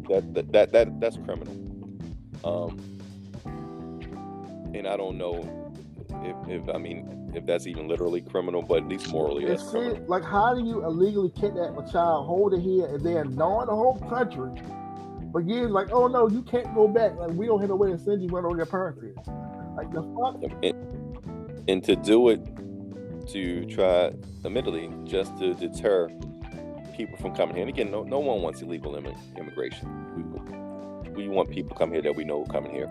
[0.09, 1.53] That that that, that that's criminal.
[2.43, 2.79] Um,
[4.73, 5.73] and I don't know
[6.23, 10.03] if, if I mean if that's even literally criminal, but at least morally that's criminal.
[10.07, 13.75] Like, how do you illegally kidnap a child, hold it here, and then knowing the
[13.75, 14.51] whole country
[15.31, 17.15] for years, like, oh no, you can't go back.
[17.17, 19.17] Like, we don't have a way to send you where your parents is.
[19.75, 20.41] Like the fuck.
[20.63, 22.39] And, and to do it,
[23.27, 24.13] to try,
[24.45, 26.09] admittedly, just to deter
[26.97, 27.61] people from coming here.
[27.61, 28.95] And again, no, no one wants illegal
[29.37, 29.87] immigration.
[31.13, 32.89] We, we want people come here that we know coming here.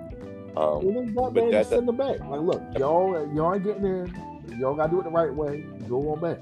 [0.56, 2.20] Um, but that's send them back.
[2.20, 4.58] Like, look, y'all, y'all ain't getting in.
[4.58, 5.66] Y'all gotta do it the right way.
[5.88, 6.38] Go on back.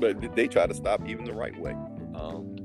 [0.00, 1.72] But they try to stop even the right way.
[2.14, 2.56] Um,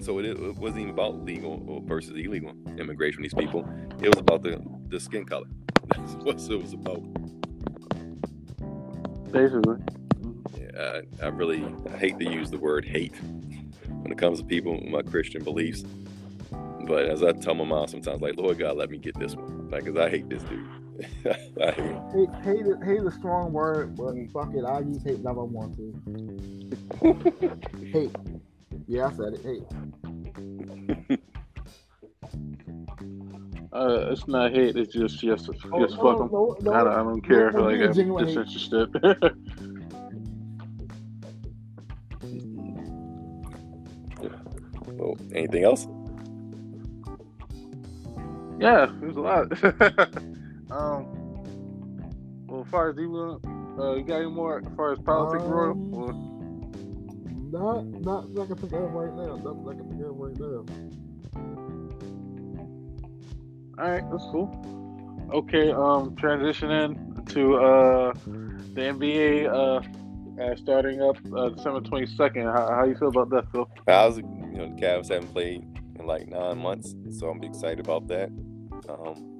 [0.00, 3.22] so it, it, wasn't even about legal versus illegal immigration.
[3.22, 3.68] These people,
[4.02, 5.46] it was about the the skin color.
[5.86, 7.02] That's what it was about.
[9.30, 9.99] Basically.
[10.74, 11.64] Yeah, I, I really
[11.98, 13.14] hate to use the word hate
[14.02, 15.84] when it comes to people with my Christian beliefs.
[16.86, 19.70] But as I tell my mom sometimes, like, Lord God, let me get this one.
[19.70, 20.68] Like, cause I hate this dude.
[21.62, 25.02] I hate hate, hate, is, hate is a strong word, but fuck it, I use
[25.02, 25.94] hate whenever I want to.
[27.92, 28.14] hate.
[28.86, 29.42] Yeah, I said it.
[29.42, 31.20] Hate.
[33.72, 34.76] Uh, it's not hate.
[34.76, 36.28] It's just just just oh, fuck them.
[36.32, 37.52] No, no, I, don't, I don't care.
[37.52, 38.88] No, like I'm disinterested.
[45.34, 45.86] anything else?
[48.60, 49.64] Yeah, there's a lot.
[50.70, 51.06] um,
[52.46, 53.40] well, as far as you,
[53.78, 55.94] uh, you got any more as far as politics, um, Royal?
[55.94, 56.12] Or?
[57.52, 59.36] Not, not like I think of right now.
[59.36, 60.64] Not like I think of right now.
[63.78, 64.48] All right, that's cool.
[65.32, 68.12] Okay, um, transitioning to uh
[68.74, 72.46] the NBA uh, uh starting up uh, December twenty second.
[72.46, 73.68] How, how you feel about that, Phil?
[73.88, 75.64] I was, you know, the Cavs haven't played
[75.98, 78.28] in like nine months, so I'm excited about that.
[78.88, 79.30] Um,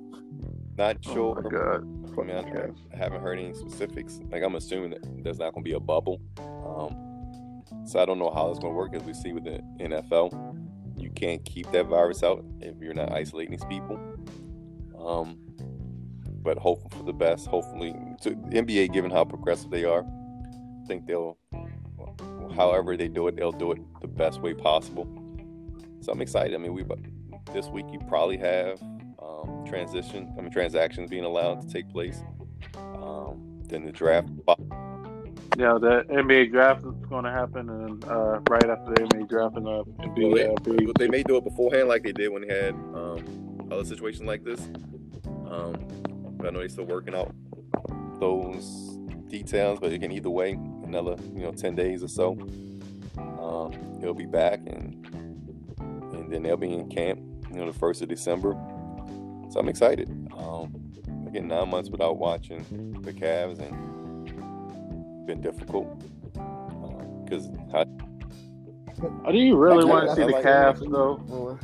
[0.76, 1.42] not oh sure.
[1.44, 1.96] Oh God.
[2.18, 4.20] I mean, I, I, haven't heard any specifics.
[4.30, 6.20] Like, I'm assuming that there's not going to be a bubble.
[6.40, 7.11] Um,
[7.86, 10.56] so I don't know how it's going to work as we see with the NFL.
[10.98, 13.98] You can't keep that virus out if you're not isolating these people.
[14.98, 15.38] Um,
[16.42, 17.46] but hoping for the best.
[17.46, 21.38] Hopefully, to NBA, given how progressive they are, I think they'll,
[22.54, 25.08] however they do it, they'll do it the best way possible.
[26.00, 26.54] So I'm excited.
[26.54, 26.84] I mean, we
[27.52, 28.80] this week you probably have
[29.22, 32.22] um, transition, I mean, transactions being allowed to take place.
[32.76, 34.28] Um, then the draft.
[35.58, 39.56] Yeah, the NBA draft is going to happen, and uh, right after the NBA draft,
[39.56, 40.32] and the NBA.
[40.32, 43.84] Well, they, they, may do it beforehand, like they did when they had um, other
[43.84, 44.60] situations like this.
[45.50, 45.74] Um,
[46.36, 47.34] but I know they're still working out
[48.20, 48.96] those
[49.28, 49.80] details.
[49.80, 50.58] But again, either way,
[50.91, 52.32] another you know ten days or so,
[53.41, 55.07] um, he'll be back, and
[56.12, 57.20] and then they'll be in camp.
[57.51, 58.53] You know, the first of December.
[59.51, 60.09] So I'm excited.
[60.36, 60.93] Um,
[61.26, 62.64] again, nine months without watching
[63.03, 65.86] the Cavs and been difficult
[67.24, 67.84] because uh,
[69.30, 71.59] do you really want to see the like Cavs though?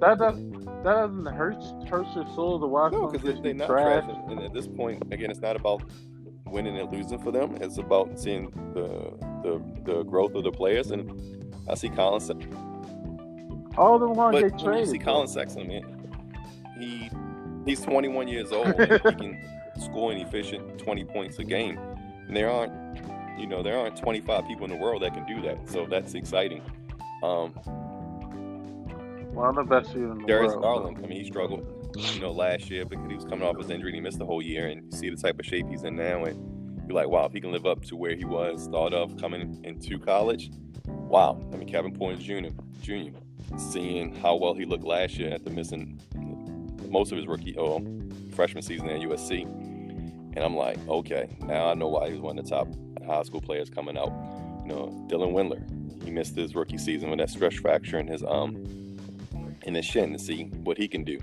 [0.00, 4.04] That doesn't that doesn't hurt hurt your soul to watch no, because they're not trash.
[4.04, 4.16] trash.
[4.28, 5.82] And at this point, again, it's not about
[6.54, 7.56] winning and losing for them.
[7.60, 9.12] It's about seeing the
[9.42, 10.90] the, the growth of the players.
[10.90, 12.22] And I see Collin.
[13.76, 14.86] All the ones they traded.
[14.86, 15.94] You see Collin Sexton, man
[16.78, 17.10] he
[17.64, 19.40] he's 21 years old and he can
[19.80, 21.78] score an efficient 20 points a game.
[22.26, 22.72] And there aren't,
[23.38, 25.68] you know, there aren't 25 people in the world that can do that.
[25.68, 26.62] So that's exciting.
[27.22, 27.50] Um,
[29.32, 30.62] One of the best shooters in the Darius world.
[30.62, 33.70] Garland, I mean, he struggled, you know, last year because he was coming off his
[33.70, 34.68] injury and he missed the whole year.
[34.68, 37.32] And you see the type of shape he's in now, and you're like, wow, if
[37.32, 40.50] he can live up to where he was thought of coming into college,
[40.86, 41.40] wow.
[41.52, 42.48] I mean, Kevin Porter Jr.
[42.82, 43.16] Jr.
[43.56, 46.00] Seeing how well he looked last year after missing
[46.88, 49.42] most of his rookie or oh, freshman season at USC.
[49.42, 52.68] And I'm like, okay, now I know why he was one of the top
[53.06, 54.12] high school players coming out.
[54.62, 58.22] You know, Dylan Windler, he missed his rookie season with that stress fracture in his
[58.24, 58.56] um
[59.62, 61.18] in his shin to see what he can do.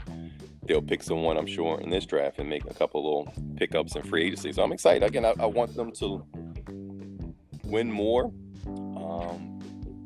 [0.72, 4.04] They'll pick someone, I'm sure, in this draft and make a couple little pickups in
[4.04, 4.54] free agency.
[4.54, 5.04] So I'm excited.
[5.04, 6.26] Again, I, I want them to
[7.66, 8.32] win more,
[8.66, 9.60] um,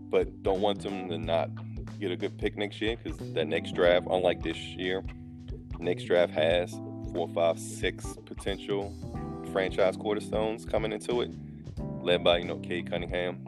[0.09, 1.51] but don't want them to not
[1.99, 5.03] get a good pick next year because that next draft, unlike this year,
[5.77, 6.71] next draft has
[7.13, 8.91] four, five, six potential
[9.51, 11.29] franchise cornerstones coming into it,
[12.01, 13.47] led by you know Cade Cunningham,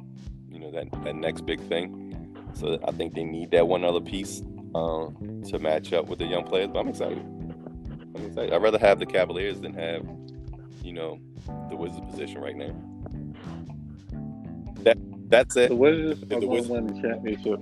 [0.52, 2.38] you know that that next big thing.
[2.54, 4.44] So I think they need that one other piece.
[4.76, 6.70] Um, to match up with the young players.
[6.72, 7.20] But I'm excited.
[7.20, 8.54] I'm excited.
[8.54, 10.06] I'd rather have the Cavaliers than have,
[10.84, 11.20] you know,
[11.70, 12.74] the Wizards position right now.
[14.84, 14.98] That
[15.30, 15.70] that's it.
[15.70, 17.60] The Wizards the are going Wizards- win the championship.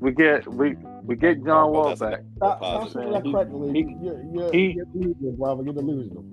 [0.00, 2.20] We get we we get John Wall That's back.
[2.36, 3.72] Stop, stop saying that He- correctly.
[3.72, 5.62] he- you're, you're, he- you're delusional, brother.
[5.64, 6.24] You're delusional.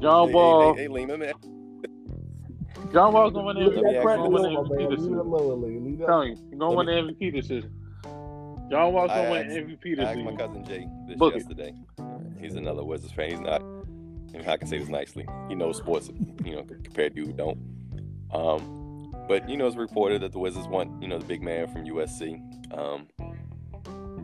[0.00, 0.74] John Hey, Wall.
[0.74, 1.32] hey, hey, Lima, man.
[2.92, 4.68] John Wall's going to win Leave the me that ask correctly you gonna win alone,
[4.68, 4.78] the man.
[4.78, 5.18] MVP Leave it decision.
[5.18, 5.68] alone, Lee.
[5.68, 7.70] Leave I'm that- telling you, he's going to win Let the MVP decision.
[8.74, 11.38] John Wall's to win MVP I asked my cousin Jay this Book it.
[11.38, 11.72] yesterday.
[12.40, 13.30] He's another Wizards fan.
[13.30, 13.62] He's not.
[13.62, 15.24] I, mean, I can say this nicely.
[15.48, 16.10] He knows sports,
[16.44, 17.56] you know, compared to you who don't.
[18.32, 21.68] Um, but you know, it's reported that the Wizards want you know the big man
[21.68, 23.06] from USC, um,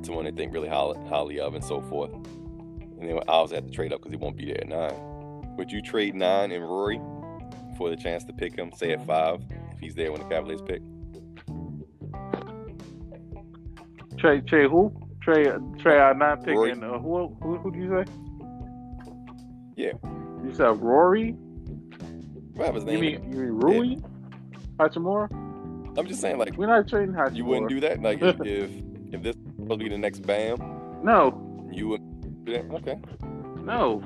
[0.02, 2.12] someone they think really highly, highly of, and so forth.
[2.12, 5.55] And then I was have to trade up because he won't be there at nine.
[5.59, 7.01] Would you trade nine and Rory
[7.78, 10.60] for the chance to pick him, say at five, if he's there when the Cavaliers
[10.60, 10.82] pick?
[14.20, 14.92] Trey, Trey, who?
[15.22, 16.82] Trey, Trey, I'm not picking.
[16.82, 18.12] Uh, who, who, who did you say?
[19.76, 19.92] Yeah.
[20.44, 21.32] You said Rory?
[22.55, 23.01] What his You name?
[23.01, 23.97] mean, you mean Rui?
[24.78, 25.30] Hachimura?
[25.98, 27.36] I'm just saying, like, We're not trading Hachimura.
[27.36, 28.01] you wouldn't do that.
[28.02, 28.70] Like, if if,
[29.12, 30.56] if this was supposed to be the next Bam,
[31.02, 32.64] No, you would do that.
[32.74, 32.98] Okay.
[33.62, 34.02] no.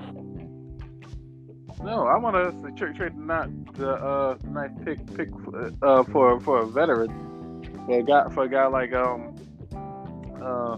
[1.83, 5.29] No, I want to trade, trade not the uh nice pick pick
[5.83, 7.11] uh for for a veteran
[7.87, 9.35] for a guy for a guy like um
[10.45, 10.75] uh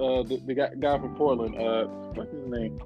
[0.00, 1.84] uh the, the guy, guy from Portland uh
[2.14, 2.80] what's his name?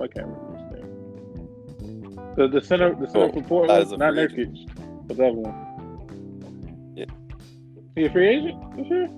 [0.00, 2.34] I can't remember his name?
[2.36, 3.90] The the center the center Oh, from Portland?
[3.98, 5.06] not Nurkic.
[5.06, 6.94] But the other one.
[6.96, 7.04] Yeah.
[7.96, 9.08] he a free agent this year?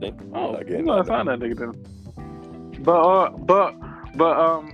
[0.00, 0.20] Think.
[0.34, 2.82] oh Again, you gonna sign that nigga then.
[2.82, 3.74] But uh but
[4.16, 4.72] but um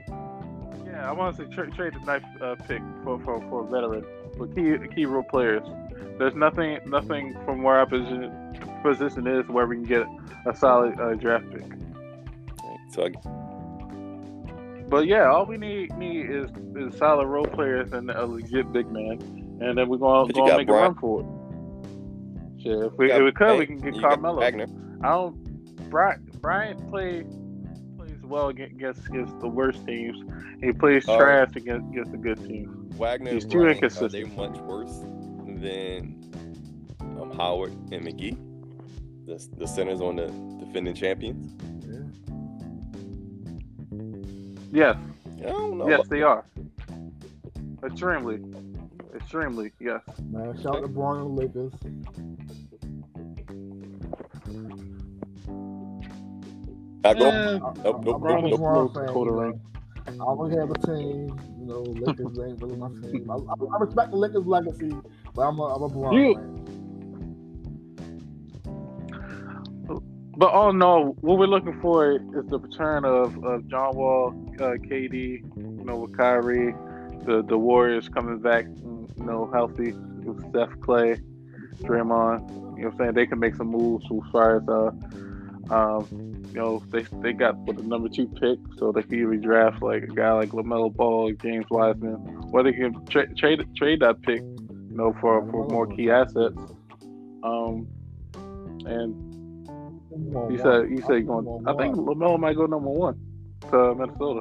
[0.86, 3.70] yeah I want to say tra- trade the knife uh, pick for, for for a
[3.70, 4.04] veteran.
[4.36, 5.62] For key key role players.
[6.18, 8.32] There's nothing nothing from where our position
[8.82, 10.06] position is where we can get
[10.46, 11.64] a solid uh, draft pick.
[12.92, 13.10] So I,
[14.88, 18.90] But yeah, all we need need is, is solid role players and a legit big
[18.90, 19.20] man,
[19.60, 22.62] and then we're gonna, gonna make Brian- a run for it.
[22.62, 24.42] Shit, if we, got- if we could, hey, we can get Carmelo.
[24.42, 25.88] I don't.
[25.90, 27.24] Bryant Bryant plays
[27.96, 30.22] plays well against against the worst teams.
[30.62, 31.16] He plays Oh.
[31.18, 32.94] trash against against the good teams.
[32.96, 33.30] Wagner.
[33.32, 34.14] He's too inconsistent.
[34.14, 34.98] Are they much worse
[35.46, 36.16] than
[37.20, 38.36] um, Howard and McGee,
[39.30, 40.26] the the centers on the
[40.64, 41.54] defending champions?
[44.72, 44.96] Yeah.
[45.36, 45.88] Yes, I don't know.
[45.88, 46.44] yes, they are.
[47.84, 48.40] Extremely,
[49.14, 50.00] extremely, yes.
[50.30, 51.72] Man, shout out to Bron and Lakers.
[57.02, 57.30] I go.
[57.30, 58.60] Nope, I'm- nope, I'm nope, a Bron is nope.
[58.60, 59.60] Braun North fan, Dakota ring.
[60.06, 61.40] I always have a team.
[61.58, 63.30] You know, Lakers ain't really my team.
[63.30, 64.92] I, I, I respect the Lakers legacy,
[65.34, 66.49] but I'm a, I'm a Bron You- fan.
[70.40, 74.32] But all in all, what we're looking for is the return of, of John Wall,
[74.54, 76.74] uh, KD, you know, with Kyrie,
[77.26, 81.20] the the Warriors coming back, you know, healthy with Steph, Clay,
[81.82, 82.48] Draymond.
[82.48, 84.92] You know, what I'm saying they can make some moves as far as uh,
[85.74, 86.06] um,
[86.48, 89.82] you know, they they got with the number two pick, so they can either draft
[89.82, 94.22] like a guy like LaMelo Ball, James Wiseman, or they can tra- trade trade that
[94.22, 96.56] pick, you know, for for more key assets.
[97.42, 97.86] Um,
[98.86, 99.29] and
[100.10, 101.64] you said you said going.
[101.66, 103.18] I think LaMelo might go number one
[103.70, 104.40] to Minnesota,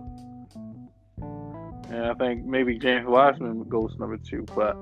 [1.90, 4.46] and I think maybe James Wiseman goes number two.
[4.56, 4.76] But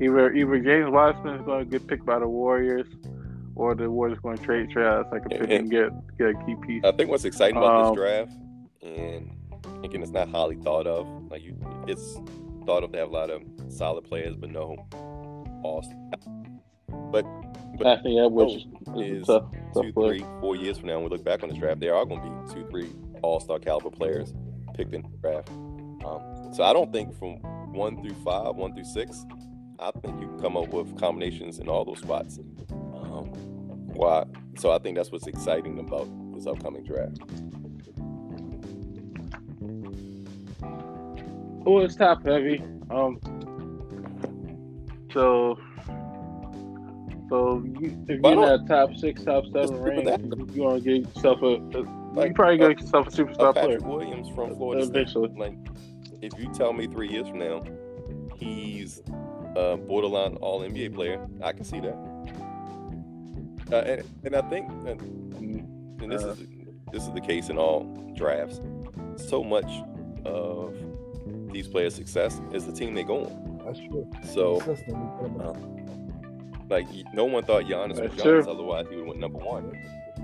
[0.00, 2.86] either either James Wiseman is going to get picked by the Warriors,
[3.54, 6.54] or the Warriors going to trade Travis like a pick and get get a key
[6.66, 6.84] piece.
[6.84, 8.32] I think what's exciting about Um, this draft,
[8.82, 11.08] and again, it's not highly thought of.
[11.30, 12.18] Like you, it's
[12.66, 14.76] thought of to have a lot of solid players, but no
[15.62, 15.84] all
[17.10, 17.26] But
[17.84, 20.18] Anthony Edwards Oh, is is a tough, tough two, player.
[20.18, 22.20] three, four years from now, when we look back on this draft, there are going
[22.20, 22.90] to be two, three
[23.22, 24.32] all-star caliber players
[24.74, 25.48] picked in the draft.
[26.04, 27.36] Um, so I don't think from
[27.72, 29.24] one through five, one through six,
[29.78, 32.38] I think you can come up with combinations in all those spots.
[32.70, 33.26] Um,
[33.94, 34.24] why?
[34.58, 37.18] So I think that's what's exciting about this upcoming draft.
[41.62, 42.62] Well, it's top heavy.
[42.90, 43.18] Um,
[45.12, 45.58] so,
[47.30, 50.06] so you, if you're that top six, top seven range,
[50.54, 53.52] you want to get yourself a, a you probably uh, get yourself a Uh, superstar
[53.54, 54.96] player Patrick Williams from Florida State.
[54.96, 55.30] eventually.
[55.36, 55.56] Like,
[56.20, 57.62] if you tell me three years from now
[58.36, 59.00] he's
[59.56, 61.94] a borderline All NBA player, I can see that.
[63.72, 65.00] Uh, and, and I think, and,
[66.02, 66.28] and this Uh.
[66.30, 66.38] is
[66.92, 67.84] this is the case in all
[68.16, 68.60] drafts.
[69.16, 69.70] So much
[70.24, 70.74] of
[71.52, 73.60] these players' success is the team they go on.
[73.64, 74.10] That's true.
[74.24, 74.58] So,
[76.70, 78.52] like, no one thought Giannis was That's Giannis, true.
[78.52, 79.76] otherwise he would have went number one.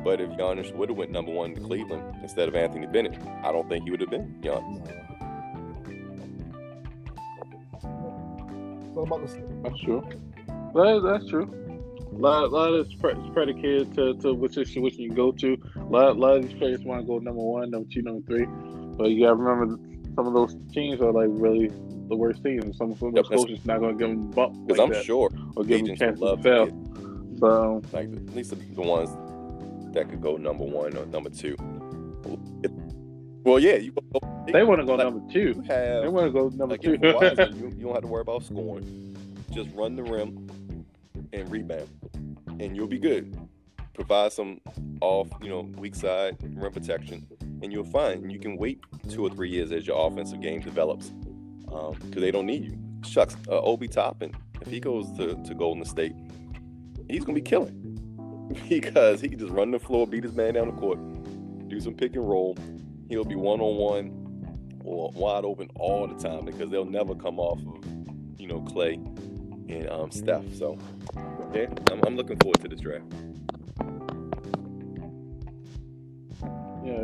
[0.05, 3.51] But if Giannis would have went number one to Cleveland instead of Anthony Bennett, I
[3.53, 4.87] don't think he would have been Giannis.
[8.95, 10.03] So about the That's true.
[10.75, 11.53] That, that's true.
[12.13, 15.57] A lot, a lot of it's pre- predicated to, to which situation you go to.
[15.77, 18.25] A lot, a lot of these players want to go number one, number two, number
[18.27, 18.47] three.
[18.97, 19.79] But you got to remember,
[20.17, 21.69] some of those teams are like really
[22.09, 22.77] the worst teams.
[22.77, 25.05] Some of those Yep, coaches not going to give them bump Because like I'm that,
[25.05, 27.37] sure or give them a chance to fail.
[27.39, 29.11] So like at least the, ones
[29.95, 31.55] that could go number one or number two.
[33.45, 35.63] Well, yeah, you go, they want to go like, number two.
[35.69, 36.95] have They want to go number like two.
[36.95, 39.17] if you, you don't have to worry about scoring.
[39.53, 40.49] Just run the rim
[41.33, 41.89] and rebound,
[42.59, 43.37] and you'll be good.
[43.97, 44.61] Provide some
[45.01, 47.27] off, you know, weak side rim protection,
[47.63, 48.79] and you'll find you can wait
[49.09, 51.09] two or three years as your offensive game develops,
[51.65, 52.79] because they don't need you.
[53.05, 56.13] Shucks, uh, Obi Toppin, if he goes to, to Golden State,
[57.09, 60.67] he's gonna be killing because he can just run the floor, beat his man down
[60.67, 60.99] the court,
[61.69, 62.55] do some pick and roll.
[63.09, 67.41] He'll be one on one or wide open all the time because they'll never come
[67.41, 67.83] off of
[68.39, 70.45] you know Clay and um, Steph.
[70.55, 70.79] So
[71.55, 73.07] yeah, I'm, I'm looking forward to this draft.
[76.87, 77.03] Yeah,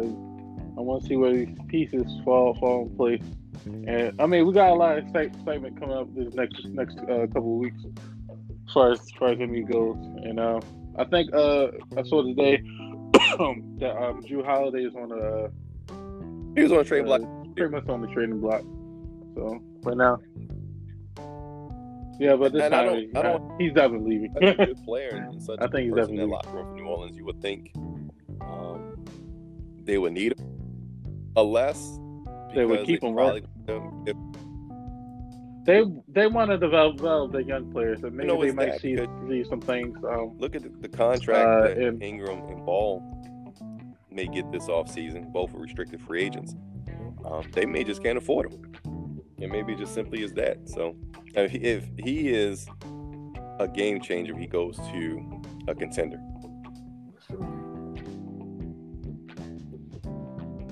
[0.79, 3.23] I want to see where these pieces fall fall in place.
[3.67, 6.99] And I mean, we got a lot of excite- excitement coming up this next next
[7.01, 9.97] uh, couple of weeks, as far as, as far as NBA goes.
[10.25, 10.61] And uh,
[10.99, 12.57] I think uh, I saw today
[13.13, 15.51] that um, Jrue Holiday is on a
[16.57, 17.23] He was on a trade block.
[17.23, 17.27] uh,
[17.57, 18.63] pretty much on the trading block.
[19.35, 20.19] So right now,
[22.19, 24.37] yeah, but this And I time don't- I don't- he's definitely leaving.
[24.43, 27.17] A good player and such I think he's definitely- room for New Orleans.
[27.17, 27.73] You would think
[29.85, 30.47] they would need him,
[31.37, 31.99] unless
[32.55, 33.45] They would keep him, probably-
[34.07, 34.17] if-
[35.65, 38.97] They they want to develop, develop their young players, and maybe know, they might see,
[39.29, 39.97] see some things.
[40.05, 43.01] Um, Look at the, the contract Uh, that and- Ingram and Ball
[44.11, 45.33] may get this offseason.
[45.33, 46.57] Both are restricted free agents.
[47.25, 49.21] Um, they may just can't afford them.
[49.41, 50.69] And maybe just simply is that.
[50.69, 50.95] So
[51.35, 52.67] if he, if he is
[53.61, 56.21] a game changer, he goes to a contender.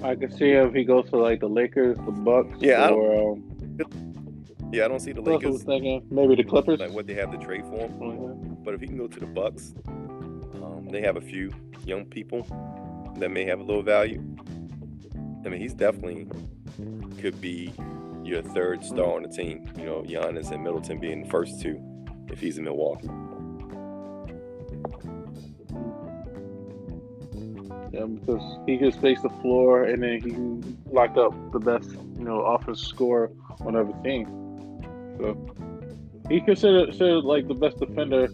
[0.02, 2.98] I could see if he goes to like the Lakers, the Bucks, Yeah, I don't-
[2.98, 3.44] or um,
[4.72, 6.78] Yeah, I don't see the else was Lakers thinking maybe the Clippers.
[6.81, 7.90] like what they have to trade for him.
[7.98, 8.64] Mhm.
[8.64, 11.51] But if he can go to the Bucks, um, they have a few
[11.85, 12.47] young people
[13.18, 14.22] that may have a little value.
[15.44, 16.27] I mean, he's definitely
[17.18, 17.72] could be
[18.24, 19.66] your third star on the team.
[19.78, 21.81] You know, Giannis and Middleton being the first two
[22.28, 23.09] if he's in Milwaukee.
[27.92, 31.90] Yeah, because he can space the floor and then he can lock up the best,
[31.90, 33.30] you know, offensive scorer
[33.62, 34.26] on every team.
[35.18, 35.36] So
[36.28, 38.28] he considered, considered like the best defender,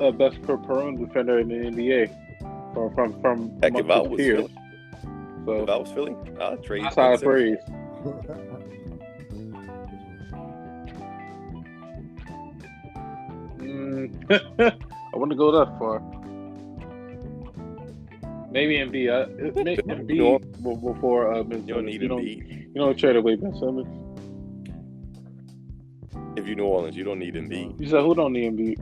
[0.00, 4.02] uh, best per perimeter defender in the NBA from from from Heck, if I amongst
[4.04, 4.38] his was peers.
[4.38, 4.54] Philly,
[5.44, 6.84] So if I was Philly, I'd trade.
[6.84, 7.58] that's high Ben Simmons.
[7.58, 7.58] praise.
[13.58, 14.12] Mm,
[15.12, 16.00] I wouldn't go that far.
[18.50, 19.10] Maybe Embiid.
[19.12, 19.20] I,
[19.70, 22.66] it, You know- Embiid before uh, Ben You don't need You to don't, be.
[22.74, 23.86] you don't trade away Ben Simmons.
[26.36, 27.80] If you New Orleans, you don't need Embiid.
[27.80, 28.78] You said who don't need Embiid?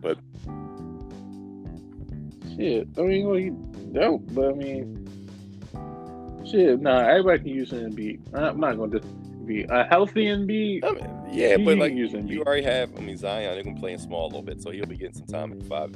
[0.00, 0.18] But-
[2.56, 3.50] shit, I mean, well, he
[3.92, 5.06] dope, but I mean,
[6.48, 8.20] shit, nah, everybody can use an Embiid.
[8.34, 9.00] I'm not going to
[9.46, 10.84] be a healthy Embiid.
[10.84, 12.28] I mean, yeah, but like you, Embiid.
[12.30, 12.94] you already have.
[12.96, 15.14] I mean, Zion, they're gonna play in small a little bit, so he'll be getting
[15.14, 15.92] some time at five.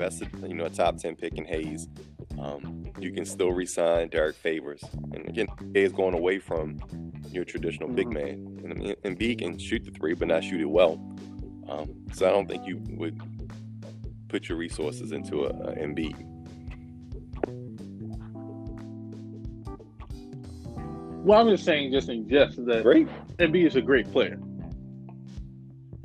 [0.00, 1.86] You invested, you know, a top ten pick in Hayes.
[2.38, 4.82] Um, you can still re-sign Derrick Favors,
[5.12, 6.78] and again, is going away from
[7.30, 8.12] your traditional big Mhm.
[8.14, 8.60] man.
[8.64, 10.94] And I mean, Embiid can shoot the three, but not shoot it well.
[11.68, 13.20] Um, so I don't think you would
[14.28, 16.16] put your resources into a, a Embiid.
[21.22, 23.06] Well, I'm just saying, just in jest that Great,
[23.38, 24.38] Embiid is a great player.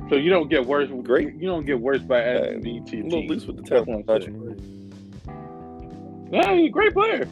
[0.10, 0.90] So you don't get worse.
[1.04, 1.34] Great.
[1.36, 4.06] You don't get worse by adding Embiid to a little loose with the talent.
[6.32, 7.28] Yeah, he's a great player.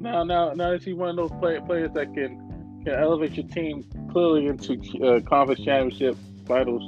[0.00, 3.46] Now, now, now is he one of those play, players that can can elevate your
[3.46, 4.72] team clearly into
[5.04, 6.82] uh, conference championship finals?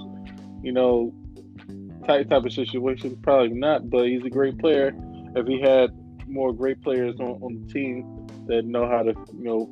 [0.64, 1.14] You know,
[2.06, 3.16] type type of situation.
[3.22, 4.92] Probably not, but he's a great player.
[5.36, 5.90] If he had
[6.26, 9.70] more great players on, on the team that know how to, you know,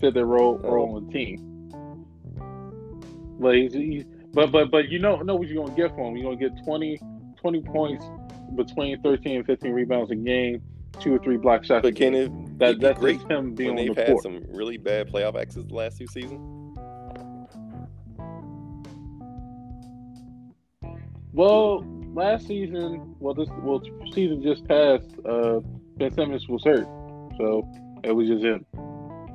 [0.00, 1.49] fit their role role on the team.
[3.40, 6.16] But he's, he's but but but you know know what you're gonna get from him.
[6.18, 7.00] You're gonna get 20,
[7.40, 8.04] 20 points
[8.54, 10.62] between 13 and 15 rebounds a game,
[11.00, 11.82] two or three block shots.
[11.82, 14.22] but can it that be that's great him being when on they've the had court.
[14.22, 16.40] some really bad playoff exits the last two seasons?
[21.32, 23.80] Well, last season, well, this well
[24.12, 25.06] season just passed.
[25.24, 25.60] Uh,
[25.96, 26.86] Ben Simmons was hurt,
[27.38, 27.66] so
[28.02, 28.66] it was just him,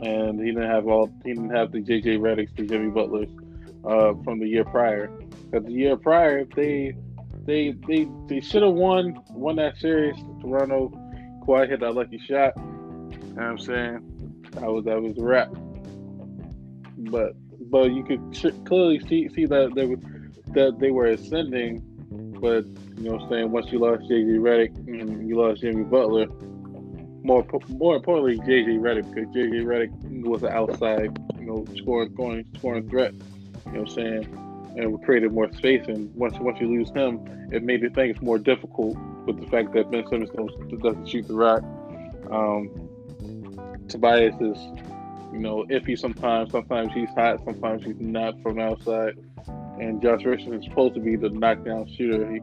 [0.01, 1.09] and he didn't have all.
[1.23, 3.29] He didn't have the JJ Redick's, the Jimmy Butlers,
[3.87, 5.07] uh, from the year prior.
[5.07, 6.95] Because the year prior, they
[7.45, 10.15] they they they should have won won that series.
[10.41, 10.89] Toronto,
[11.45, 12.53] Kawhi hit that lucky shot.
[12.57, 14.15] You know what I'm saying
[14.55, 15.49] that was that was the wrap.
[16.97, 17.33] But
[17.69, 19.97] but you could clearly see see that they were
[20.53, 21.81] that they were ascending.
[22.39, 22.65] But
[22.97, 26.27] you know, what I'm saying once you lost JJ Redick and you lost Jimmy Butler,
[27.23, 32.45] more more importantly JJ Redick because JJ Redick was an outside you know scoring scoring
[32.57, 33.13] scoring threat.
[33.65, 34.45] You know what I'm saying
[34.77, 35.85] and we created more space.
[35.87, 39.73] And once once you lose him, it made the things more difficult with the fact
[39.73, 40.29] that Ben Simmons
[40.81, 41.63] doesn't shoot the rock.
[42.31, 42.89] Um,
[43.87, 44.57] Tobias is,
[45.31, 46.51] you know, iffy sometimes.
[46.51, 47.43] Sometimes he's hot.
[47.45, 49.15] Sometimes he's not from outside.
[49.79, 52.31] And Josh Richardson is supposed to be the knockdown shooter.
[52.31, 52.41] He's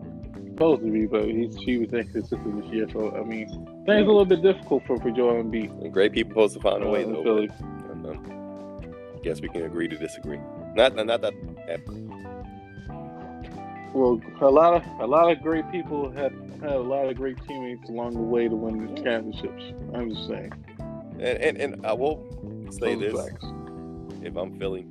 [0.50, 2.88] supposed to be, but he's he was inconsistent this year.
[2.92, 5.70] So I mean, things are a little bit difficult for for Joel Embiid.
[5.82, 7.22] And great people supposed to find a way uh, though.
[7.22, 7.50] Philly.
[7.90, 8.92] And, um,
[9.22, 10.40] guess we can agree to disagree.
[10.74, 11.34] Not not that
[13.94, 16.32] well, a lot of a lot of great people had
[16.62, 19.74] had a lot of great teammates along the way to win the championships.
[19.94, 20.52] I'm just saying.
[21.20, 22.26] And and, and I will
[22.70, 23.44] say Those this: facts.
[24.22, 24.86] if I'm Philly,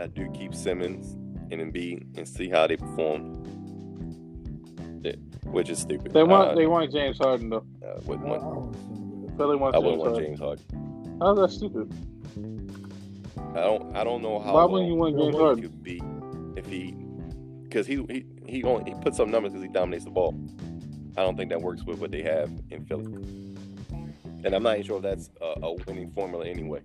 [0.00, 1.12] I do keep Simmons
[1.52, 3.44] and Embiid and see how they perform.
[5.04, 5.12] Yeah,
[5.44, 6.12] which is stupid.
[6.12, 7.64] They want uh, they want James Harden though.
[7.86, 11.18] Uh, wouldn't want, Philly wants I wouldn't want James Harden.
[11.20, 11.92] How's that stupid?
[13.54, 14.54] I don't I don't know how.
[14.54, 15.62] Why wouldn't you want James Harden?
[15.62, 16.02] Could be
[16.56, 16.94] if he
[17.64, 20.34] because he he he only he puts up numbers because he dominates the ball.
[21.16, 23.04] I don't think that works with what they have in Philly,
[24.44, 26.80] and I'm not even sure if that's a, a winning formula anyway.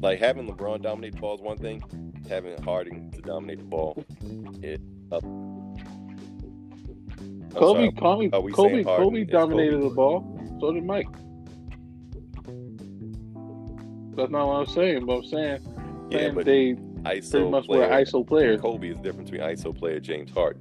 [0.00, 1.82] Like having LeBron dominate the ball is one thing,
[2.28, 4.04] having Harden to dominate the ball,
[4.62, 4.80] it.
[5.10, 5.20] Uh,
[7.54, 9.88] Kobe, Kobe, Kobe, Kobe dominated Kobe?
[9.88, 10.58] the ball.
[10.60, 11.08] So did Mike.
[14.18, 15.60] That's not what I'm saying, but I'm saying,
[16.10, 17.88] yeah, saying but they ISO pretty much player.
[17.88, 18.60] ISO players.
[18.60, 20.60] Kobe is different between ISO player James Harden.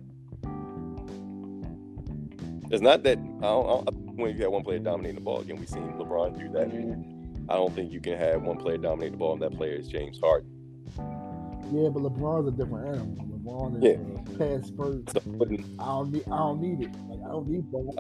[2.70, 5.42] It's not that I don't, I don't, when you have one player dominating the ball
[5.42, 6.70] again, we've seen LeBron do that.
[6.70, 7.50] Mm-hmm.
[7.50, 9.88] I don't think you can have one player dominate the ball and that player is
[9.88, 10.52] James Harden.
[11.72, 13.26] Yeah, but LeBron's a different animal.
[13.40, 13.92] LeBron is yeah.
[13.92, 15.14] a pass first.
[15.14, 15.22] So,
[15.80, 16.24] I don't need.
[16.28, 16.92] I don't need it.
[17.10, 17.96] Like I don't need ball.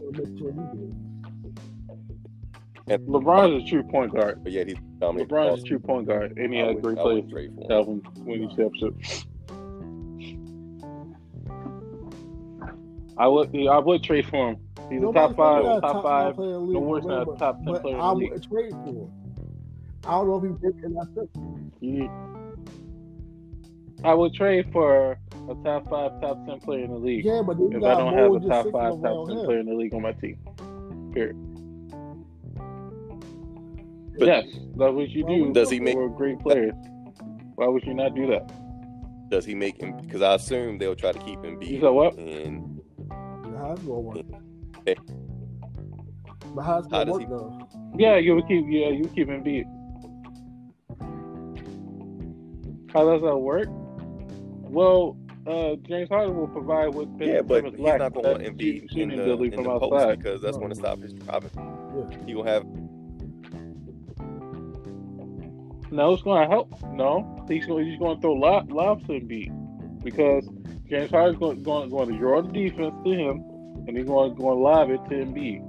[2.87, 4.43] And LeBron's a true point guard.
[4.43, 5.29] But yeah, he's dominant.
[5.29, 7.25] LeBron's a true point guard, and he has great players.
[7.67, 8.93] Calvin when he steps up.
[13.17, 13.55] I would.
[13.55, 14.57] I would trade for him.
[14.89, 16.37] He's a top five, top, top five.
[16.37, 17.97] No worse than a top ten player.
[17.97, 19.11] I would trade for him.
[20.05, 21.71] I don't know if he did in that system.
[21.81, 22.07] Yeah.
[24.03, 25.17] I would trade for
[25.49, 27.25] a top five, top ten player in the league.
[27.25, 29.45] Yeah, but if I don't have a top five, top ten him.
[29.45, 30.37] player in the league on my team.
[31.13, 31.35] Period.
[34.17, 34.45] But yes,
[34.75, 35.53] that's what you do.
[35.53, 36.71] Does he make a great player?
[37.55, 38.51] Why would you not do that?
[39.29, 39.97] Does he make him?
[39.97, 41.67] Because I assume they'll try to keep Embiid.
[41.67, 42.15] You said what?
[42.15, 42.81] And
[43.57, 44.25] how's going work?
[46.55, 47.67] But how's going work he, though?
[47.97, 48.65] Yeah, you would keep.
[48.67, 49.65] Yeah, you keep Embiid.
[52.93, 53.67] How does that work?
[53.69, 58.95] Well, uh, James Harden will provide what yeah, but he's not going to want Embiid
[58.95, 61.51] in the, in the post because that's going to stop his driving.
[61.55, 62.25] Yeah.
[62.25, 62.63] He will have
[65.91, 66.69] No, it's going to help.
[66.91, 70.47] No, he's going, he's going to throw lob, lobs to Embiid because
[70.89, 73.43] James Harden's going, going, going to draw the defense to him,
[73.87, 75.63] and he's going, going to lob it to Embiid.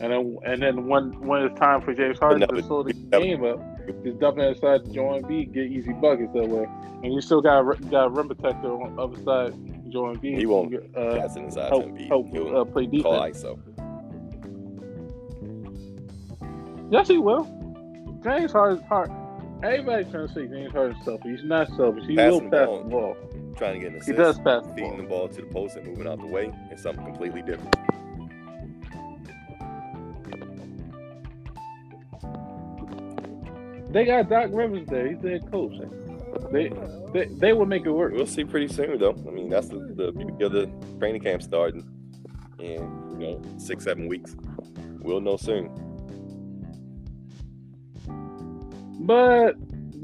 [0.00, 3.44] And then, and then when when it's time for James Harden to slow the game
[3.44, 3.58] up,
[4.04, 6.66] just dump it inside to Joel Embiid, get easy buckets that way.
[7.02, 10.38] And you still got got a rim protector on the other side, Joel Embiid.
[10.38, 12.06] He won't uh, pass it inside help, Embiid.
[12.06, 13.02] Help, uh, play defense.
[13.02, 13.58] Call ISO.
[16.90, 17.57] Yes, he will.
[18.22, 19.10] James Harden's heart.
[19.62, 21.40] Everybody's trying to say James Harden's selfish.
[21.40, 22.04] He's not selfish.
[22.06, 23.16] He will pass the ball.
[23.56, 24.10] Trying to get an assist.
[24.10, 24.98] He does pass the feeding ball.
[24.98, 27.74] the ball to the post and moving out the way is something completely different.
[33.90, 35.08] They got Doc Rivers there.
[35.08, 35.72] He's their coach.
[36.52, 36.70] They,
[37.12, 38.12] they they will make it work.
[38.12, 39.16] We'll see pretty soon, though.
[39.26, 41.88] I mean, that's the, the beauty of the training camp starting
[42.58, 44.36] in you know six seven weeks.
[45.00, 45.87] We'll know soon.
[49.00, 49.54] But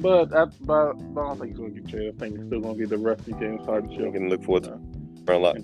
[0.01, 2.15] but I, but, I don't think he's going to get traded.
[2.17, 4.05] I think it's still going to be the rusty James Harden show.
[4.05, 4.79] You can look forward to uh,
[5.29, 5.57] a lot.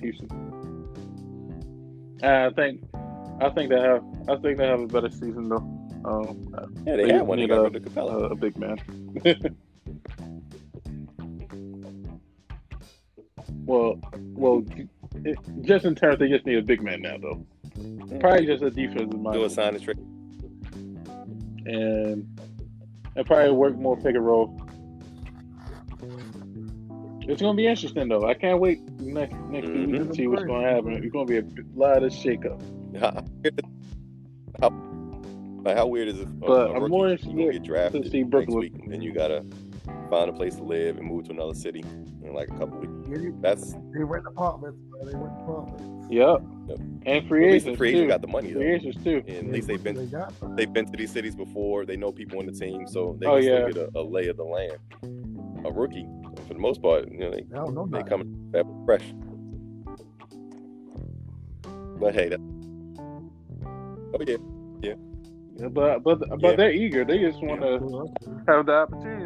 [2.23, 2.85] I think
[3.40, 5.81] I think they have I think they have a better season though.
[6.05, 6.55] Um,
[6.86, 7.39] yeah, they, they have one.
[7.39, 8.78] They got rid Capela, a, a big man.
[13.66, 14.65] well, well,
[15.24, 17.47] it, just in terms, they just need a big man now, though.
[18.19, 19.35] Probably just a defensive mind.
[19.35, 19.98] Do a sign and trade.
[21.66, 22.40] And
[23.16, 24.61] and probably work more pick and roll.
[27.23, 28.27] It's gonna be interesting though.
[28.27, 29.93] I can't wait next next mm-hmm.
[29.93, 30.95] week to see what's gonna happen.
[30.95, 32.61] It's gonna be a lot of shakeup.
[32.99, 33.24] How,
[34.61, 34.70] how,
[35.62, 36.41] like how weird is it?
[36.41, 39.45] But I'm more interested to see next week, and then you gotta
[40.11, 41.85] find a place to live and move to another city
[42.23, 43.35] in like a couple weeks.
[43.41, 44.78] That's they rent apartments.
[45.05, 45.85] They rent apartments.
[46.11, 46.43] Yep.
[46.69, 46.78] yep.
[47.07, 47.78] And free agents.
[47.78, 48.53] Free agents got the money.
[48.53, 49.23] Free agents too.
[49.28, 51.87] And at least they've been they they've been to these cities before.
[51.87, 53.70] They know people on the team, so they oh, can yeah.
[53.70, 54.78] still get a, a, lay of the land.
[55.65, 56.07] A rookie,
[56.49, 58.51] for the most part, you know, they, they come
[58.85, 59.05] fresh.
[62.01, 62.41] But hey, that,
[64.15, 64.37] oh yeah,
[64.81, 64.95] yeah.
[65.57, 66.57] yeah but but but yeah.
[66.57, 67.05] they're eager.
[67.05, 67.78] They just want to
[68.27, 68.55] yeah.
[68.55, 69.19] have the opportunity.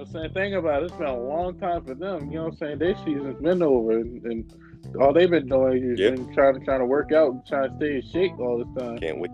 [0.00, 0.32] Know what I'm saying?
[0.32, 2.30] Thing about it, it's been a long time for them.
[2.30, 2.78] You know what I'm saying?
[2.78, 6.14] Their season's been over, and, and all they've been doing is yep.
[6.14, 8.82] been trying to trying to work out and trying to stay in shape all this
[8.82, 8.96] time.
[8.96, 9.30] Can't wait.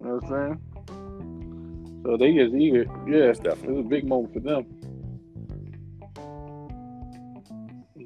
[0.00, 2.02] You know what I'm saying?
[2.06, 2.86] So they just eager.
[3.06, 4.64] Yeah, it's definitely it's a big moment for them.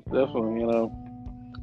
[0.07, 0.93] Definitely, you know.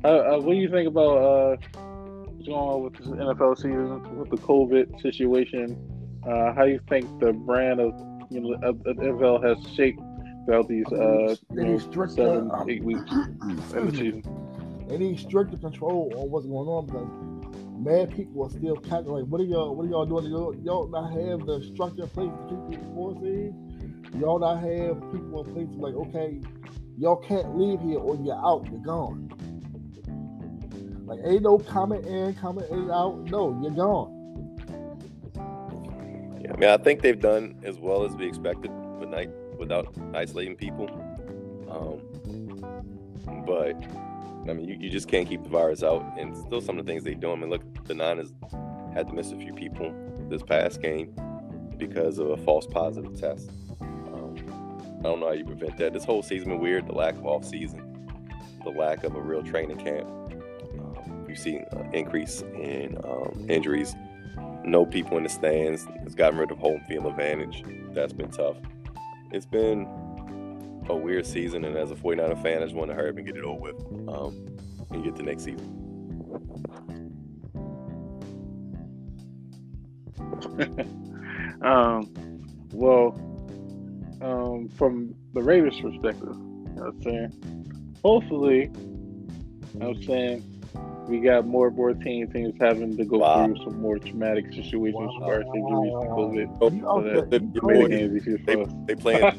[0.05, 4.17] Uh, uh, what do you think about uh, what's going on with this NFL season
[4.19, 5.77] with the COVID situation?
[6.25, 7.93] Uh, how do you think the brand of
[8.29, 10.01] you know of, of NFL has shaped
[10.45, 14.85] throughout these uh, you know, seven, eight weeks in the season?
[14.87, 17.35] They need stricter control on what's going on because
[17.77, 19.29] mad people are still calculating.
[19.29, 19.75] What are y'all?
[19.75, 20.25] What are y'all doing?
[20.31, 24.19] Y'all, y'all not have the structure in place to keep people quarantined.
[24.19, 26.39] Y'all not have people in place to like, okay,
[26.97, 28.65] y'all can't leave here or you're out.
[28.71, 29.29] You're gone.
[31.05, 33.25] Like, ain't no coming in, coming in out.
[33.25, 34.14] No, you're gone.
[36.45, 38.69] Yeah, I mean, I think they've done as well as we expected
[38.99, 39.27] without
[39.57, 40.87] without isolating people.
[41.71, 43.73] Um, but
[44.47, 46.91] I mean, you, you just can't keep the virus out, and still some of the
[46.91, 47.31] things they do.
[47.31, 48.31] I mean, look, the Niners
[48.93, 49.91] had to miss a few people
[50.29, 51.15] this past game
[51.77, 53.49] because of a false positive test.
[53.81, 54.35] Um,
[54.99, 55.93] I don't know how you prevent that.
[55.93, 56.85] This whole season been weird.
[56.85, 58.07] The lack of off season,
[58.63, 60.07] the lack of a real training camp
[61.35, 63.93] you've seen an increase in um, injuries.
[64.65, 65.85] No people in the stands.
[66.03, 67.63] It's gotten rid of home field advantage.
[67.93, 68.57] That's been tough.
[69.31, 69.85] It's been
[70.89, 73.27] a weird season, and as a 49er fan, I just want to hurry up and
[73.27, 73.75] get it over with
[74.09, 74.57] um,
[74.89, 75.83] and get to next season.
[81.61, 82.11] um,
[82.73, 83.13] well,
[84.21, 87.97] um, from the Raiders' perspective, you know what I'm saying?
[88.03, 88.71] Hopefully,
[89.73, 90.54] you know what I'm saying
[91.07, 93.45] we got more and more teams teams having to go wow.
[93.45, 95.15] through some more traumatic situations wow.
[95.15, 96.57] as far as injuries and COVID.
[96.61, 98.71] Oh, so that the, the, games easier they, us.
[98.85, 99.23] They playing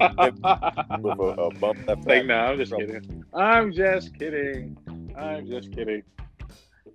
[1.01, 2.07] with a, a bump left.
[2.07, 3.25] Like, no, I'm just kidding.
[3.35, 4.77] I'm just kidding.
[5.17, 6.03] I'm just kidding.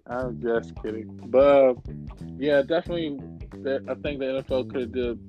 [0.08, 1.20] I'm just kidding.
[1.26, 1.76] But
[2.38, 3.20] yeah, definitely.
[3.54, 5.20] I think the NFL could did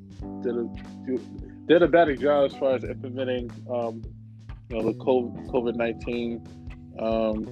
[0.42, 0.68] did a
[1.66, 4.02] did a better job as far as implementing, um,
[4.68, 6.46] you know, the COVID nineteen,
[6.98, 7.44] um,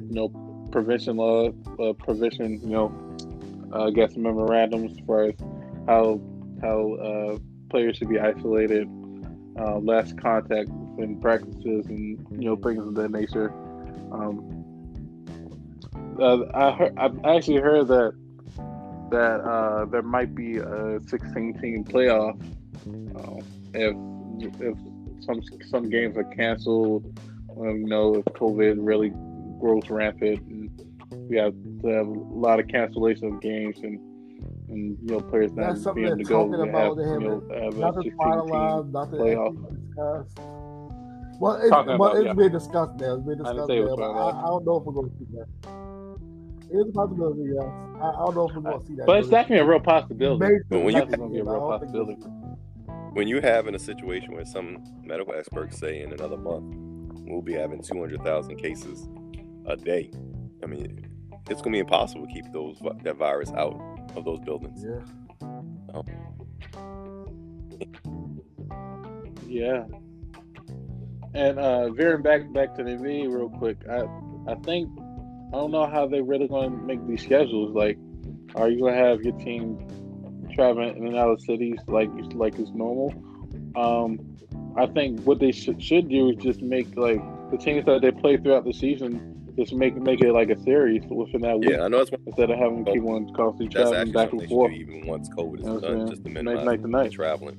[0.00, 3.16] you know, prevention law, uh, prevention, you know,
[3.72, 5.34] uh, I guess memorandums as far as
[5.86, 6.20] how
[6.60, 7.38] how uh,
[7.70, 8.88] players should be isolated,
[9.58, 10.68] uh, less contact
[10.98, 13.52] in practices, and you know things of that nature.
[14.10, 14.58] Um,
[16.18, 18.14] uh, I heard, I actually heard that
[19.10, 22.40] that there might be a 16 team playoff
[23.16, 23.42] uh,
[23.74, 23.96] if
[24.60, 24.76] if
[25.24, 27.18] some some games are canceled.
[27.58, 29.12] Um, you know, if COVID really
[29.60, 30.40] grows rampant
[31.32, 33.98] we have to have a lot of cancellation of games and
[34.68, 36.50] and you know players not That's being able to go.
[36.50, 39.18] They have, you know, have nothing finalized, nothing
[39.88, 40.38] discussed.
[41.40, 42.32] Well, it, well, about, it's yeah.
[42.34, 43.14] been discussed now.
[43.14, 43.96] It's been discussed now.
[43.96, 45.48] But I, I, don't know if we're going to see that.
[46.70, 47.64] It's a possibility, yes.
[47.64, 49.06] I, I don't know if we're going to see that.
[49.06, 50.38] But it's definitely a real possibility.
[50.38, 52.22] Maybe, when you, going to be a real possibility.
[53.12, 56.76] When you have in a situation where some medical experts say in another month
[57.26, 59.08] we'll be having 200,000 cases
[59.66, 60.12] a day,
[60.62, 61.11] I mean,
[61.50, 63.80] it's gonna be impossible to keep those that virus out
[64.16, 64.84] of those buildings.
[64.84, 65.00] Yeah.
[65.92, 66.06] Um,
[69.46, 69.84] yeah.
[71.34, 74.02] And uh veering back back to the NBA real quick, I
[74.50, 74.90] I think
[75.52, 77.74] I don't know how they're really gonna make these schedules.
[77.74, 77.98] Like,
[78.54, 79.78] are you gonna have your team
[80.54, 83.12] traveling in and out of cities like like it's normal?
[83.74, 84.18] Um,
[84.76, 87.20] I think what they should should do is just make like
[87.50, 91.02] the teams that they play throughout the season just make make it like a series
[91.04, 91.70] within that week.
[91.70, 94.72] Yeah, I know that's one, instead of having oh, people constantly traveling back and forth.
[94.72, 97.12] Even once COVID is you know done, just to minimize night, night, night.
[97.12, 97.58] traveling.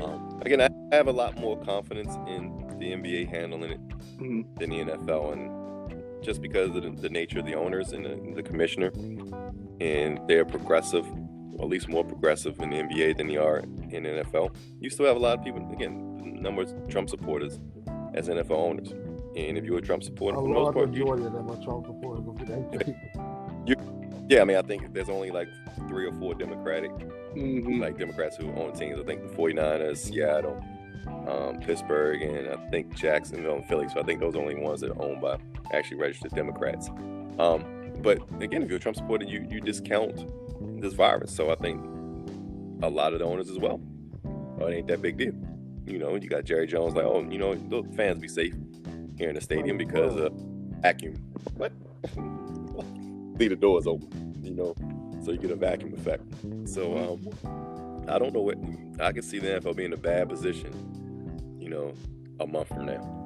[0.00, 4.42] Um, again, I have a lot more confidence in the NBA handling it mm-hmm.
[4.58, 8.34] than the NFL, and just because of the, the nature of the owners and the,
[8.34, 8.90] the, commissioner,
[9.80, 11.06] and they're progressive,
[11.56, 14.54] or at least more progressive in the NBA than they are in NFL.
[14.80, 17.60] You still have a lot of people, again, the number of Trump supporters
[18.14, 18.94] as NFL owners.
[19.34, 21.04] And if you're a Trump supporter, for the most part, you,
[21.64, 22.24] Trump supporters.
[23.66, 23.74] you,
[24.28, 25.48] yeah, I mean, I think there's only like
[25.88, 27.80] three or four Democratic, mm-hmm.
[27.80, 29.00] like Democrats who own teams.
[29.00, 30.62] I think the 49ers, Seattle,
[31.26, 33.88] um, Pittsburgh, and I think Jacksonville and Philly.
[33.88, 35.38] So I think those are the only ones that are owned by
[35.72, 36.88] actually registered Democrats.
[37.38, 40.30] Um, but again, if you're a Trump supporter, you you discount
[40.82, 41.34] this virus.
[41.34, 41.82] So I think
[42.82, 43.80] a lot of the owners as well.
[44.60, 45.32] Oh, it ain't that big deal.
[45.86, 48.54] You know, you got Jerry Jones like, oh, you know, the fans be safe
[49.22, 50.32] here in the stadium because of
[50.82, 51.14] vacuum.
[51.56, 51.72] What?
[53.38, 54.74] Leave the doors open, you know,
[55.24, 56.24] so you get a vacuum effect.
[56.64, 58.58] So um, I don't know what
[59.00, 60.72] I can see the NFL being in a bad position
[61.62, 61.94] you know,
[62.40, 63.18] a month from now.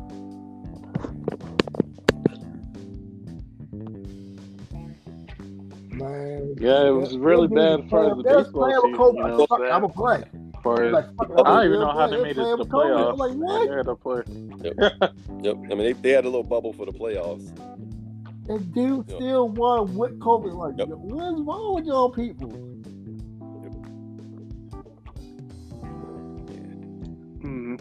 [5.89, 9.17] Man, yeah, it was really bad for the baseball season.
[9.17, 10.25] You know I'm a play.
[10.67, 13.17] Far as, like, oh, I don't even know how they made it to the playoffs.
[13.17, 13.69] Like, what?
[13.69, 14.23] They had to play.
[14.65, 14.75] Yep.
[15.45, 15.57] yep.
[15.57, 17.57] I mean, they, they had a little bubble for the playoffs.
[18.49, 19.17] And dude yep.
[19.17, 20.55] still won with COVID.
[20.55, 20.89] Like, yep.
[20.89, 22.51] what's wrong with y'all people?
[27.45, 27.77] Mm-hmm.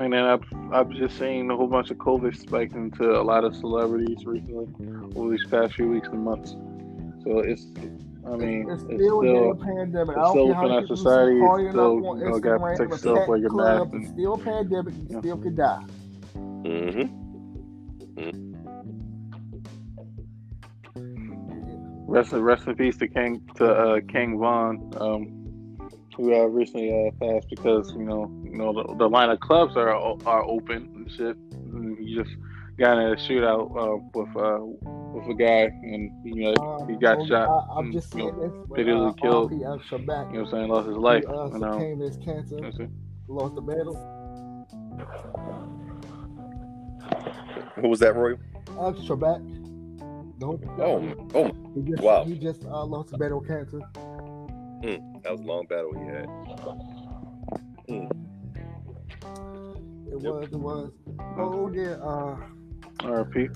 [0.00, 3.44] And then I've, I've just seen a whole bunch of COVID spike into a lot
[3.44, 4.68] of celebrities recently
[5.16, 6.52] over these past few weeks and months.
[7.24, 7.66] So it's,
[8.30, 10.16] I mean, it's, it's still, still, a pandemic.
[10.18, 11.40] It's still within our society.
[11.40, 13.90] It's still, you know, got to protect yourself, wear your mask.
[13.94, 14.94] It's still a pandemic.
[14.94, 15.20] You yeah.
[15.20, 15.84] still could die.
[16.36, 17.00] Mm-hmm.
[18.20, 18.44] mm-hmm.
[22.10, 24.92] Rest, rest in peace to King to uh, King Von.
[24.98, 25.38] Um,
[26.18, 29.76] who uh, recently uh, passed because you know you know the, the line of clubs
[29.76, 29.90] are
[30.26, 31.36] are open and shit.
[31.72, 32.30] And he just
[32.76, 34.58] got in a shootout uh, with uh,
[35.12, 37.48] with a guy and you know he got shot.
[37.48, 38.52] I, am and, just saying this.
[38.68, 39.52] Fatally uh, killed.
[39.52, 40.68] You know what I'm saying?
[40.68, 41.24] Lost his life.
[41.26, 41.78] He, uh, you know.
[41.78, 42.56] Came his cancer.
[42.56, 42.90] You know
[43.28, 43.94] lost the battle.
[47.76, 48.34] Who was that, Roy?
[48.72, 49.40] Alex Trebek.
[50.40, 50.60] No.
[50.78, 52.24] Oh, oh, he just, wow.
[52.24, 53.80] He just uh, lost the battle cancer.
[54.82, 56.26] Mm, that was a long battle he had.
[57.88, 58.10] Mm.
[60.06, 60.32] It yep.
[60.32, 60.92] was, it was.
[61.36, 62.36] Oh yeah, uh
[62.98, 63.54] RP.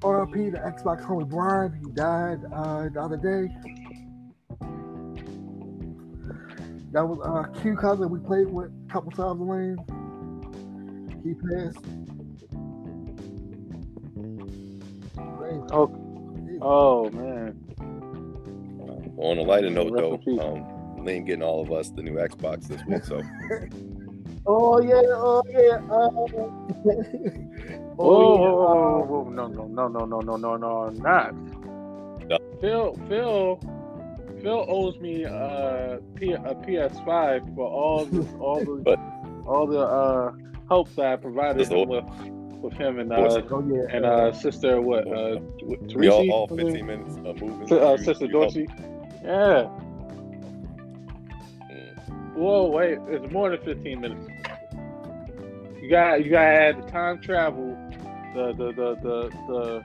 [0.00, 3.48] RP, the Xbox homie Brian, he died uh the other day.
[6.92, 9.78] That was uh Q cousin we played with a couple times Lane.
[11.22, 11.84] He passed.
[15.72, 17.70] Oh, oh man
[19.20, 22.84] on a lighter note, though, um, Lane getting all of us the new Xbox this
[22.86, 23.04] week.
[23.04, 23.22] So.
[24.46, 25.02] oh yeah!
[25.08, 25.78] Oh yeah!
[25.90, 26.28] oh,
[27.98, 31.34] oh, oh, oh, no, no, no, no, no, no, no, no, not.
[31.34, 32.38] No.
[32.60, 33.60] Phil, Phil,
[34.42, 38.98] Phil owes me uh, P- a PS5 for all the, all the, but,
[39.46, 40.32] all the uh,
[40.68, 42.04] help that I provided him with
[42.62, 43.96] with him and uh, oh, yeah.
[43.96, 45.40] and uh, sister what uh,
[45.96, 47.72] we all, all 15 minutes of moving.
[47.72, 48.68] Uh, sister Dorsey.
[49.24, 49.68] Yeah.
[52.34, 52.98] Whoa, wait!
[53.08, 54.26] It's more than fifteen minutes.
[55.90, 57.76] You got you got to add the time travel,
[58.32, 59.84] the the the the the,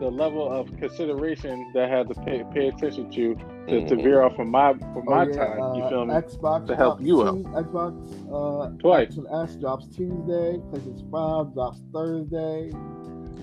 [0.00, 3.86] the level of consideration that I had to pay, pay attention to to, mm-hmm.
[3.88, 5.74] to veer off from my from my oh, yeah, time.
[5.74, 6.14] You feel me?
[6.14, 7.36] Xbox to help you out.
[7.36, 7.92] Xbox
[8.32, 9.18] uh, twice.
[9.44, 10.62] S drops Tuesday.
[10.72, 12.72] PlayStation Five drops Thursday.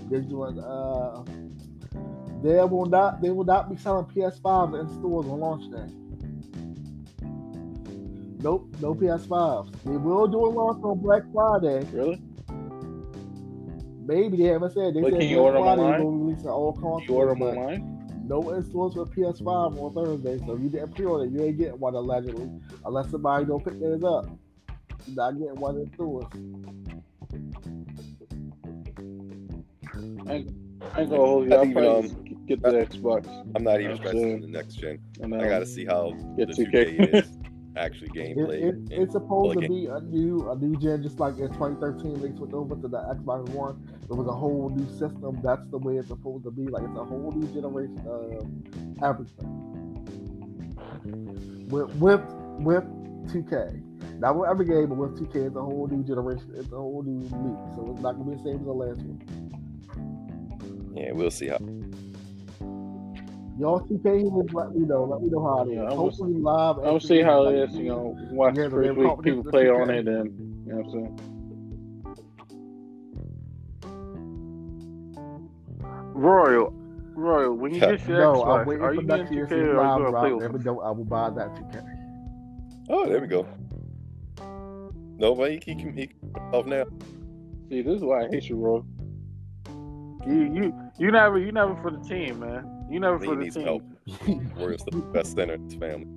[0.09, 1.23] They're doing uh
[2.41, 3.21] they will not.
[3.21, 5.93] They will not be selling PS5s in stores on launch day.
[8.43, 9.71] Nope, no PS5s.
[9.83, 11.85] They will do a launch on Black Friday.
[11.91, 12.21] Really?
[14.03, 14.95] Maybe they haven't said.
[14.95, 16.03] They Wait, said can you Black order Friday online?
[16.03, 17.03] will release all consoles.
[17.07, 17.97] You order them online?
[18.27, 21.79] No in stores for PS5 on Thursday, so if you didn't pre-order, you ain't getting
[21.79, 22.49] one allegedly,
[22.85, 24.25] unless somebody don't pick theirs up.
[25.05, 26.25] You're not getting one in stores.
[30.27, 31.55] I, I ain't gonna hold you.
[31.55, 33.27] I'll probably um, get the Xbox.
[33.55, 34.99] I'm not even stressing the next gen.
[35.21, 37.37] And, um, I gotta see how the 2K is
[37.77, 38.61] actually gameplay.
[38.61, 42.21] It, it, it's supposed to be a new a new gen, just like in 2013
[42.21, 43.81] they switched over to the Xbox One.
[44.03, 45.39] It was a whole new system.
[45.43, 46.67] That's the way it's supposed to be.
[46.67, 48.45] Like it's a whole new generation of
[49.03, 49.61] everything.
[51.69, 52.21] With with
[52.59, 52.83] with
[53.27, 53.87] 2K.
[54.19, 56.51] Not with every game, but with 2K, it's a whole new generation.
[56.55, 57.75] It's a whole new league.
[57.75, 59.19] So it's not gonna be the same as the last one.
[60.95, 61.57] Yeah, we'll see how.
[63.61, 65.03] Y'all 2K is let me know.
[65.03, 65.75] Let me know how it is.
[65.75, 66.83] Yeah, Hopefully was, live.
[66.83, 67.75] I'll see how it is.
[67.75, 70.85] You know, watch yeah, the first week people play on it, and you know what
[70.85, 71.19] I'm saying.
[76.15, 76.73] Royal,
[77.13, 80.11] Royal, when you get your no, Xbox, I'm are you getting 2K or you gonna
[80.11, 80.79] play with Never know.
[80.81, 81.85] I will buy that 2K.
[82.89, 83.47] Oh, there we go.
[85.19, 86.09] Nobody can he, he,
[86.51, 86.85] off now.
[87.69, 88.87] See, this is why I hate you, Royal.
[90.25, 92.80] You you you never you never for the team, man.
[92.91, 93.65] You never He for the needs team.
[93.65, 93.83] help.
[94.57, 96.07] Royal's the best center in his family.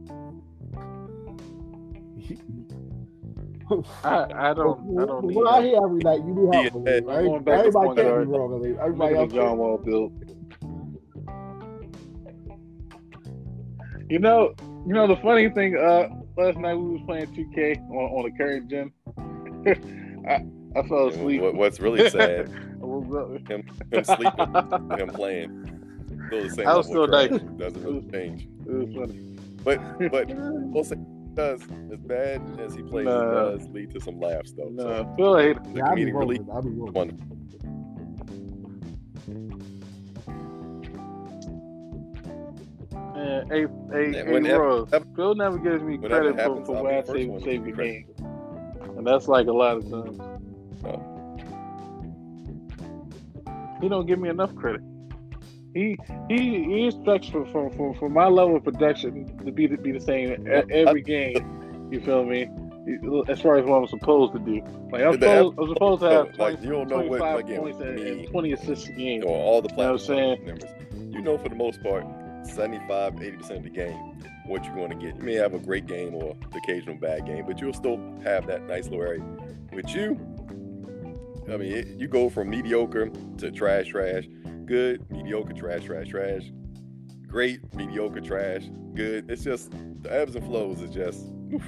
[4.05, 5.37] I, I don't, I don't need.
[5.37, 6.73] What I hear every night, you do help.
[6.73, 7.25] from me, Yeah, right?
[7.25, 8.55] going back to Everybody can't be wrong.
[8.55, 9.31] I mean, Everybody at else.
[9.33, 10.13] the John Wall build.
[14.11, 14.55] You know,
[14.87, 15.77] you know the funny thing.
[15.77, 18.93] Uh, last night we was playing 2K on, on the current gen.
[20.29, 20.45] I,
[20.79, 21.41] I fell asleep.
[21.41, 22.51] What, what's really sad,
[22.83, 23.49] I woke up.
[23.49, 25.71] him sleeping, him playing.
[26.29, 27.57] Still the same I was level of still trash.
[27.59, 28.49] Doesn't really change.
[28.67, 29.39] It was funny.
[29.65, 30.97] But but we'll say
[31.35, 33.49] does as bad as he plays, Nah.
[33.49, 34.73] it does lead to some laughs though.
[34.77, 36.41] So No, Phil hate the Yeah, I'll comedic relief.
[36.53, 36.93] I'll be rolling.
[36.93, 37.37] wonderful.
[42.93, 44.87] Man, hey, hey, Yeah, hey, whenever-
[45.17, 48.17] Phil never gives me credit for, happens, for I'll when I save, save the credit.
[48.17, 48.27] game.
[48.97, 50.21] And that's like a lot of times.
[50.85, 51.11] Oh.
[53.81, 54.83] He don't give me enough credit.
[55.75, 55.99] He
[56.29, 59.93] he he expects for for, for, for my level of production to be to be
[59.93, 61.89] the same every game.
[61.91, 62.49] You feel me?
[63.29, 64.61] As far as what I'm supposed to do,
[64.93, 67.61] like I'm supposed, I'm supposed to have 20, like you don't know what 25 again
[67.61, 69.25] points and, me and 20 assists a game.
[69.25, 70.45] or all the You know what I'm saying?
[70.47, 70.71] numbers.
[70.93, 72.05] You know for the most part,
[72.47, 75.17] 75, 80 percent of the game, what you're going to get.
[75.17, 78.47] You may have a great game or the occasional bad game, but you'll still have
[78.49, 79.25] that nice little area.
[79.73, 80.21] With you,
[81.51, 84.25] I mean, it, you go from mediocre to trash, trash,
[84.67, 86.43] good, mediocre, trash, trash, trash,
[87.27, 88.65] great, mediocre, trash,
[88.95, 89.31] good.
[89.31, 89.73] It's just
[90.03, 91.63] the ebbs and flows is just oof,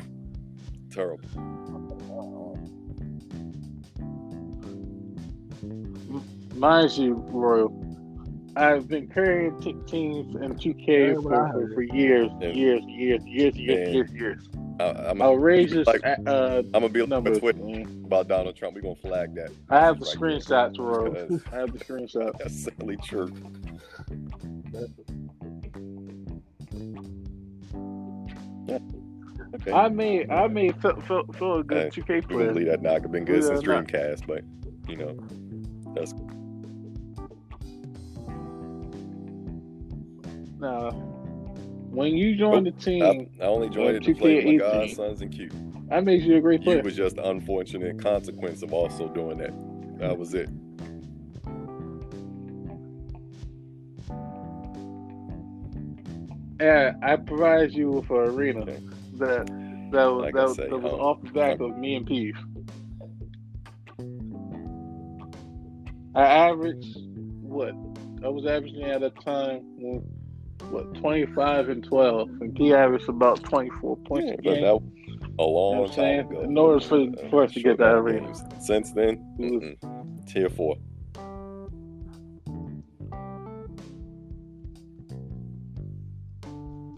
[0.91, 1.29] terrible.
[6.55, 7.69] Mind you, Royal,
[8.57, 12.49] I've been carrying t- teams in 2K Yeah, for, for, for years, Yeah.
[12.49, 13.95] years, years, years, years, Man.
[13.95, 14.49] years, years.
[14.81, 18.03] I, I'm, Outrageous like- uh, I'm gonna be on numbers, Twitter man.
[18.07, 18.75] about Donald Trump.
[18.75, 19.51] We're gonna flag that.
[19.71, 20.85] I have the Right screenshots, there.
[20.87, 21.11] Royal.
[21.13, 22.39] Because I have the screenshots.
[22.39, 23.31] That's simply true.
[29.55, 29.73] Okay.
[29.73, 32.53] I made I made feel Phil, Phil a good Hey, 2K gonna player.
[32.53, 33.81] believe that knock have been good Yeah, since nah.
[33.81, 34.43] Dreamcast, but
[34.89, 35.17] you know,
[35.95, 36.13] that's
[40.67, 40.91] Now,
[41.91, 45.33] when you joined the team, I only joined it to play with my godsons and
[45.33, 45.49] Q.
[45.93, 46.79] I made you a great player.
[46.79, 49.53] It was just the unfortunate consequence of also doing that.
[50.01, 50.49] That was it.
[56.59, 58.79] And I provided you with an arena Okay.
[59.19, 59.47] that
[59.93, 62.07] that was Like that, was- say, that was um, off the back of me and
[62.07, 62.37] Peeve.
[66.15, 66.97] I averaged
[67.43, 67.75] what
[68.25, 70.03] I was averaging at that time well,
[70.71, 74.63] what twenty five and twelve, and P averaged about twenty four points Yeah, but game.
[74.63, 74.81] that
[75.39, 76.21] a long You know I'm time saying?
[76.21, 76.41] ago.
[76.43, 78.27] In order for- for us to get that amount of arena.
[78.27, 78.43] games.
[78.59, 80.27] Since then, mm-mm.
[80.27, 80.77] tier four.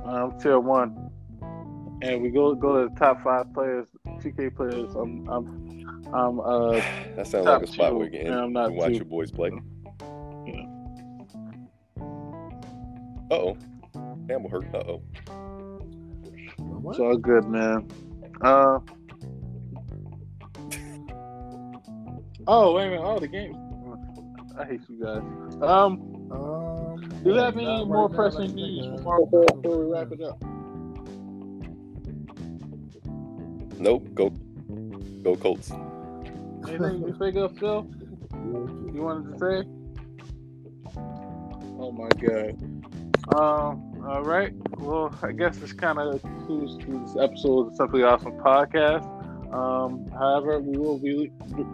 [0.05, 1.11] um, tier one,
[2.03, 3.87] and we go go to the top five players,
[4.21, 4.95] TK players.
[4.95, 6.73] I'm I'm I'm uh
[7.17, 9.51] That sounds like a spot two, where you can I'm not watch your boys play.
[13.31, 13.57] Uh oh.
[14.29, 14.75] Campbell hurt.
[14.75, 15.03] Uh oh.
[16.59, 16.93] What?
[16.93, 17.89] It's all good, man.
[18.41, 18.79] Uh.
[22.47, 23.03] Oh wait a minute!
[23.05, 23.55] Oh, the game.
[24.59, 25.23] I hate you guys.
[25.63, 30.21] Um, Um, do you have any more pressing like, news before, before we wrap it
[30.23, 30.43] up?
[33.79, 34.09] Nope.
[34.15, 34.31] Go.
[35.23, 35.71] Go Colts.
[36.69, 37.87] Anything you think of, Phil?
[38.95, 39.69] You wanted to say?
[41.79, 42.78] Oh my god.
[43.37, 43.85] Um.
[44.07, 44.53] All right.
[44.79, 49.05] Well, I guess this kind of concludes this episode of the Simply Awesome podcast.
[49.53, 51.31] Um, however, we will be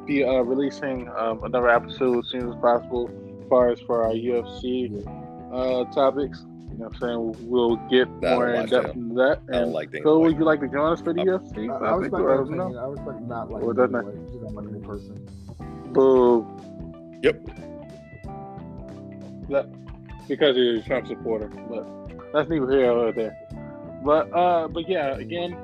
[0.06, 3.08] be uh, releasing um, another episode as soon as possible,
[3.42, 4.90] as far as for our UFC
[5.52, 6.44] uh, topics.
[6.72, 7.00] You know, what I'm
[7.36, 8.94] saying we'll get Nah, more in depth that.
[8.96, 9.40] into that.
[9.48, 11.20] I don't And like things Phil, like would you like to join us for the
[11.20, 11.70] I- UFC?
[11.70, 14.10] I, I think respect you that let them I respect not like Or doesn't you
[14.10, 14.32] anyway.
[14.32, 15.92] She's not like a person.
[15.92, 16.46] Boo.
[17.22, 17.46] Yep.
[19.50, 19.68] That
[20.28, 21.86] because you're a Trump supporter, but
[22.32, 23.36] that's neither here nor there.
[24.04, 25.56] But uh, but yeah, again,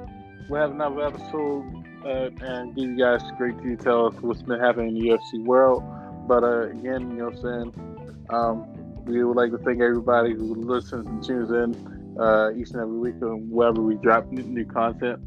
[0.48, 1.64] we'll have another episode
[2.04, 5.82] uh, and give you guys great details what's been happening in the UFC world.
[6.26, 8.26] But uh, again, you know what I'm saying.
[8.30, 12.80] Um, we would like to thank everybody who listens and tunes in uh, each and
[12.80, 15.20] every week and wherever we drop new, new content.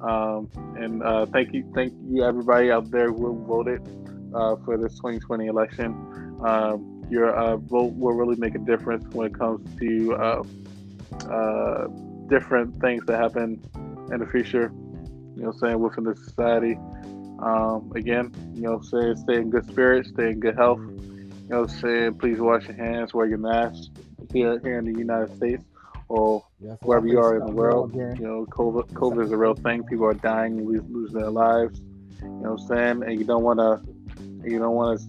[0.00, 3.80] Um, and uh, thank you, thank you everybody out there who voted
[4.34, 5.94] uh, for this 2020 election.
[6.44, 10.42] Um, your uh, vote will really make a difference when it comes to uh,
[11.30, 11.86] uh,
[12.28, 13.62] different things that happen
[14.10, 14.72] in the future.
[15.36, 16.78] You know, saying within the society.
[17.38, 20.80] Um, again, you know, saying stay in good spirits, stay in good health.
[20.80, 23.90] You know, saying please wash your hands, wear your mask
[24.32, 25.64] here here in the United States
[26.08, 27.94] or yes, wherever you are in the world.
[27.94, 29.82] You know, COVID, COVID is a real thing.
[29.84, 31.80] People are dying, lose, lose their lives.
[32.22, 33.02] You know what I'm saying?
[33.04, 33.80] And you don't want to,
[34.48, 35.06] you don't want to,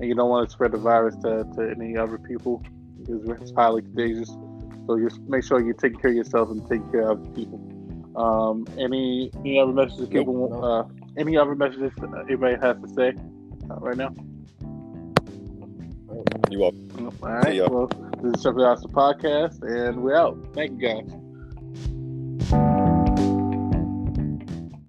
[0.00, 2.62] and you don't want to spread the virus to, to any other people
[2.98, 4.28] because it's highly contagious.
[4.86, 7.60] So just make sure you take care of yourself and take care of people.
[8.16, 10.84] Um, any any other messages people nope, uh,
[11.18, 13.12] any other messages anybody has to say
[13.70, 14.14] uh, right now?
[16.50, 16.74] You up?
[17.22, 17.70] All right.
[17.70, 17.88] Well,
[18.22, 20.38] this is Chuck Austin podcast, and we're out.
[20.54, 21.02] Thank you,
[22.48, 22.75] guys.